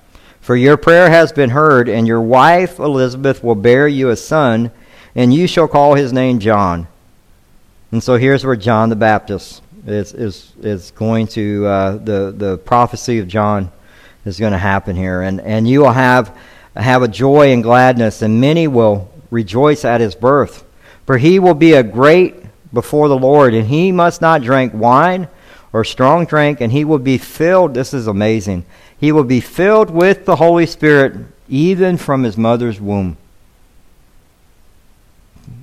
for 0.40 0.56
your 0.56 0.78
prayer 0.78 1.10
has 1.10 1.32
been 1.32 1.50
heard, 1.50 1.90
and 1.90 2.06
your 2.06 2.22
wife 2.22 2.78
Elizabeth 2.78 3.44
will 3.44 3.56
bear 3.56 3.86
you 3.86 4.08
a 4.08 4.16
son, 4.16 4.70
and 5.14 5.34
you 5.34 5.46
shall 5.46 5.68
call 5.68 5.96
his 5.96 6.14
name 6.14 6.38
John. 6.38 6.88
And 7.92 8.02
so 8.02 8.16
here's 8.16 8.42
where 8.42 8.56
John 8.56 8.88
the 8.88 8.96
Baptist 8.96 9.62
is, 9.86 10.14
is, 10.14 10.54
is 10.62 10.92
going 10.92 11.26
to, 11.26 11.66
uh, 11.66 11.90
the, 11.98 12.34
the 12.34 12.56
prophecy 12.56 13.18
of 13.18 13.28
John 13.28 13.70
is 14.24 14.40
going 14.40 14.52
to 14.52 14.58
happen 14.58 14.96
here. 14.96 15.20
And, 15.20 15.42
and 15.42 15.68
you 15.68 15.80
will 15.80 15.92
have, 15.92 16.34
have 16.74 17.02
a 17.02 17.08
joy 17.08 17.52
and 17.52 17.62
gladness, 17.62 18.22
and 18.22 18.40
many 18.40 18.66
will 18.66 19.12
rejoice 19.30 19.84
at 19.84 20.00
his 20.00 20.14
birth. 20.14 20.64
For 21.10 21.18
he 21.18 21.40
will 21.40 21.54
be 21.54 21.72
a 21.72 21.82
great 21.82 22.36
before 22.72 23.08
the 23.08 23.18
Lord, 23.18 23.52
and 23.52 23.66
he 23.66 23.90
must 23.90 24.20
not 24.20 24.42
drink 24.42 24.72
wine 24.72 25.26
or 25.72 25.82
strong 25.82 26.24
drink, 26.24 26.60
and 26.60 26.70
he 26.70 26.84
will 26.84 27.00
be 27.00 27.18
filled. 27.18 27.74
This 27.74 27.92
is 27.92 28.06
amazing. 28.06 28.64
He 28.96 29.10
will 29.10 29.24
be 29.24 29.40
filled 29.40 29.90
with 29.90 30.24
the 30.24 30.36
Holy 30.36 30.66
Spirit 30.66 31.26
even 31.48 31.96
from 31.96 32.22
his 32.22 32.36
mother's 32.38 32.80
womb. 32.80 33.16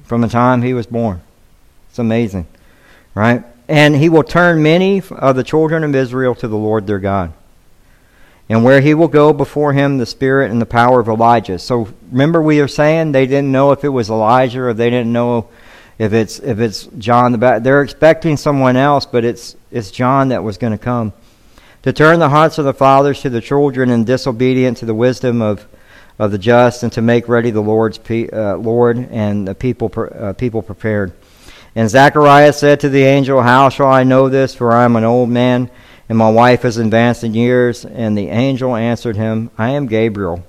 From 0.04 0.20
the 0.20 0.28
time 0.28 0.64
he 0.64 0.74
was 0.74 0.86
born. 0.86 1.22
It's 1.91 2.00
amazing. 2.00 2.45
Right? 3.16 3.45
And 3.70 3.95
he 3.95 4.10
will 4.10 4.24
turn 4.24 4.62
many 4.62 5.02
of 5.12 5.38
the 5.38 5.45
children 5.45 5.86
of 5.86 5.95
Israel 5.95 6.36
to 6.36 6.50
the 6.50 6.58
Lord 6.58 6.88
their 6.88 7.00
God. 7.00 7.32
And 8.50 8.64
where 8.64 8.80
he 8.80 8.93
will 8.93 9.10
go 9.10 9.34
before 9.34 9.74
him, 9.74 9.98
the 9.98 10.06
spirit 10.06 10.52
and 10.52 10.62
the 10.62 10.66
power 10.66 11.00
of 11.00 11.10
Elijah. 11.10 11.60
So 11.60 11.89
remember, 12.12 12.41
we 12.41 12.62
are 12.62 12.68
saying 12.68 13.12
they 13.12 13.26
didn't 13.26 13.52
know 13.52 13.72
if 13.72 13.84
it 13.84 13.89
was 13.89 14.10
Elijah 14.10 14.64
or 14.64 14.74
they 14.74 14.89
didn't 14.89 15.12
know 15.12 15.50
if 16.00 16.14
it's 16.14 16.39
if 16.39 16.60
it's 16.60 16.86
John 16.98 17.34
the 17.34 17.38
Baptist. 17.38 17.64
They're 17.66 17.82
expecting 17.82 18.38
someone 18.38 18.78
else, 18.78 19.06
but 19.06 19.26
it's 19.26 19.56
it's 19.70 19.91
John 19.91 20.30
that 20.30 20.43
was 20.43 20.58
going 20.58 20.72
to 20.72 20.78
come 20.78 21.12
to 21.84 21.93
turn 21.93 22.20
the 22.20 22.30
hearts 22.30 22.58
of 22.58 22.66
the 22.66 22.74
fathers 22.74 23.22
to 23.22 23.30
the 23.30 23.41
children 23.41 23.89
and 23.89 24.06
disobedient 24.06 24.78
to 24.78 24.86
the 24.86 24.93
wisdom 24.93 25.41
of 25.41 25.68
of 26.20 26.32
the 26.32 26.38
just, 26.38 26.84
and 26.84 26.91
to 26.93 27.02
make 27.02 27.28
ready 27.28 27.52
the 27.52 27.62
Lord's 27.62 27.98
pe- 27.98 28.30
uh, 28.30 28.58
Lord 28.58 28.98
and 28.98 29.48
the 29.48 29.56
people 29.56 29.91
uh, 29.98 30.34
people 30.34 30.62
prepared. 30.62 31.14
And 31.76 31.88
Zechariah 31.89 32.54
said 32.54 32.80
to 32.80 32.89
the 32.89 33.04
angel, 33.04 33.41
How 33.41 33.70
shall 33.70 33.88
I 33.88 34.04
know 34.04 34.30
this? 34.30 34.56
For 34.56 34.72
I 34.72 34.84
am 34.84 34.95
an 34.95 35.04
old 35.04 35.30
man, 35.30 35.70
and 36.10 36.18
my 36.18 36.30
wife 36.30 36.64
is 36.64 36.78
advanced 36.78 37.24
in 37.24 37.34
years. 37.34 37.86
And 37.86 38.18
the 38.18 38.30
angel 38.30 38.76
answered 38.76 39.16
him, 39.16 39.51
I 39.58 39.72
am 39.72 39.88
Gabriel. 39.88 40.45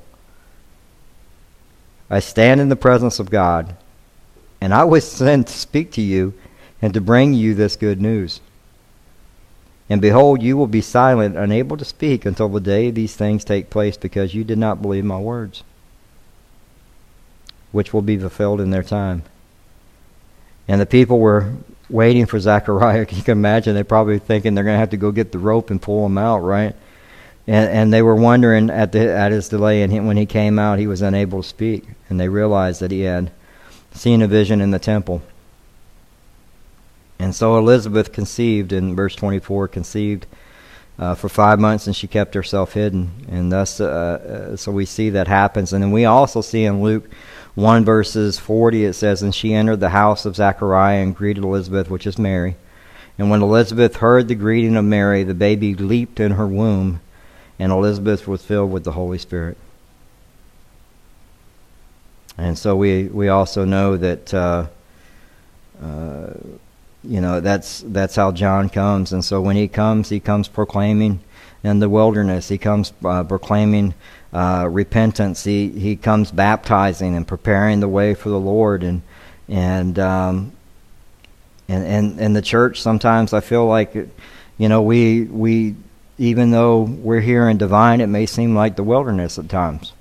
I 2.08 2.20
stand 2.20 2.60
in 2.60 2.68
the 2.68 2.76
presence 2.76 3.18
of 3.18 3.30
God 3.30 3.76
and 4.60 4.74
I 4.74 4.84
was 4.84 5.10
sent 5.10 5.48
to 5.48 5.52
speak 5.52 5.92
to 5.92 6.02
you 6.02 6.34
and 6.82 6.94
to 6.94 7.00
bring 7.00 7.34
you 7.34 7.54
this 7.54 7.76
good 7.76 8.00
news. 8.00 8.40
And 9.88 10.00
behold, 10.00 10.42
you 10.42 10.56
will 10.56 10.66
be 10.66 10.80
silent, 10.80 11.36
unable 11.36 11.76
to 11.76 11.84
speak 11.84 12.26
until 12.26 12.48
the 12.48 12.60
day 12.60 12.90
these 12.90 13.16
things 13.16 13.44
take 13.44 13.70
place, 13.70 13.96
because 13.96 14.34
you 14.34 14.44
did 14.44 14.58
not 14.58 14.82
believe 14.82 15.04
my 15.04 15.18
words, 15.18 15.62
which 17.72 17.94
will 17.94 18.02
be 18.02 18.18
fulfilled 18.18 18.60
in 18.60 18.70
their 18.70 18.82
time. 18.82 19.22
And 20.66 20.80
the 20.80 20.86
people 20.86 21.18
were 21.18 21.54
waiting 21.90 22.26
for 22.26 22.38
Zechariah. 22.38 23.06
You 23.10 23.22
can 23.22 23.38
imagine 23.38 23.74
they're 23.74 23.84
probably 23.84 24.18
thinking 24.18 24.54
they're 24.54 24.64
going 24.64 24.74
to 24.74 24.80
have 24.80 24.90
to 24.90 24.96
go 24.96 25.12
get 25.12 25.32
the 25.32 25.38
rope 25.38 25.70
and 25.70 25.80
pull 25.80 26.06
him 26.06 26.18
out, 26.18 26.38
right? 26.38 26.74
And, 27.46 27.70
and 27.70 27.92
they 27.92 28.02
were 28.02 28.14
wondering 28.14 28.68
at, 28.68 28.92
the, 28.92 29.10
at 29.10 29.32
his 29.32 29.48
delay, 29.48 29.82
and 29.82 29.92
he, 29.92 30.00
when 30.00 30.16
he 30.16 30.26
came 30.26 30.58
out, 30.58 30.78
he 30.78 30.86
was 30.86 31.00
unable 31.00 31.42
to 31.42 31.48
speak. 31.48 31.84
And 32.08 32.20
they 32.20 32.28
realized 32.28 32.80
that 32.80 32.90
he 32.90 33.00
had 33.00 33.30
seen 33.92 34.22
a 34.22 34.28
vision 34.28 34.60
in 34.60 34.70
the 34.70 34.78
temple. 34.78 35.22
And 37.18 37.34
so 37.34 37.58
Elizabeth 37.58 38.12
conceived 38.12 38.72
in 38.72 38.94
verse 38.94 39.16
24, 39.16 39.68
conceived 39.68 40.26
uh, 40.98 41.14
for 41.14 41.28
five 41.28 41.58
months, 41.58 41.86
and 41.86 41.96
she 41.96 42.06
kept 42.06 42.34
herself 42.34 42.74
hidden. 42.74 43.26
And 43.28 43.50
thus, 43.50 43.80
uh, 43.80 44.50
uh, 44.52 44.56
so 44.56 44.70
we 44.70 44.84
see 44.84 45.10
that 45.10 45.26
happens. 45.26 45.72
And 45.72 45.82
then 45.82 45.90
we 45.90 46.04
also 46.04 46.40
see 46.40 46.64
in 46.64 46.82
Luke 46.82 47.08
1 47.54 47.84
verses 47.84 48.38
40, 48.38 48.84
it 48.84 48.92
says, 48.94 49.22
And 49.22 49.34
she 49.34 49.54
entered 49.54 49.80
the 49.80 49.90
house 49.90 50.24
of 50.24 50.36
Zechariah 50.36 51.02
and 51.02 51.14
greeted 51.14 51.44
Elizabeth, 51.44 51.90
which 51.90 52.06
is 52.06 52.18
Mary. 52.18 52.56
And 53.18 53.30
when 53.30 53.42
Elizabeth 53.42 53.96
heard 53.96 54.28
the 54.28 54.34
greeting 54.34 54.76
of 54.76 54.84
Mary, 54.84 55.24
the 55.24 55.34
baby 55.34 55.74
leaped 55.74 56.20
in 56.20 56.32
her 56.32 56.46
womb, 56.46 57.00
and 57.58 57.72
Elizabeth 57.72 58.28
was 58.28 58.44
filled 58.44 58.70
with 58.70 58.84
the 58.84 58.92
Holy 58.92 59.18
Spirit. 59.18 59.56
And 62.36 62.56
so 62.56 62.76
we, 62.76 63.04
we 63.04 63.28
also 63.28 63.64
know 63.64 63.96
that. 63.96 64.32
Uh, 64.32 64.66
uh, 65.82 66.32
you 67.04 67.20
know 67.20 67.40
that's 67.40 67.82
that's 67.86 68.16
how 68.16 68.32
John 68.32 68.68
comes, 68.68 69.12
and 69.12 69.24
so 69.24 69.40
when 69.40 69.56
he 69.56 69.68
comes, 69.68 70.08
he 70.08 70.20
comes 70.20 70.48
proclaiming 70.48 71.20
in 71.62 71.78
the 71.78 71.88
wilderness. 71.88 72.48
He 72.48 72.58
comes 72.58 72.92
uh, 73.04 73.24
proclaiming 73.24 73.94
uh, 74.32 74.68
repentance. 74.70 75.44
He 75.44 75.68
he 75.70 75.96
comes 75.96 76.30
baptizing 76.30 77.16
and 77.16 77.26
preparing 77.26 77.80
the 77.80 77.88
way 77.88 78.14
for 78.14 78.28
the 78.28 78.40
Lord, 78.40 78.82
and 78.82 79.02
and 79.48 79.98
um, 79.98 80.52
and 81.68 81.86
and 81.86 82.20
and 82.20 82.36
the 82.36 82.42
church. 82.42 82.80
Sometimes 82.82 83.32
I 83.32 83.40
feel 83.40 83.66
like, 83.66 83.94
you 83.94 84.68
know, 84.68 84.82
we 84.82 85.22
we 85.22 85.76
even 86.18 86.50
though 86.50 86.82
we're 86.82 87.20
here 87.20 87.48
in 87.48 87.58
Devine, 87.58 88.00
it 88.00 88.08
may 88.08 88.26
seem 88.26 88.54
like 88.54 88.76
the 88.76 88.82
wilderness 88.82 89.38
at 89.38 89.48
times. 89.48 89.92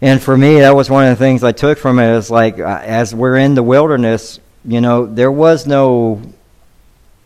And 0.00 0.22
for 0.22 0.36
me, 0.36 0.60
that 0.60 0.76
was 0.76 0.88
one 0.88 1.04
of 1.04 1.10
the 1.10 1.24
things 1.24 1.42
I 1.42 1.52
took 1.52 1.78
from 1.78 1.98
it. 1.98 2.16
Is 2.16 2.30
like 2.30 2.58
uh, 2.58 2.80
as 2.84 3.14
we're 3.14 3.38
in 3.38 3.54
the 3.54 3.62
wilderness, 3.62 4.40
you 4.64 4.80
know, 4.80 5.06
there 5.06 5.32
was 5.32 5.66
no, 5.66 6.20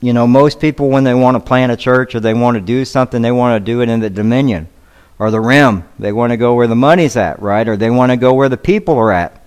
you 0.00 0.12
know, 0.12 0.26
most 0.26 0.60
people 0.60 0.88
when 0.88 1.02
they 1.02 1.14
want 1.14 1.34
to 1.34 1.40
plant 1.40 1.72
a 1.72 1.76
church 1.76 2.14
or 2.14 2.20
they 2.20 2.32
want 2.32 2.54
to 2.54 2.60
do 2.60 2.84
something, 2.84 3.20
they 3.20 3.32
want 3.32 3.60
to 3.60 3.64
do 3.72 3.80
it 3.80 3.88
in 3.88 3.98
the 3.98 4.08
dominion 4.08 4.68
or 5.22 5.30
the 5.30 5.40
rim. 5.40 5.84
They 6.00 6.10
want 6.10 6.32
to 6.32 6.36
go 6.36 6.56
where 6.56 6.66
the 6.66 6.74
money's 6.74 7.16
at, 7.16 7.40
right? 7.40 7.68
Or 7.68 7.76
they 7.76 7.90
want 7.90 8.10
to 8.10 8.16
go 8.16 8.34
where 8.34 8.48
the 8.48 8.56
people 8.56 8.98
are 8.98 9.12
at. 9.12 9.40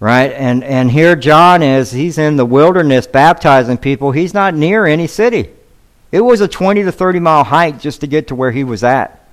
Right? 0.00 0.32
And 0.32 0.64
and 0.64 0.90
here 0.90 1.14
John 1.16 1.62
is, 1.62 1.92
he's 1.92 2.16
in 2.16 2.36
the 2.36 2.46
wilderness 2.46 3.06
baptizing 3.06 3.76
people. 3.76 4.12
He's 4.12 4.32
not 4.32 4.54
near 4.54 4.86
any 4.86 5.06
city. 5.06 5.50
It 6.12 6.22
was 6.22 6.40
a 6.40 6.48
20 6.48 6.84
to 6.84 6.92
30 6.92 7.20
mile 7.20 7.44
hike 7.44 7.78
just 7.78 8.00
to 8.00 8.06
get 8.06 8.28
to 8.28 8.34
where 8.34 8.50
he 8.50 8.64
was 8.64 8.82
at. 8.82 9.28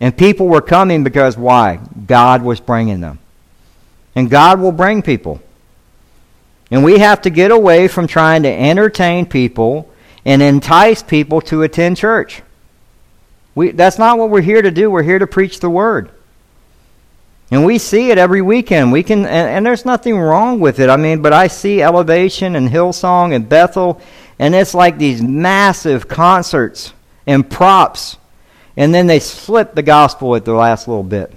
And 0.00 0.16
people 0.16 0.46
were 0.46 0.60
coming 0.60 1.02
because 1.02 1.36
why? 1.36 1.80
God 2.06 2.44
was 2.44 2.60
bringing 2.60 3.00
them. 3.00 3.18
And 4.14 4.30
God 4.30 4.60
will 4.60 4.70
bring 4.70 5.02
people. 5.02 5.42
And 6.70 6.84
we 6.84 7.00
have 7.00 7.22
to 7.22 7.30
get 7.30 7.50
away 7.50 7.88
from 7.88 8.06
trying 8.06 8.44
to 8.44 8.52
entertain 8.52 9.26
people 9.26 9.90
and 10.24 10.42
entice 10.42 11.02
people 11.02 11.40
to 11.40 11.62
attend 11.62 11.96
church. 11.96 12.42
We, 13.54 13.70
that's 13.70 13.98
not 13.98 14.18
what 14.18 14.30
we're 14.30 14.40
here 14.40 14.62
to 14.62 14.70
do. 14.70 14.90
We're 14.90 15.02
here 15.02 15.18
to 15.18 15.26
preach 15.26 15.60
the 15.60 15.70
word. 15.70 16.10
And 17.50 17.64
we 17.64 17.78
see 17.78 18.10
it 18.10 18.18
every 18.18 18.42
weekend. 18.42 18.90
We 18.90 19.02
can, 19.02 19.20
and, 19.20 19.48
and, 19.48 19.66
there's 19.66 19.84
nothing 19.84 20.18
wrong 20.18 20.60
with 20.60 20.80
it. 20.80 20.90
I 20.90 20.96
mean, 20.96 21.22
but 21.22 21.32
I 21.32 21.46
see 21.46 21.82
Elevation 21.82 22.56
and 22.56 22.68
Hillsong 22.68 23.34
and 23.34 23.48
Bethel, 23.48 24.00
and 24.38 24.54
it's 24.54 24.74
like 24.74 24.98
these 24.98 25.22
massive 25.22 26.08
concerts 26.08 26.92
and 27.26 27.48
props, 27.48 28.16
and 28.76 28.94
then 28.94 29.06
they 29.06 29.20
slip 29.20 29.74
the 29.74 29.82
gospel 29.82 30.34
at 30.34 30.44
the 30.44 30.54
last 30.54 30.88
little 30.88 31.04
bit. 31.04 31.32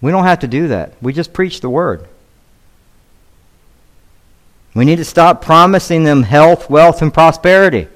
We 0.00 0.10
don't 0.10 0.24
have 0.24 0.40
to 0.40 0.48
do 0.48 0.68
that. 0.68 0.94
We 1.02 1.12
just 1.12 1.32
preach 1.32 1.60
the 1.60 1.70
word. 1.70 2.08
We 4.74 4.84
need 4.84 4.96
to 4.96 5.04
stop 5.04 5.42
promising 5.42 6.04
them 6.04 6.22
health, 6.22 6.70
wealth, 6.70 7.02
and 7.02 7.12
prosperity. 7.12 7.88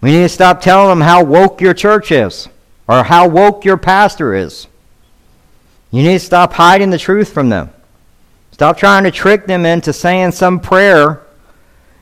We 0.00 0.12
need 0.12 0.22
to 0.22 0.28
stop 0.28 0.60
telling 0.60 0.88
them 0.90 1.00
how 1.00 1.24
woke 1.24 1.60
your 1.60 1.74
church 1.74 2.12
is 2.12 2.48
or 2.86 3.02
how 3.02 3.28
woke 3.28 3.64
your 3.64 3.76
pastor 3.76 4.34
is. 4.34 4.66
You 5.90 6.02
need 6.02 6.14
to 6.14 6.20
stop 6.20 6.52
hiding 6.52 6.90
the 6.90 6.98
truth 6.98 7.32
from 7.32 7.48
them. 7.48 7.70
Stop 8.52 8.76
trying 8.76 9.04
to 9.04 9.10
trick 9.10 9.46
them 9.46 9.64
into 9.64 9.92
saying 9.92 10.32
some 10.32 10.60
prayer 10.60 11.22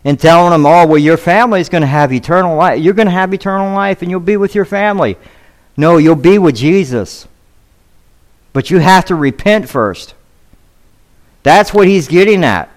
and 0.04 0.20
telling 0.20 0.52
them, 0.52 0.66
oh, 0.66 0.86
well, 0.86 0.98
your 0.98 1.16
family 1.16 1.60
is 1.60 1.68
going 1.68 1.80
to 1.80 1.86
have 1.86 2.12
eternal 2.12 2.56
life. 2.56 2.80
You're 2.80 2.94
going 2.94 3.06
to 3.06 3.12
have 3.12 3.32
eternal 3.32 3.74
life 3.74 4.02
and 4.02 4.10
you'll 4.10 4.20
be 4.20 4.36
with 4.36 4.54
your 4.54 4.64
family. 4.64 5.16
No, 5.76 5.96
you'll 5.96 6.16
be 6.16 6.38
with 6.38 6.56
Jesus. 6.56 7.26
But 8.52 8.70
you 8.70 8.78
have 8.78 9.04
to 9.06 9.14
repent 9.14 9.68
first. 9.68 10.14
That's 11.42 11.72
what 11.72 11.88
he's 11.88 12.08
getting 12.08 12.44
at. 12.44 12.68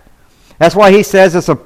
That's 0.58 0.76
why 0.76 0.92
he 0.92 1.04
says 1.04 1.36
it's 1.36 1.50
a, 1.50 1.60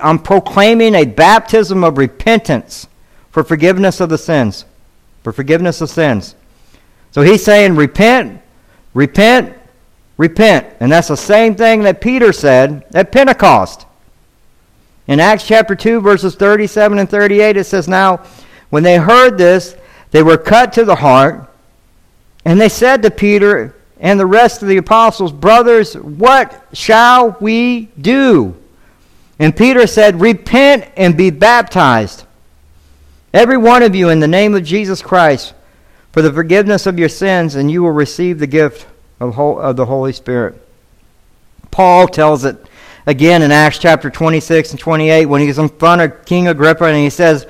I'm 0.00 0.18
proclaiming 0.18 0.94
a 0.94 1.04
baptism 1.04 1.84
of 1.84 1.98
repentance 1.98 2.87
for 3.30 3.44
forgiveness 3.44 4.00
of 4.00 4.08
the 4.08 4.18
sins. 4.18 4.64
For 5.22 5.32
forgiveness 5.32 5.80
of 5.80 5.90
sins. 5.90 6.34
So 7.10 7.22
he's 7.22 7.44
saying, 7.44 7.76
repent, 7.76 8.40
repent, 8.94 9.56
repent. 10.16 10.66
And 10.80 10.92
that's 10.92 11.08
the 11.08 11.16
same 11.16 11.54
thing 11.54 11.82
that 11.82 12.00
Peter 12.00 12.32
said 12.32 12.84
at 12.94 13.12
Pentecost. 13.12 13.86
In 15.06 15.20
Acts 15.20 15.46
chapter 15.46 15.74
2, 15.74 16.00
verses 16.00 16.34
37 16.34 16.98
and 16.98 17.08
38, 17.08 17.56
it 17.56 17.64
says, 17.64 17.88
Now, 17.88 18.24
when 18.68 18.82
they 18.82 18.98
heard 18.98 19.38
this, 19.38 19.74
they 20.10 20.22
were 20.22 20.36
cut 20.36 20.72
to 20.74 20.84
the 20.84 20.96
heart, 20.96 21.50
and 22.44 22.60
they 22.60 22.68
said 22.68 23.02
to 23.02 23.10
Peter 23.10 23.74
and 24.00 24.20
the 24.20 24.26
rest 24.26 24.62
of 24.62 24.68
the 24.68 24.76
apostles, 24.76 25.32
Brothers, 25.32 25.94
what 25.94 26.66
shall 26.72 27.36
we 27.40 27.86
do? 28.00 28.54
And 29.38 29.56
Peter 29.56 29.86
said, 29.86 30.20
Repent 30.20 30.90
and 30.96 31.16
be 31.16 31.30
baptized, 31.30 32.24
every 33.38 33.56
one 33.56 33.84
of 33.84 33.94
you, 33.94 34.08
in 34.08 34.18
the 34.18 34.26
name 34.26 34.52
of 34.56 34.64
Jesus 34.64 35.00
Christ, 35.00 35.54
for 36.10 36.22
the 36.22 36.32
forgiveness 36.32 36.86
of 36.86 36.98
your 36.98 37.08
sins, 37.08 37.54
and 37.54 37.70
you 37.70 37.84
will 37.84 37.92
receive 37.92 38.40
the 38.40 38.48
gift 38.48 38.84
of 39.20 39.76
the 39.76 39.86
Holy 39.86 40.12
Spirit. 40.12 40.60
Paul 41.70 42.08
tells 42.08 42.44
it 42.44 42.56
again 43.06 43.42
in 43.42 43.52
Acts 43.52 43.78
chapter 43.78 44.10
26 44.10 44.72
and 44.72 44.80
28 44.80 45.26
when 45.26 45.40
he's 45.40 45.58
in 45.58 45.68
front 45.68 46.00
of 46.00 46.24
King 46.24 46.48
Agrippa 46.48 46.86
and 46.86 46.96
he 46.96 47.10
says, 47.10 47.46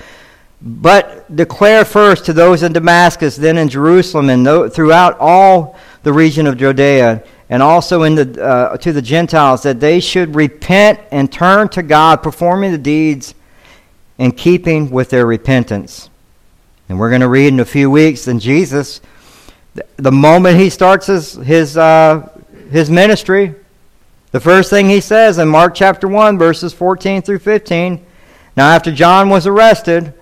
But 0.61 1.35
declare 1.35 1.87
first 1.87 2.27
to 2.27 2.35
those 2.35 2.63
in 2.63 2.75
Damascus, 2.75 3.37
then 3.37 3.57
in 3.57 3.71
Jerusalem, 3.71 4.29
and 4.29 4.71
throughout 4.71 5.17
all 5.19 5.79
the 6.03 6.13
region 6.13 6.47
of 6.47 6.59
Judea, 6.59 7.25
and 7.49 7.63
also 7.63 8.03
in 8.03 8.15
the, 8.15 8.45
uh, 8.45 8.77
to 8.77 8.93
the 8.93 9.01
Gentiles, 9.01 9.63
that 9.63 9.81
they 9.81 10.01
should 10.01 10.35
repent 10.35 11.01
and 11.11 11.33
turn 11.33 11.71
to 11.71 11.83
God, 11.83 12.23
performing 12.23 12.73
the 12.73 12.79
deeds 12.79 13.35
in 14.19 14.33
keeping 14.33 14.91
with 14.91 15.11
their 15.11 15.25
repentance. 15.25 16.11
And 16.89 16.99
we're 16.99 17.11
going 17.11 17.21
to 17.21 17.29
read 17.29 17.49
in 17.49 17.61
a 17.61 17.65
few 17.65 17.91
weeks, 17.91 18.27
and 18.27 18.41
Jesus, 18.41 19.01
the 19.97 20.13
moment 20.13 20.59
he 20.59 20.71
starts 20.71 21.07
his, 21.07 21.35
his, 21.35 21.77
uh, 21.77 22.29
his 22.71 22.91
ministry, 22.91 23.55
the 24.33 24.41
first 24.41 24.71
thing 24.71 24.89
he 24.89 25.01
says 25.01 25.39
in 25.39 25.49
Mark 25.49 25.75
chapter 25.75 26.09
1, 26.09 26.39
verses 26.39 26.73
14 26.73 27.23
through 27.23 27.39
15, 27.39 28.05
now 28.57 28.71
after 28.71 28.93
John 28.93 29.29
was 29.29 29.47
arrested, 29.47 30.13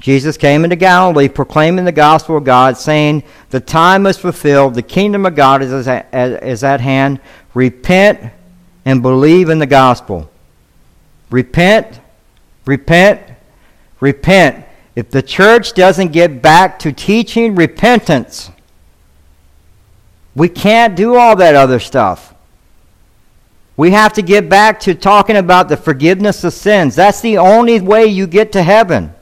Jesus 0.00 0.36
came 0.36 0.64
into 0.64 0.76
Galilee 0.76 1.28
proclaiming 1.28 1.84
the 1.84 1.92
gospel 1.92 2.36
of 2.36 2.44
God, 2.44 2.76
saying, 2.76 3.22
The 3.50 3.60
time 3.60 4.06
is 4.06 4.18
fulfilled, 4.18 4.74
the 4.74 4.82
kingdom 4.82 5.24
of 5.24 5.34
God 5.34 5.62
is 5.62 5.88
at, 5.88 6.12
is 6.44 6.62
at 6.62 6.80
hand. 6.80 7.20
Repent 7.54 8.32
and 8.84 9.02
believe 9.02 9.48
in 9.48 9.58
the 9.58 9.66
gospel. 9.66 10.30
Repent, 11.30 12.00
repent, 12.66 13.20
repent. 14.00 14.64
If 14.94 15.10
the 15.10 15.22
church 15.22 15.74
doesn't 15.74 16.12
get 16.12 16.40
back 16.40 16.78
to 16.80 16.92
teaching 16.92 17.54
repentance, 17.54 18.50
we 20.34 20.48
can't 20.48 20.96
do 20.96 21.16
all 21.16 21.36
that 21.36 21.54
other 21.54 21.80
stuff. 21.80 22.34
We 23.76 23.90
have 23.90 24.14
to 24.14 24.22
get 24.22 24.48
back 24.48 24.80
to 24.80 24.94
talking 24.94 25.36
about 25.36 25.68
the 25.68 25.76
forgiveness 25.76 26.44
of 26.44 26.52
sins. 26.54 26.94
That's 26.94 27.20
the 27.20 27.38
only 27.38 27.80
way 27.80 28.06
you 28.06 28.26
get 28.26 28.52
to 28.52 28.62
heaven 28.62 29.14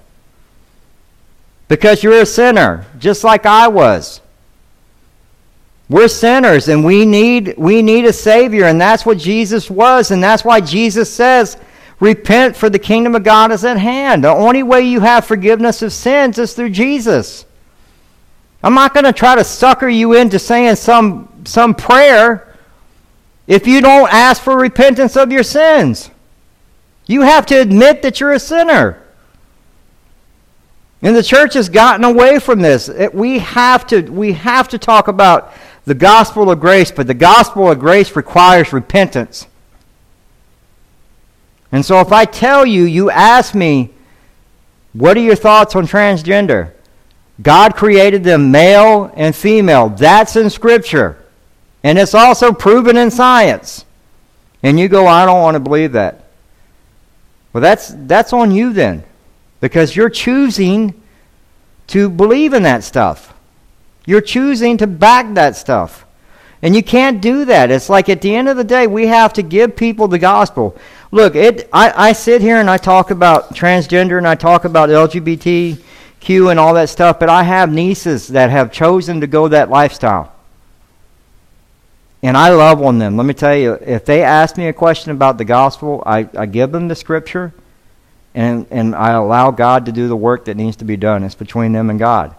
because 1.66 2.02
you're 2.02 2.20
a 2.20 2.26
sinner, 2.26 2.86
just 2.98 3.24
like 3.24 3.46
I 3.46 3.68
was. 3.68 4.20
We're 5.88 6.08
sinners 6.08 6.68
and 6.68 6.84
we 6.84 7.04
need 7.04 7.54
we 7.58 7.82
need 7.82 8.06
a 8.06 8.12
savior 8.12 8.64
and 8.64 8.80
that's 8.80 9.04
what 9.04 9.18
Jesus 9.18 9.70
was 9.70 10.10
and 10.10 10.22
that's 10.22 10.44
why 10.44 10.60
Jesus 10.60 11.12
says 11.12 11.58
Repent, 12.00 12.56
for 12.56 12.68
the 12.68 12.78
kingdom 12.78 13.14
of 13.14 13.22
God 13.22 13.52
is 13.52 13.64
at 13.64 13.78
hand. 13.78 14.24
The 14.24 14.30
only 14.30 14.62
way 14.62 14.82
you 14.82 15.00
have 15.00 15.24
forgiveness 15.24 15.80
of 15.82 15.92
sins 15.92 16.38
is 16.38 16.54
through 16.54 16.70
Jesus. 16.70 17.46
I'm 18.62 18.74
not 18.74 18.94
going 18.94 19.04
to 19.04 19.12
try 19.12 19.34
to 19.36 19.44
sucker 19.44 19.88
you 19.88 20.14
into 20.14 20.38
saying 20.38 20.76
some, 20.76 21.28
some 21.44 21.74
prayer 21.74 22.56
if 23.46 23.66
you 23.66 23.80
don't 23.80 24.12
ask 24.12 24.42
for 24.42 24.56
repentance 24.56 25.16
of 25.16 25.30
your 25.30 25.42
sins. 25.42 26.10
You 27.06 27.20
have 27.20 27.46
to 27.46 27.60
admit 27.60 28.02
that 28.02 28.20
you're 28.20 28.32
a 28.32 28.38
sinner. 28.38 29.02
And 31.02 31.14
the 31.14 31.22
church 31.22 31.52
has 31.54 31.68
gotten 31.68 32.02
away 32.04 32.38
from 32.38 32.60
this. 32.60 32.88
It, 32.88 33.14
we, 33.14 33.38
have 33.40 33.86
to, 33.88 34.00
we 34.00 34.32
have 34.32 34.68
to 34.68 34.78
talk 34.78 35.08
about 35.08 35.52
the 35.84 35.94
gospel 35.94 36.50
of 36.50 36.60
grace, 36.60 36.90
but 36.90 37.06
the 37.06 37.12
gospel 37.12 37.70
of 37.70 37.78
grace 37.78 38.16
requires 38.16 38.72
repentance. 38.72 39.46
And 41.74 41.84
so 41.84 41.98
if 41.98 42.12
I 42.12 42.24
tell 42.24 42.64
you, 42.64 42.84
you 42.84 43.10
ask 43.10 43.52
me, 43.52 43.90
what 44.92 45.16
are 45.16 45.20
your 45.20 45.34
thoughts 45.34 45.74
on 45.74 45.88
transgender? 45.88 46.70
God 47.42 47.74
created 47.74 48.22
them 48.22 48.52
male 48.52 49.12
and 49.16 49.34
female. 49.34 49.88
That's 49.88 50.36
in 50.36 50.50
Scripture. 50.50 51.18
And 51.82 51.98
it's 51.98 52.14
also 52.14 52.52
proven 52.52 52.96
in 52.96 53.10
science. 53.10 53.86
And 54.62 54.78
you 54.78 54.86
go, 54.86 55.08
I 55.08 55.26
don't 55.26 55.42
want 55.42 55.56
to 55.56 55.60
believe 55.60 55.90
that. 55.94 56.26
Well, 57.52 57.60
that's, 57.60 57.92
that's 57.92 58.32
on 58.32 58.52
you 58.52 58.72
then 58.72 59.02
because 59.60 59.96
you're 59.96 60.10
choosing 60.10 61.02
to 61.88 62.08
believe 62.08 62.52
in 62.52 62.62
that 62.62 62.84
stuff. 62.84 63.34
You're 64.06 64.20
choosing 64.20 64.76
to 64.76 64.86
back 64.86 65.34
that 65.34 65.56
stuff. 65.56 66.06
And 66.62 66.76
you 66.76 66.84
can't 66.84 67.20
do 67.20 67.46
that. 67.46 67.72
It's 67.72 67.88
like 67.88 68.08
at 68.08 68.20
the 68.20 68.32
end 68.32 68.48
of 68.48 68.56
the 68.56 68.62
day, 68.62 68.86
we 68.86 69.08
have 69.08 69.32
to 69.32 69.42
give 69.42 69.74
people 69.74 70.06
the 70.06 70.20
gospel. 70.20 70.78
Look, 71.14 71.36
it, 71.36 71.68
I, 71.72 72.08
I 72.08 72.12
sit 72.12 72.42
here 72.42 72.56
and 72.56 72.68
I 72.68 72.76
talk 72.76 73.12
about 73.12 73.54
transgender 73.54 74.18
and 74.18 74.26
I 74.26 74.34
talk 74.34 74.64
about 74.64 74.88
LGBTQ 74.88 76.50
and 76.50 76.58
all 76.58 76.74
that 76.74 76.88
stuff, 76.88 77.20
but 77.20 77.28
I 77.28 77.44
have 77.44 77.72
nieces 77.72 78.26
that 78.26 78.50
have 78.50 78.72
chosen 78.72 79.20
to 79.20 79.28
go 79.28 79.46
that 79.46 79.70
lifestyle. 79.70 80.32
And 82.20 82.36
I 82.36 82.48
love 82.48 82.82
on 82.82 82.98
them. 82.98 83.16
Let 83.16 83.26
me 83.26 83.34
tell 83.34 83.54
you, 83.54 83.74
if 83.74 84.04
they 84.04 84.24
ask 84.24 84.56
me 84.56 84.66
a 84.66 84.72
question 84.72 85.12
about 85.12 85.38
the 85.38 85.44
gospel, 85.44 86.02
I, 86.04 86.28
I 86.36 86.46
give 86.46 86.72
them 86.72 86.88
the 86.88 86.96
scripture 86.96 87.54
and, 88.34 88.66
and 88.72 88.92
I 88.92 89.12
allow 89.12 89.52
God 89.52 89.86
to 89.86 89.92
do 89.92 90.08
the 90.08 90.16
work 90.16 90.46
that 90.46 90.56
needs 90.56 90.78
to 90.78 90.84
be 90.84 90.96
done. 90.96 91.22
It's 91.22 91.36
between 91.36 91.70
them 91.70 91.90
and 91.90 91.98
God. 92.00 92.34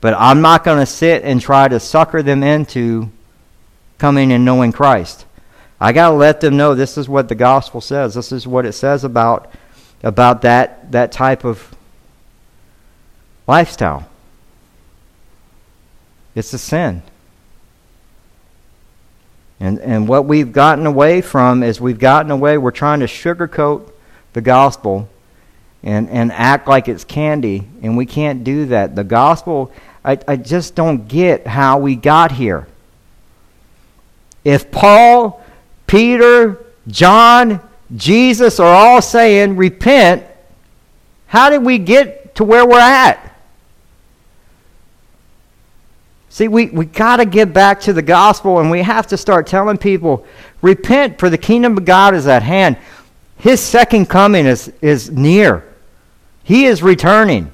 But 0.00 0.14
I'm 0.14 0.40
not 0.40 0.64
going 0.64 0.80
to 0.80 0.86
sit 0.86 1.22
and 1.22 1.40
try 1.40 1.68
to 1.68 1.78
sucker 1.78 2.20
them 2.20 2.42
into 2.42 3.12
coming 3.98 4.32
and 4.32 4.44
knowing 4.44 4.72
Christ. 4.72 5.24
I 5.82 5.92
got 5.92 6.10
to 6.10 6.14
let 6.14 6.40
them 6.40 6.56
know 6.56 6.76
this 6.76 6.96
is 6.96 7.08
what 7.08 7.28
the 7.28 7.34
gospel 7.34 7.80
says. 7.80 8.14
This 8.14 8.30
is 8.30 8.46
what 8.46 8.64
it 8.64 8.72
says 8.72 9.02
about 9.02 9.50
about 10.04 10.42
that 10.42 10.92
that 10.92 11.10
type 11.10 11.44
of 11.44 11.74
lifestyle. 13.48 14.08
It's 16.36 16.52
a 16.52 16.58
sin. 16.58 17.02
And 19.58 19.80
and 19.80 20.06
what 20.06 20.24
we've 20.24 20.52
gotten 20.52 20.86
away 20.86 21.20
from 21.20 21.64
is 21.64 21.80
we've 21.80 21.98
gotten 21.98 22.30
away 22.30 22.58
we're 22.58 22.70
trying 22.70 23.00
to 23.00 23.06
sugarcoat 23.06 23.90
the 24.34 24.40
gospel 24.40 25.08
and, 25.82 26.08
and 26.10 26.30
act 26.30 26.68
like 26.68 26.86
it's 26.86 27.02
candy, 27.02 27.66
and 27.82 27.96
we 27.96 28.06
can't 28.06 28.44
do 28.44 28.66
that. 28.66 28.94
The 28.94 29.02
gospel, 29.02 29.72
I, 30.04 30.16
I 30.28 30.36
just 30.36 30.76
don't 30.76 31.08
get 31.08 31.48
how 31.48 31.78
we 31.78 31.96
got 31.96 32.30
here. 32.30 32.68
If 34.44 34.70
Paul, 34.70 35.41
Peter, 35.92 36.64
John, 36.88 37.60
Jesus 37.94 38.58
are 38.58 38.74
all 38.74 39.02
saying, 39.02 39.58
repent, 39.58 40.24
how 41.26 41.50
did 41.50 41.62
we 41.62 41.76
get 41.76 42.34
to 42.36 42.44
where 42.44 42.64
we're 42.64 42.80
at? 42.80 43.38
See, 46.30 46.48
we, 46.48 46.70
we 46.70 46.86
got 46.86 47.16
to 47.16 47.26
get 47.26 47.52
back 47.52 47.78
to 47.82 47.92
the 47.92 48.00
gospel 48.00 48.58
and 48.58 48.70
we 48.70 48.80
have 48.80 49.06
to 49.08 49.18
start 49.18 49.46
telling 49.46 49.76
people, 49.76 50.24
repent, 50.62 51.18
for 51.18 51.28
the 51.28 51.36
kingdom 51.36 51.76
of 51.76 51.84
God 51.84 52.14
is 52.14 52.26
at 52.26 52.42
hand. 52.42 52.78
His 53.36 53.60
second 53.60 54.06
coming 54.06 54.46
is, 54.46 54.72
is 54.80 55.10
near. 55.10 55.62
He 56.42 56.64
is 56.64 56.82
returning. 56.82 57.52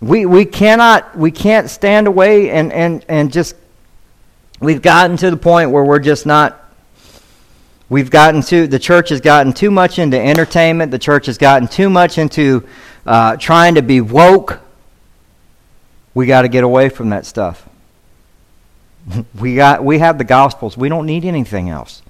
We, 0.00 0.26
we 0.26 0.44
cannot 0.44 1.16
we 1.16 1.30
can't 1.30 1.70
stand 1.70 2.08
away 2.08 2.50
and, 2.50 2.72
and, 2.72 3.04
and 3.08 3.32
just 3.32 3.54
we've 4.62 4.80
gotten 4.80 5.16
to 5.16 5.30
the 5.30 5.36
point 5.36 5.70
where 5.70 5.84
we're 5.84 5.98
just 5.98 6.24
not 6.24 6.58
we've 7.88 8.10
gotten 8.10 8.40
to 8.40 8.66
the 8.66 8.78
church 8.78 9.08
has 9.10 9.20
gotten 9.20 9.52
too 9.52 9.70
much 9.70 9.98
into 9.98 10.18
entertainment 10.18 10.90
the 10.90 10.98
church 10.98 11.26
has 11.26 11.36
gotten 11.36 11.66
too 11.66 11.90
much 11.90 12.16
into 12.16 12.66
uh, 13.04 13.36
trying 13.36 13.74
to 13.74 13.82
be 13.82 14.00
woke 14.00 14.60
we 16.14 16.26
got 16.26 16.42
to 16.42 16.48
get 16.48 16.62
away 16.62 16.88
from 16.88 17.10
that 17.10 17.26
stuff 17.26 17.68
we 19.38 19.56
got 19.56 19.84
we 19.84 19.98
have 19.98 20.16
the 20.16 20.24
gospels 20.24 20.76
we 20.76 20.88
don't 20.88 21.06
need 21.06 21.24
anything 21.24 21.68
else 21.68 22.00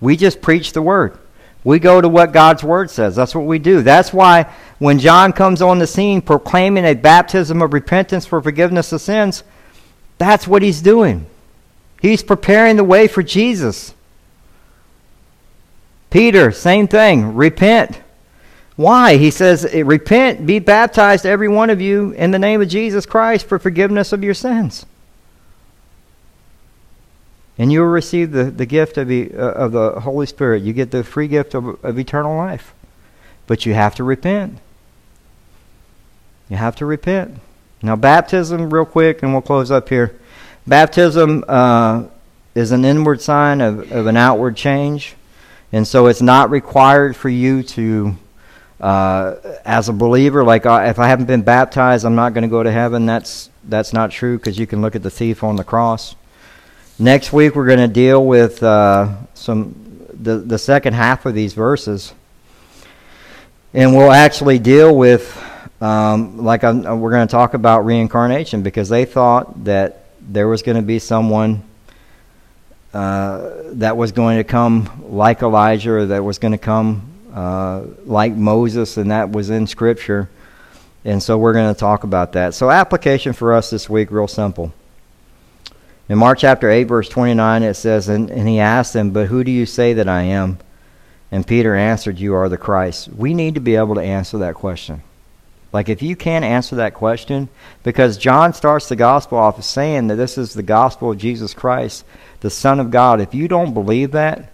we 0.00 0.16
just 0.16 0.40
preach 0.40 0.72
the 0.72 0.80
word 0.80 1.18
we 1.64 1.80
go 1.80 2.00
to 2.00 2.08
what 2.08 2.32
God's 2.32 2.62
Word 2.62 2.92
says. 2.92 3.16
That's 3.16 3.34
what 3.34 3.44
we 3.44 3.58
do. 3.58 3.82
That's 3.82 4.12
why 4.12 4.54
when 4.78 5.00
John 5.00 5.32
comes 5.32 5.60
on 5.60 5.80
the 5.80 5.86
scene 5.88 6.22
proclaiming 6.22 6.84
a 6.84 6.94
baptism 6.94 7.60
of 7.60 7.72
repentance 7.72 8.24
for 8.24 8.40
forgiveness 8.40 8.92
of 8.92 9.00
sins, 9.00 9.42
that's 10.16 10.46
what 10.46 10.62
he's 10.62 10.80
doing. 10.80 11.26
He's 12.06 12.22
preparing 12.22 12.76
the 12.76 12.84
way 12.84 13.08
for 13.08 13.22
Jesus. 13.22 13.94
Peter, 16.10 16.50
same 16.50 16.88
thing. 16.88 17.34
Repent. 17.34 18.00
Why? 18.76 19.16
He 19.16 19.30
says, 19.30 19.66
Repent, 19.74 20.46
be 20.46 20.58
baptized, 20.58 21.26
every 21.26 21.48
one 21.48 21.70
of 21.70 21.80
you, 21.80 22.12
in 22.12 22.30
the 22.30 22.38
name 22.38 22.62
of 22.62 22.68
Jesus 22.68 23.06
Christ 23.06 23.46
for 23.46 23.58
forgiveness 23.58 24.12
of 24.12 24.22
your 24.22 24.34
sins 24.34 24.86
and 27.58 27.72
you 27.72 27.80
will 27.80 27.88
receive 27.88 28.32
the, 28.32 28.44
the 28.44 28.66
gift 28.66 28.98
of 28.98 29.08
the, 29.08 29.32
uh, 29.34 29.52
of 29.52 29.72
the 29.72 30.00
Holy 30.00 30.26
Spirit. 30.26 30.62
You 30.62 30.72
get 30.72 30.90
the 30.90 31.02
free 31.02 31.28
gift 31.28 31.54
of, 31.54 31.82
of 31.84 31.98
eternal 31.98 32.36
life. 32.36 32.74
But 33.46 33.64
you 33.64 33.74
have 33.74 33.94
to 33.94 34.04
repent. 34.04 34.58
You 36.48 36.56
have 36.56 36.76
to 36.76 36.86
repent. 36.86 37.38
Now, 37.82 37.96
baptism, 37.96 38.70
real 38.70 38.84
quick, 38.84 39.22
and 39.22 39.32
we'll 39.32 39.42
close 39.42 39.70
up 39.70 39.88
here. 39.88 40.18
Baptism 40.66 41.44
uh, 41.46 42.04
is 42.54 42.72
an 42.72 42.84
inward 42.84 43.20
sign 43.20 43.60
of, 43.60 43.92
of 43.92 44.06
an 44.06 44.16
outward 44.16 44.56
change. 44.56 45.14
And 45.72 45.86
so 45.86 46.06
it's 46.06 46.22
not 46.22 46.50
required 46.50 47.16
for 47.16 47.28
you 47.28 47.62
to, 47.62 48.16
uh, 48.80 49.36
as 49.64 49.88
a 49.88 49.92
believer, 49.92 50.44
like 50.44 50.66
uh, 50.66 50.84
if 50.86 50.98
I 50.98 51.08
haven't 51.08 51.26
been 51.26 51.42
baptized, 51.42 52.04
I'm 52.04 52.14
not 52.14 52.34
going 52.34 52.42
to 52.42 52.48
go 52.48 52.62
to 52.62 52.70
heaven. 52.70 53.06
That's, 53.06 53.50
that's 53.64 53.92
not 53.92 54.10
true 54.10 54.38
because 54.38 54.58
you 54.58 54.66
can 54.66 54.80
look 54.80 54.96
at 54.96 55.02
the 55.02 55.10
thief 55.10 55.44
on 55.44 55.56
the 55.56 55.64
cross. 55.64 56.14
Next 56.98 57.30
week 57.30 57.54
we're 57.54 57.66
going 57.66 57.78
to 57.78 57.88
deal 57.88 58.24
with 58.24 58.62
uh, 58.62 59.16
some 59.34 59.74
the 60.18 60.38
the 60.38 60.58
second 60.58 60.94
half 60.94 61.26
of 61.26 61.34
these 61.34 61.52
verses, 61.52 62.14
and 63.74 63.94
we'll 63.94 64.12
actually 64.12 64.58
deal 64.58 64.96
with 64.96 65.36
um, 65.82 66.38
like 66.38 66.64
I'm, 66.64 67.00
we're 67.00 67.10
going 67.10 67.26
to 67.26 67.30
talk 67.30 67.52
about 67.52 67.84
reincarnation 67.84 68.62
because 68.62 68.88
they 68.88 69.04
thought 69.04 69.64
that 69.64 70.05
there 70.26 70.48
was 70.48 70.62
going 70.62 70.76
to 70.76 70.82
be 70.82 70.98
someone 70.98 71.62
uh, 72.92 73.50
that 73.72 73.96
was 73.96 74.12
going 74.12 74.38
to 74.38 74.44
come 74.44 75.06
like 75.10 75.42
Elijah, 75.42 75.92
or 75.92 76.06
that 76.06 76.24
was 76.24 76.38
going 76.38 76.52
to 76.52 76.58
come 76.58 77.10
uh, 77.32 77.82
like 78.04 78.32
Moses, 78.32 78.96
and 78.96 79.10
that 79.10 79.30
was 79.30 79.50
in 79.50 79.66
Scripture. 79.66 80.30
And 81.04 81.22
so 81.22 81.38
we're 81.38 81.52
going 81.52 81.72
to 81.72 81.78
talk 81.78 82.04
about 82.04 82.32
that. 82.32 82.54
So 82.54 82.70
application 82.70 83.32
for 83.32 83.52
us 83.52 83.70
this 83.70 83.88
week, 83.88 84.10
real 84.10 84.26
simple. 84.26 84.72
In 86.08 86.18
Mark 86.18 86.38
chapter 86.38 86.70
8, 86.70 86.84
verse 86.84 87.08
29, 87.08 87.62
it 87.62 87.74
says, 87.74 88.08
and, 88.08 88.30
and 88.30 88.48
he 88.48 88.60
asked 88.60 88.92
them, 88.92 89.10
But 89.10 89.26
who 89.26 89.44
do 89.44 89.50
you 89.50 89.66
say 89.66 89.92
that 89.94 90.08
I 90.08 90.22
am? 90.22 90.58
And 91.30 91.46
Peter 91.46 91.74
answered, 91.74 92.18
You 92.18 92.34
are 92.34 92.48
the 92.48 92.56
Christ. 92.56 93.08
We 93.08 93.34
need 93.34 93.54
to 93.54 93.60
be 93.60 93.76
able 93.76 93.96
to 93.96 94.02
answer 94.02 94.38
that 94.38 94.54
question. 94.54 95.02
Like, 95.76 95.90
if 95.90 96.00
you 96.00 96.16
can't 96.16 96.42
answer 96.42 96.76
that 96.76 96.94
question, 96.94 97.50
because 97.82 98.16
John 98.16 98.54
starts 98.54 98.88
the 98.88 98.96
gospel 98.96 99.36
off 99.36 99.62
saying 99.62 100.06
that 100.06 100.16
this 100.16 100.38
is 100.38 100.54
the 100.54 100.62
gospel 100.62 101.10
of 101.10 101.18
Jesus 101.18 101.52
Christ, 101.52 102.06
the 102.40 102.48
Son 102.48 102.80
of 102.80 102.90
God. 102.90 103.20
If 103.20 103.34
you 103.34 103.46
don't 103.46 103.74
believe 103.74 104.12
that, 104.12 104.50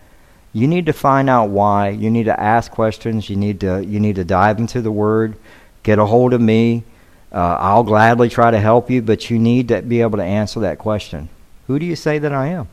you 0.52 0.66
need 0.66 0.86
to 0.86 0.92
find 0.92 1.30
out 1.30 1.50
why. 1.50 1.90
You 1.90 2.10
need 2.10 2.24
to 2.24 2.40
ask 2.40 2.72
questions. 2.72 3.30
You 3.30 3.36
need 3.36 3.60
to, 3.60 3.84
you 3.84 4.00
need 4.00 4.16
to 4.16 4.24
dive 4.24 4.58
into 4.58 4.82
the 4.82 4.90
Word, 4.90 5.36
get 5.84 6.00
a 6.00 6.06
hold 6.06 6.32
of 6.32 6.40
me. 6.40 6.82
Uh, 7.30 7.56
I'll 7.60 7.84
gladly 7.84 8.28
try 8.28 8.50
to 8.50 8.58
help 8.58 8.90
you, 8.90 9.00
but 9.00 9.30
you 9.30 9.38
need 9.38 9.68
to 9.68 9.80
be 9.80 10.00
able 10.00 10.18
to 10.18 10.24
answer 10.24 10.58
that 10.58 10.78
question. 10.78 11.28
Who 11.68 11.78
do 11.78 11.86
you 11.86 11.94
say 11.94 12.18
that 12.18 12.32
I 12.32 12.48
am? 12.48 12.66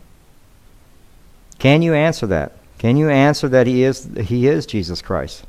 Can 1.60 1.84
you 1.84 1.94
answer 1.94 2.26
that? 2.26 2.54
Can 2.80 2.98
you 2.98 3.12
answer 3.12 3.48
that 3.48 3.68
he 3.68 3.84
is 3.84 4.10
he 4.20 4.48
is 4.48 4.66
Jesus 4.66 5.04
Christ? 5.04 5.46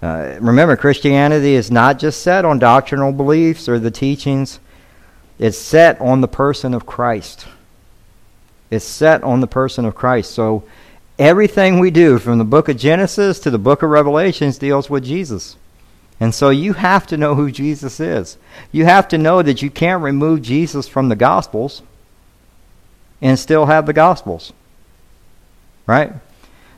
Uh, 0.00 0.36
remember, 0.40 0.76
Christianity 0.76 1.54
is 1.54 1.70
not 1.70 1.98
just 1.98 2.22
set 2.22 2.44
on 2.44 2.58
doctrinal 2.58 3.12
beliefs 3.12 3.68
or 3.68 3.78
the 3.78 3.90
teachings. 3.90 4.60
It's 5.38 5.58
set 5.58 6.00
on 6.00 6.20
the 6.20 6.28
person 6.28 6.74
of 6.74 6.86
Christ. 6.86 7.46
It's 8.70 8.84
set 8.84 9.22
on 9.22 9.40
the 9.40 9.46
person 9.46 9.84
of 9.84 9.94
Christ. 9.94 10.32
So 10.32 10.64
everything 11.18 11.80
we 11.80 11.90
do 11.90 12.18
from 12.18 12.38
the 12.38 12.44
book 12.44 12.68
of 12.68 12.76
Genesis 12.76 13.40
to 13.40 13.50
the 13.50 13.58
book 13.58 13.82
of 13.82 13.90
Revelations 13.90 14.58
deals 14.58 14.88
with 14.88 15.04
Jesus. 15.04 15.56
And 16.20 16.34
so 16.34 16.50
you 16.50 16.72
have 16.74 17.06
to 17.08 17.16
know 17.16 17.34
who 17.34 17.50
Jesus 17.50 18.00
is. 18.00 18.38
You 18.72 18.84
have 18.84 19.08
to 19.08 19.18
know 19.18 19.42
that 19.42 19.62
you 19.62 19.70
can't 19.70 20.02
remove 20.02 20.42
Jesus 20.42 20.88
from 20.88 21.08
the 21.08 21.16
Gospels 21.16 21.82
and 23.20 23.38
still 23.38 23.66
have 23.66 23.86
the 23.86 23.92
Gospels. 23.92 24.52
Right? 25.86 26.12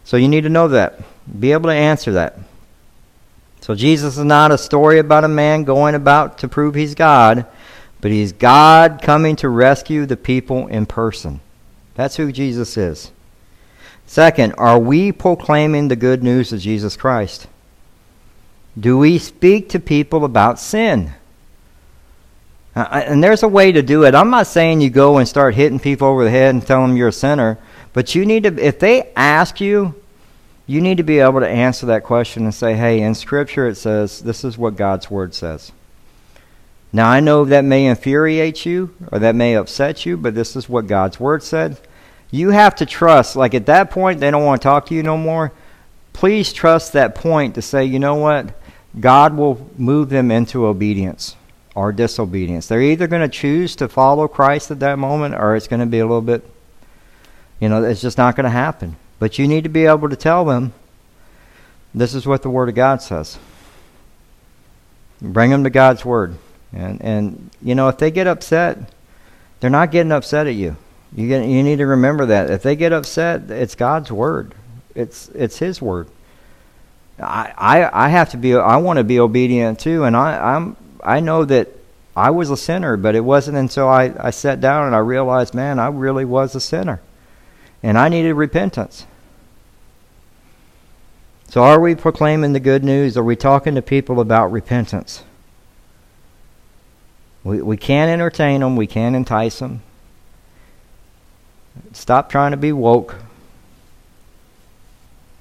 So 0.04 0.16
you 0.16 0.28
need 0.28 0.42
to 0.42 0.48
know 0.48 0.68
that. 0.68 1.00
Be 1.38 1.52
able 1.52 1.68
to 1.70 1.74
answer 1.74 2.12
that. 2.12 2.38
So 3.60 3.74
Jesus 3.74 4.16
is 4.16 4.24
not 4.24 4.52
a 4.52 4.58
story 4.58 4.98
about 4.98 5.24
a 5.24 5.28
man 5.28 5.64
going 5.64 5.94
about 5.94 6.38
to 6.38 6.48
prove 6.48 6.74
he's 6.74 6.94
God, 6.94 7.46
but 8.00 8.10
he's 8.10 8.32
God 8.32 9.00
coming 9.02 9.36
to 9.36 9.48
rescue 9.48 10.06
the 10.06 10.16
people 10.16 10.66
in 10.66 10.86
person. 10.86 11.40
That's 11.94 12.16
who 12.16 12.32
Jesus 12.32 12.76
is. 12.76 13.10
Second, 14.06 14.54
are 14.54 14.78
we 14.78 15.12
proclaiming 15.12 15.88
the 15.88 15.96
good 15.96 16.22
news 16.22 16.52
of 16.52 16.60
Jesus 16.60 16.96
Christ? 16.96 17.46
Do 18.78 18.98
we 18.98 19.18
speak 19.18 19.68
to 19.70 19.78
people 19.78 20.24
about 20.24 20.58
sin? 20.58 21.12
Uh, 22.74 23.02
and 23.06 23.22
there's 23.22 23.42
a 23.42 23.48
way 23.48 23.72
to 23.72 23.82
do 23.82 24.04
it. 24.04 24.14
I'm 24.14 24.30
not 24.30 24.46
saying 24.46 24.80
you 24.80 24.90
go 24.90 25.18
and 25.18 25.28
start 25.28 25.54
hitting 25.54 25.78
people 25.78 26.08
over 26.08 26.24
the 26.24 26.30
head 26.30 26.54
and 26.54 26.66
tell 26.66 26.82
them 26.82 26.96
you're 26.96 27.08
a 27.08 27.12
sinner, 27.12 27.58
but 27.92 28.14
you 28.14 28.24
need 28.24 28.44
to, 28.44 28.64
if 28.64 28.78
they 28.78 29.12
ask 29.14 29.60
you, 29.60 29.99
you 30.70 30.80
need 30.80 30.98
to 30.98 31.02
be 31.02 31.18
able 31.18 31.40
to 31.40 31.48
answer 31.48 31.86
that 31.86 32.04
question 32.04 32.44
and 32.44 32.54
say, 32.54 32.76
hey, 32.76 33.00
in 33.00 33.12
Scripture 33.16 33.66
it 33.66 33.74
says, 33.74 34.20
this 34.20 34.44
is 34.44 34.56
what 34.56 34.76
God's 34.76 35.10
Word 35.10 35.34
says. 35.34 35.72
Now, 36.92 37.10
I 37.10 37.18
know 37.18 37.44
that 37.44 37.64
may 37.64 37.86
infuriate 37.86 38.64
you 38.64 38.94
or 39.10 39.18
that 39.18 39.34
may 39.34 39.56
upset 39.56 40.06
you, 40.06 40.16
but 40.16 40.36
this 40.36 40.54
is 40.54 40.68
what 40.68 40.86
God's 40.86 41.18
Word 41.18 41.42
said. 41.42 41.80
You 42.30 42.50
have 42.50 42.76
to 42.76 42.86
trust, 42.86 43.34
like 43.34 43.52
at 43.52 43.66
that 43.66 43.90
point, 43.90 44.20
they 44.20 44.30
don't 44.30 44.44
want 44.44 44.62
to 44.62 44.64
talk 44.64 44.86
to 44.86 44.94
you 44.94 45.02
no 45.02 45.16
more. 45.16 45.50
Please 46.12 46.52
trust 46.52 46.92
that 46.92 47.16
point 47.16 47.56
to 47.56 47.62
say, 47.62 47.84
you 47.84 47.98
know 47.98 48.14
what? 48.14 48.54
God 49.00 49.36
will 49.36 49.68
move 49.76 50.08
them 50.08 50.30
into 50.30 50.66
obedience 50.66 51.34
or 51.74 51.90
disobedience. 51.90 52.68
They're 52.68 52.80
either 52.80 53.08
going 53.08 53.28
to 53.28 53.36
choose 53.36 53.74
to 53.74 53.88
follow 53.88 54.28
Christ 54.28 54.70
at 54.70 54.78
that 54.78 55.00
moment 55.00 55.34
or 55.34 55.56
it's 55.56 55.66
going 55.66 55.80
to 55.80 55.86
be 55.86 55.98
a 55.98 56.06
little 56.06 56.22
bit, 56.22 56.48
you 57.58 57.68
know, 57.68 57.82
it's 57.82 58.00
just 58.00 58.18
not 58.18 58.36
going 58.36 58.44
to 58.44 58.50
happen. 58.50 58.94
But 59.20 59.38
you 59.38 59.46
need 59.46 59.62
to 59.62 59.70
be 59.70 59.86
able 59.86 60.08
to 60.08 60.16
tell 60.16 60.44
them 60.44 60.72
this 61.94 62.14
is 62.14 62.26
what 62.26 62.42
the 62.42 62.50
Word 62.50 62.68
of 62.68 62.74
God 62.74 63.02
says. 63.02 63.38
Bring 65.20 65.50
them 65.50 65.62
to 65.62 65.70
God's 65.70 66.04
Word. 66.04 66.36
And, 66.72 67.00
and 67.02 67.50
you 67.62 67.74
know, 67.74 67.88
if 67.88 67.98
they 67.98 68.10
get 68.10 68.26
upset, 68.26 68.92
they're 69.60 69.70
not 69.70 69.90
getting 69.90 70.10
upset 70.10 70.46
at 70.46 70.54
you. 70.54 70.76
You, 71.14 71.28
get, 71.28 71.44
you 71.46 71.62
need 71.62 71.76
to 71.76 71.86
remember 71.86 72.26
that. 72.26 72.50
If 72.50 72.62
they 72.62 72.76
get 72.76 72.92
upset, 72.92 73.50
it's 73.50 73.74
God's 73.74 74.10
Word, 74.10 74.54
it's, 74.94 75.28
it's 75.28 75.58
His 75.58 75.82
Word. 75.82 76.08
I, 77.18 77.52
I, 77.58 78.06
I 78.06 78.08
have 78.08 78.30
to 78.30 78.38
be, 78.38 78.54
I 78.54 78.78
want 78.78 78.96
to 78.96 79.04
be 79.04 79.20
obedient 79.20 79.80
too. 79.80 80.04
And 80.04 80.16
I, 80.16 80.54
I'm, 80.54 80.76
I 81.04 81.20
know 81.20 81.44
that 81.44 81.68
I 82.16 82.30
was 82.30 82.48
a 82.48 82.56
sinner, 82.56 82.96
but 82.96 83.14
it 83.14 83.20
wasn't 83.20 83.58
until 83.58 83.88
I, 83.88 84.14
I 84.18 84.30
sat 84.30 84.60
down 84.60 84.86
and 84.86 84.94
I 84.94 85.00
realized, 85.00 85.52
man, 85.52 85.78
I 85.78 85.88
really 85.88 86.24
was 86.24 86.54
a 86.54 86.60
sinner. 86.60 87.02
And 87.82 87.98
I 87.98 88.08
needed 88.08 88.34
repentance. 88.34 89.06
So, 91.50 91.64
are 91.64 91.80
we 91.80 91.96
proclaiming 91.96 92.52
the 92.52 92.60
good 92.60 92.84
news? 92.84 93.16
Are 93.16 93.24
we 93.24 93.34
talking 93.34 93.74
to 93.74 93.82
people 93.82 94.20
about 94.20 94.52
repentance? 94.52 95.24
We, 97.42 97.60
we 97.60 97.76
can't 97.76 98.08
entertain 98.08 98.60
them, 98.60 98.76
we 98.76 98.86
can't 98.86 99.16
entice 99.16 99.58
them. 99.58 99.82
Stop 101.92 102.30
trying 102.30 102.52
to 102.52 102.56
be 102.56 102.70
woke. 102.70 103.16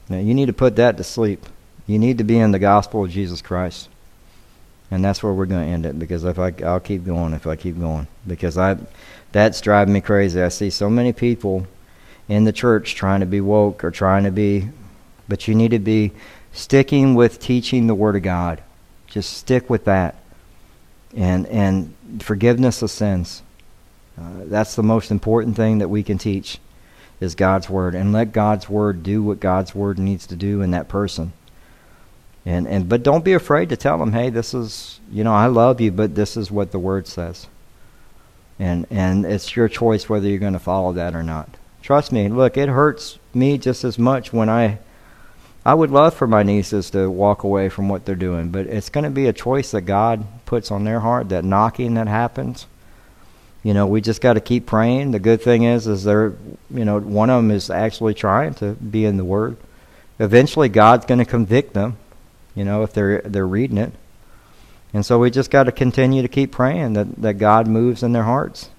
Now, 0.10 0.18
you 0.18 0.34
need 0.34 0.48
to 0.48 0.54
put 0.54 0.78
that 0.78 0.98
to 0.98 1.04
sleep. 1.04 1.46
You 1.86 2.00
need 2.00 2.18
to 2.18 2.24
be 2.24 2.40
in 2.40 2.54
the 2.54 2.60
gospel 2.60 3.04
of 3.04 3.12
Jesus 3.12 3.44
Christ. 3.44 3.88
And 4.90 5.06
that's 5.06 5.22
where 5.22 5.32
we're 5.32 5.46
going 5.46 5.64
to 5.64 5.72
end 5.72 5.86
it 5.86 6.00
because 6.00 6.24
if 6.24 6.40
I 6.40 6.52
I'll 6.66 6.80
keep 6.80 7.06
going 7.06 7.34
if 7.34 7.46
I 7.46 7.56
keep 7.56 7.80
going 7.80 8.08
because 8.26 8.58
I 8.58 8.78
that's 9.32 9.62
driving 9.62 9.94
me 9.94 10.02
crazy. 10.02 10.42
I 10.42 10.50
see 10.50 10.72
so 10.72 10.90
many 10.90 11.14
people 11.14 11.68
in 12.28 12.46
the 12.46 12.52
church 12.52 12.96
trying 12.96 13.20
to 13.20 13.28
be 13.28 13.42
woke 13.42 13.84
or 13.84 13.92
trying 13.92 14.24
to 14.24 14.32
be 14.32 14.70
but 15.30 15.48
you 15.48 15.56
need 15.56 15.72
to 15.72 15.80
be 15.80 16.12
sticking 16.52 17.16
with 17.16 17.40
teaching 17.40 17.88
the 17.88 17.96
Word 17.96 18.16
of 18.16 18.24
God. 18.24 18.62
Just 19.08 19.38
stick 19.38 19.70
with 19.70 19.86
that. 19.86 20.16
And, 21.16 21.48
and 21.48 21.94
forgiveness 22.20 22.82
of 22.82 22.92
sins. 22.92 23.42
Uh, 24.20 24.44
that's 24.44 24.76
the 24.76 24.84
most 24.84 25.12
important 25.12 25.56
thing 25.56 25.78
that 25.78 25.88
we 25.88 26.04
can 26.04 26.18
teach 26.18 26.60
is 27.22 27.36
God's 27.36 27.70
Word. 27.70 27.96
And 27.96 28.12
let 28.12 28.34
God's 28.34 28.68
Word 28.68 29.04
do 29.04 29.24
what 29.24 29.40
God's 29.40 29.74
Word 29.74 29.98
needs 29.98 30.28
to 30.28 30.36
do 30.36 30.62
in 30.62 30.72
that 30.72 30.90
person. 30.90 31.32
And, 32.46 32.68
and 32.68 32.90
but 32.90 33.04
don't 33.04 33.24
be 33.24 33.34
afraid 33.34 33.70
to 33.70 33.78
tell 33.78 33.98
them, 33.98 34.14
hey, 34.14 34.30
this 34.30 34.54
is 34.54 35.00
you 35.12 35.24
know 35.24 35.34
I 35.34 35.48
love 35.48 35.82
you, 35.82 35.92
but 35.92 36.16
this 36.16 36.38
is 36.38 36.50
what 36.50 36.72
the 36.72 36.80
word 36.80 37.08
says. 37.08 37.48
And 38.58 38.88
and 38.90 39.26
it's 39.26 39.56
your 39.56 39.68
choice 39.68 40.10
whether 40.10 40.28
you're 40.28 40.40
going 40.40 40.54
to 40.54 40.60
follow 40.60 40.94
that 40.94 41.16
or 41.16 41.24
not. 41.24 41.50
Trust 41.82 42.12
me. 42.12 42.28
Look, 42.28 42.58
it 42.58 42.70
hurts 42.70 43.20
me 43.34 43.58
just 43.58 43.84
as 43.84 44.00
much 44.00 44.34
when 44.34 44.50
I 44.50 44.80
I 45.66 45.74
would 45.74 45.92
love 45.92 46.14
for 46.14 46.26
my 46.26 46.44
nieces 46.44 46.90
to 46.92 47.10
walk 47.10 47.44
away 47.44 47.70
from 47.70 47.90
what 47.90 48.06
they're 48.06 48.16
doing, 48.16 48.50
but 48.50 48.66
it's 48.68 48.90
going 48.90 49.04
to 49.04 49.10
be 49.10 49.28
a 49.28 49.34
choice 49.34 49.72
that 49.72 49.82
God 49.82 50.26
puts 50.46 50.72
on 50.72 50.86
their 50.86 51.02
heart. 51.02 51.30
That 51.30 51.44
knocking 51.44 51.96
that 51.96 52.08
happens, 52.08 52.66
you 53.62 53.74
know, 53.74 53.86
we 53.86 54.00
just 54.00 54.22
got 54.22 54.34
to 54.34 54.42
keep 54.42 54.66
praying. 54.66 55.12
The 55.12 55.20
good 55.20 55.42
thing 55.42 55.64
is, 55.64 55.86
is 55.86 56.06
they're, 56.06 56.34
you 56.70 56.86
know, 56.86 57.00
one 57.00 57.30
of 57.30 57.44
them 57.44 57.52
is 57.52 57.70
actually 57.70 58.14
trying 58.14 58.54
to 58.56 58.72
be 58.74 59.04
in 59.04 59.18
the 59.18 59.26
Word. 59.26 59.58
Eventually, 60.18 60.70
God's 60.70 61.06
going 61.06 61.20
to 61.20 61.26
convict 61.26 61.74
them, 61.74 61.98
you 62.56 62.64
know, 62.64 62.84
if 62.84 62.94
they're 62.94 63.22
they're 63.22 63.48
reading 63.48 63.78
it. 63.78 63.92
And 64.94 65.06
so 65.06 65.20
we 65.20 65.30
just 65.30 65.52
got 65.52 65.64
to 65.64 65.72
continue 65.72 66.22
to 66.22 66.28
keep 66.28 66.52
praying 66.52 66.94
that 66.94 67.22
that 67.22 67.34
God 67.34 67.68
moves 67.68 68.02
in 68.02 68.14
their 68.14 68.24
hearts. 68.24 68.70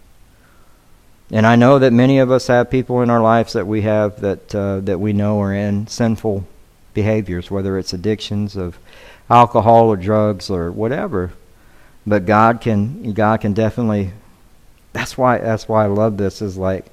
And 1.31 1.47
I 1.47 1.57
know 1.57 1.79
that 1.79 1.93
many 1.93 2.19
of 2.19 2.31
us 2.31 2.49
have 2.49 2.71
people 2.71 3.03
in 3.03 3.11
our 3.11 3.21
lives 3.21 3.53
that 3.53 3.67
we 3.67 3.83
have 3.83 4.21
that 4.23 4.55
uh, 4.55 4.81
that 4.81 4.99
we 4.99 5.13
know 5.13 5.41
are 5.43 5.55
in 5.55 5.87
sinful 5.87 6.47
behaviors, 6.95 7.51
whether 7.51 7.79
it's 7.79 7.93
addictions 7.93 8.57
of 8.57 8.79
alcohol 9.29 9.87
or 9.87 9.97
drugs 9.97 10.51
or 10.51 10.71
whatever. 10.71 11.33
But 12.07 12.27
God 12.27 12.61
can 12.61 13.13
God 13.13 13.41
can 13.41 13.53
definitely 13.53 14.13
that's 14.93 15.17
why 15.17 15.39
that's 15.39 15.69
why 15.69 15.85
I 15.85 15.89
love 15.89 16.17
this 16.17 16.43
is 16.43 16.57
like 16.57 16.87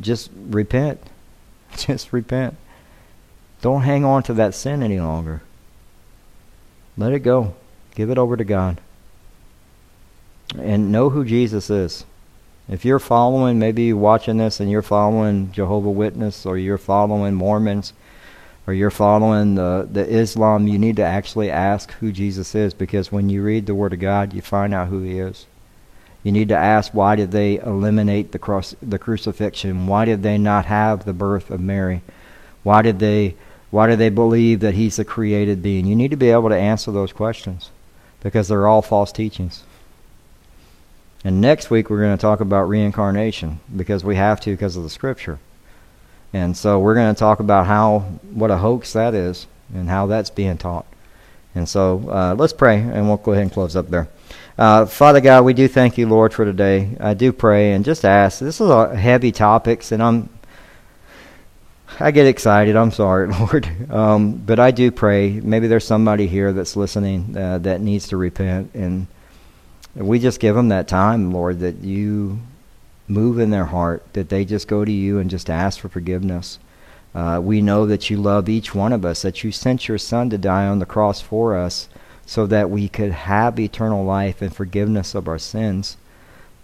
just 0.00 0.30
repent. 0.34 1.00
Just 1.76 2.14
repent. 2.14 2.56
Don't 3.60 3.82
hang 3.82 4.04
on 4.04 4.22
to 4.24 4.34
that 4.34 4.54
sin 4.54 4.82
any 4.82 5.00
longer. 5.00 5.42
Let 6.96 7.12
it 7.12 7.20
go. 7.20 7.54
Give 7.94 8.10
it 8.10 8.18
over 8.18 8.36
to 8.36 8.44
God. 8.44 8.80
And 10.58 10.90
know 10.90 11.10
who 11.10 11.24
Jesus 11.24 11.68
is. 11.68 12.04
If 12.68 12.84
you're 12.84 12.98
following, 12.98 13.58
maybe 13.58 13.84
you're 13.84 13.96
watching 13.96 14.38
this 14.38 14.60
and 14.60 14.70
you're 14.70 14.82
following 14.82 15.52
Jehovah 15.52 15.90
Witness 15.90 16.46
or 16.46 16.58
you're 16.58 16.78
following 16.78 17.34
Mormons, 17.34 17.92
or 18.68 18.74
you're 18.74 18.90
following 18.90 19.54
the, 19.54 19.88
the 19.90 20.06
Islam, 20.06 20.68
you 20.68 20.78
need 20.78 20.96
to 20.96 21.02
actually 21.02 21.50
ask 21.50 21.90
who 21.92 22.12
Jesus 22.12 22.54
is 22.54 22.74
because 22.74 23.10
when 23.10 23.30
you 23.30 23.42
read 23.42 23.64
the 23.64 23.74
Word 23.74 23.94
of 23.94 23.98
God, 23.98 24.34
you 24.34 24.42
find 24.42 24.74
out 24.74 24.88
who 24.88 25.00
He 25.00 25.18
is. 25.18 25.46
You 26.22 26.32
need 26.32 26.50
to 26.50 26.54
ask 26.54 26.92
why 26.92 27.16
did 27.16 27.30
they 27.30 27.56
eliminate 27.60 28.32
the 28.32 28.38
cross, 28.38 28.76
the 28.82 28.98
crucifixion? 28.98 29.86
Why 29.86 30.04
did 30.04 30.22
they 30.22 30.36
not 30.36 30.66
have 30.66 31.06
the 31.06 31.14
birth 31.14 31.50
of 31.50 31.62
Mary? 31.62 32.02
Why 32.62 32.82
did 32.82 32.98
they 32.98 33.36
why 33.70 33.86
do 33.86 33.96
they 33.96 34.10
believe 34.10 34.60
that 34.60 34.74
He's 34.74 34.98
a 34.98 35.04
created 35.04 35.62
being? 35.62 35.86
You 35.86 35.96
need 35.96 36.10
to 36.10 36.18
be 36.18 36.28
able 36.28 36.50
to 36.50 36.54
answer 36.54 36.92
those 36.92 37.14
questions 37.14 37.70
because 38.20 38.48
they're 38.48 38.68
all 38.68 38.82
false 38.82 39.12
teachings. 39.12 39.62
And 41.24 41.40
next 41.40 41.70
week 41.70 41.88
we're 41.88 42.02
going 42.02 42.18
to 42.18 42.20
talk 42.20 42.40
about 42.40 42.68
reincarnation 42.68 43.60
because 43.74 44.04
we 44.04 44.16
have 44.16 44.42
to 44.42 44.50
because 44.50 44.76
of 44.76 44.82
the 44.82 44.90
Scripture. 44.90 45.38
And 46.32 46.56
so 46.56 46.78
we're 46.78 46.94
going 46.94 47.14
to 47.14 47.18
talk 47.18 47.40
about 47.40 47.66
how 47.66 48.00
what 48.32 48.50
a 48.50 48.58
hoax 48.58 48.92
that 48.92 49.14
is 49.14 49.46
and 49.74 49.88
how 49.88 50.06
that's 50.06 50.30
being 50.30 50.58
taught. 50.58 50.86
And 51.54 51.68
so 51.68 52.08
uh, 52.10 52.34
let's 52.36 52.52
pray, 52.52 52.78
and 52.80 53.08
we'll 53.08 53.16
go 53.16 53.32
ahead 53.32 53.42
and 53.42 53.52
close 53.52 53.74
up 53.74 53.88
there. 53.88 54.08
Uh, 54.56 54.86
Father 54.86 55.20
God, 55.20 55.44
we 55.44 55.54
do 55.54 55.66
thank 55.68 55.96
you, 55.96 56.08
Lord, 56.08 56.34
for 56.34 56.44
today. 56.44 56.96
I 57.00 57.14
do 57.14 57.32
pray 57.32 57.72
and 57.72 57.84
just 57.84 58.04
ask. 58.04 58.40
This 58.40 58.60
is 58.60 58.68
a 58.68 58.94
heavy 58.94 59.32
topics, 59.32 59.92
and 59.92 60.02
I'm 60.02 60.28
I 62.00 62.10
get 62.12 62.26
excited. 62.26 62.76
I'm 62.76 62.92
sorry, 62.92 63.26
Lord, 63.40 63.68
um, 63.90 64.36
but 64.36 64.60
I 64.60 64.70
do 64.70 64.90
pray. 64.90 65.40
Maybe 65.40 65.66
there's 65.66 65.86
somebody 65.86 66.26
here 66.26 66.52
that's 66.52 66.76
listening 66.76 67.36
uh, 67.36 67.58
that 67.58 67.80
needs 67.80 68.08
to 68.08 68.16
repent, 68.16 68.72
and 68.74 69.06
we 69.94 70.18
just 70.18 70.38
give 70.38 70.54
them 70.54 70.68
that 70.68 70.86
time, 70.86 71.32
Lord, 71.32 71.60
that 71.60 71.78
you 71.78 72.38
move 73.08 73.38
in 73.38 73.50
their 73.50 73.66
heart, 73.66 74.04
that 74.12 74.28
they 74.28 74.44
just 74.44 74.68
go 74.68 74.84
to 74.84 74.92
you 74.92 75.18
and 75.18 75.30
just 75.30 75.50
ask 75.50 75.80
for 75.80 75.88
forgiveness. 75.88 76.58
Uh, 77.14 77.40
we 77.42 77.60
know 77.60 77.86
that 77.86 78.10
you 78.10 78.16
love 78.16 78.48
each 78.48 78.74
one 78.74 78.92
of 78.92 79.04
us, 79.04 79.22
that 79.22 79.42
you 79.42 79.50
sent 79.50 79.88
your 79.88 79.98
Son 79.98 80.30
to 80.30 80.38
die 80.38 80.66
on 80.66 80.78
the 80.78 80.86
cross 80.86 81.20
for 81.20 81.56
us 81.56 81.88
so 82.26 82.46
that 82.46 82.70
we 82.70 82.88
could 82.88 83.10
have 83.10 83.58
eternal 83.58 84.04
life 84.04 84.42
and 84.42 84.54
forgiveness 84.54 85.14
of 85.14 85.26
our 85.26 85.38
sins. 85.38 85.96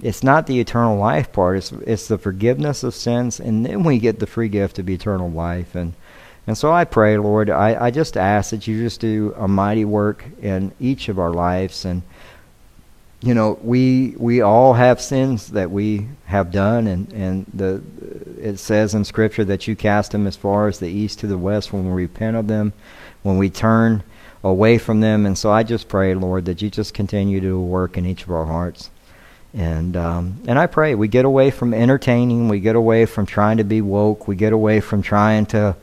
it's 0.03 0.23
not 0.23 0.47
the 0.47 0.61
eternal 0.61 0.97
life 0.99 1.33
part. 1.33 1.57
It's 1.57 1.73
it's 1.87 2.09
the 2.09 2.19
forgiveness 2.19 2.83
of 2.83 2.95
sins, 2.95 3.41
and 3.41 3.65
then 3.65 3.85
we 3.85 3.99
get 3.99 4.19
the 4.19 4.27
free 4.27 4.49
gift 4.49 4.79
of 4.79 4.91
eternal 4.91 5.31
life. 5.31 5.75
And 5.75 5.95
and 6.47 6.59
so 6.59 6.71
I 6.73 6.85
pray, 6.85 7.17
Lord, 7.17 7.49
I, 7.49 7.87
I 7.87 7.91
just 7.91 8.17
ask 8.17 8.51
that 8.51 8.67
you 8.67 8.83
just 8.83 9.01
do 9.01 9.35
a 9.39 9.49
mighty 9.49 9.85
work 9.85 10.25
in 10.43 10.73
each 10.79 11.09
of 11.09 11.19
our 11.19 11.33
lives. 11.33 11.85
And 11.87 12.03
you 13.25 13.33
know, 13.33 13.59
we 13.63 14.15
we 14.19 14.43
all 14.43 14.75
have 14.75 15.01
sins 15.01 15.49
that 15.53 15.71
we 15.71 16.09
have 16.27 16.53
done, 16.53 16.87
and 16.87 17.11
and 17.15 17.47
the 17.55 17.83
it 18.39 18.59
says 18.59 18.95
in 18.95 19.03
Scripture 19.05 19.47
that 19.47 19.67
you 19.67 19.75
cast 19.75 20.13
them 20.13 20.27
as 20.27 20.37
far 20.37 20.69
as 20.69 20.79
the 20.79 20.89
east 20.89 21.21
to 21.21 21.27
the 21.27 21.39
west 21.39 21.73
when 21.73 21.87
we 21.87 22.03
repent 22.03 22.37
of 22.37 22.49
them, 22.49 22.75
when 23.23 23.39
we 23.39 23.49
turn 23.49 24.03
away 24.43 24.77
from 24.77 25.01
them. 25.01 25.25
And 25.25 25.39
so 25.39 25.51
I 25.51 25.63
just 25.63 25.89
pray, 25.89 26.15
Lord, 26.15 26.45
that 26.45 26.61
you 26.61 26.69
just 26.69 26.93
continue 26.93 27.41
to 27.41 27.59
work 27.59 27.97
in 27.97 28.05
each 28.05 28.25
of 28.25 28.31
our 28.31 28.45
hearts. 28.45 28.91
And 29.55 29.97
um, 29.97 30.43
and 30.47 30.59
I 30.59 30.67
pray 30.67 30.95
we 30.95 31.09
get 31.09 31.25
away 31.25 31.51
from 31.51 31.73
entertaining, 31.73 32.49
we 32.49 32.61
get 32.61 32.77
away 32.77 33.07
from 33.07 33.25
trying 33.25 33.57
to 33.57 33.65
be 33.65 33.81
woke, 33.81 34.29
we 34.29 34.37
get 34.37 34.53
away 34.53 34.81
from 34.81 35.01
trying 35.01 35.47
to 35.47 35.77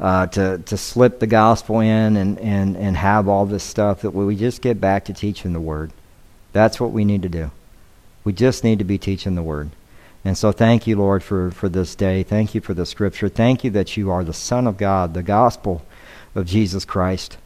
uh, 0.00 0.28
to 0.28 0.58
to 0.64 0.76
slip 0.78 1.20
the 1.20 1.26
gospel 1.26 1.80
in 1.80 2.16
and, 2.16 2.38
and, 2.38 2.74
and 2.74 2.96
have 2.96 3.28
all 3.28 3.44
this 3.44 3.64
stuff 3.64 4.00
that 4.00 4.12
we 4.12 4.34
just 4.34 4.62
get 4.62 4.80
back 4.80 5.04
to 5.06 5.12
teaching 5.12 5.52
the 5.52 5.60
word. 5.60 5.92
That's 6.56 6.80
what 6.80 6.90
we 6.90 7.04
need 7.04 7.20
to 7.20 7.28
do. 7.28 7.50
We 8.24 8.32
just 8.32 8.64
need 8.64 8.78
to 8.78 8.84
be 8.84 8.96
teaching 8.96 9.34
the 9.34 9.42
word. 9.42 9.72
And 10.24 10.38
so 10.38 10.52
thank 10.52 10.86
you, 10.86 10.96
Lord, 10.96 11.22
for, 11.22 11.50
for 11.50 11.68
this 11.68 11.94
day. 11.94 12.22
Thank 12.22 12.54
you 12.54 12.62
for 12.62 12.72
the 12.72 12.86
scripture. 12.86 13.28
Thank 13.28 13.62
you 13.62 13.70
that 13.72 13.98
you 13.98 14.10
are 14.10 14.24
the 14.24 14.32
Son 14.32 14.66
of 14.66 14.78
God, 14.78 15.12
the 15.12 15.22
gospel 15.22 15.84
of 16.34 16.46
Jesus 16.46 16.86
Christ. 16.86 17.36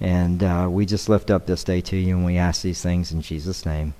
And 0.00 0.44
uh, 0.44 0.68
we 0.70 0.86
just 0.86 1.08
lift 1.08 1.32
up 1.32 1.46
this 1.46 1.64
day 1.64 1.80
to 1.80 1.96
you 1.96 2.16
and 2.16 2.24
we 2.24 2.36
ask 2.36 2.62
these 2.62 2.80
things 2.80 3.10
in 3.10 3.22
Jesus' 3.22 3.66
name. 3.66 3.92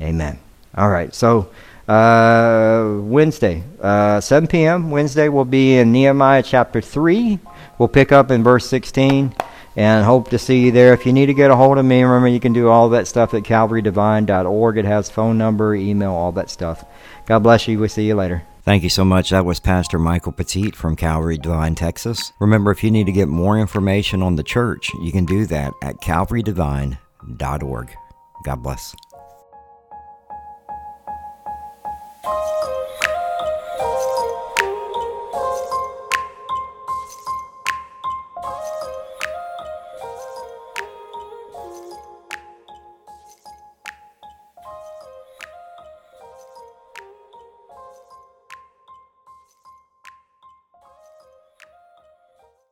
Amen. 0.00 0.38
All 0.76 0.88
right. 0.88 1.12
So 1.12 1.50
uh, 1.88 2.98
Wednesday, 3.00 3.64
uh, 3.80 4.20
7 4.20 4.46
p.m. 4.46 4.92
Wednesday 4.92 5.28
will 5.28 5.44
be 5.44 5.78
in 5.78 5.90
Nehemiah 5.90 6.44
chapter 6.44 6.80
3. 6.80 7.40
We'll 7.76 7.88
pick 7.88 8.12
up 8.12 8.30
in 8.30 8.44
verse 8.44 8.68
16 8.68 9.34
and 9.76 10.04
hope 10.04 10.30
to 10.30 10.38
see 10.38 10.64
you 10.64 10.72
there. 10.72 10.94
If 10.94 11.06
you 11.06 11.12
need 11.12 11.26
to 11.26 11.34
get 11.34 11.50
a 11.50 11.56
hold 11.56 11.78
of 11.78 11.84
me, 11.84 12.02
remember 12.02 12.28
you 12.28 12.40
can 12.40 12.54
do 12.54 12.68
all 12.68 12.88
that 12.88 13.06
stuff 13.06 13.34
at 13.34 13.42
calvarydevine.org. 13.42 14.78
It 14.78 14.84
has 14.86 15.10
phone 15.10 15.38
number, 15.38 15.74
email, 15.74 16.12
all 16.12 16.32
that 16.32 16.50
stuff. 16.50 16.84
God 17.26 17.40
bless 17.40 17.68
you. 17.68 17.78
We'll 17.78 17.88
see 17.88 18.06
you 18.06 18.14
later. 18.14 18.42
Thank 18.62 18.82
you 18.82 18.88
so 18.88 19.04
much. 19.04 19.30
That 19.30 19.44
was 19.44 19.60
Pastor 19.60 19.98
Michael 19.98 20.32
Petit 20.32 20.72
from 20.72 20.96
Calvary 20.96 21.38
Devine, 21.38 21.76
Texas. 21.76 22.32
Remember, 22.40 22.72
if 22.72 22.82
you 22.82 22.90
need 22.90 23.06
to 23.06 23.12
get 23.12 23.28
more 23.28 23.58
information 23.58 24.22
on 24.22 24.34
the 24.34 24.42
church, 24.42 24.90
you 25.02 25.12
can 25.12 25.24
do 25.24 25.46
that 25.46 25.72
at 25.82 26.00
calvarydevine.org. 26.00 27.96
God 28.42 28.62
bless. 28.62 28.96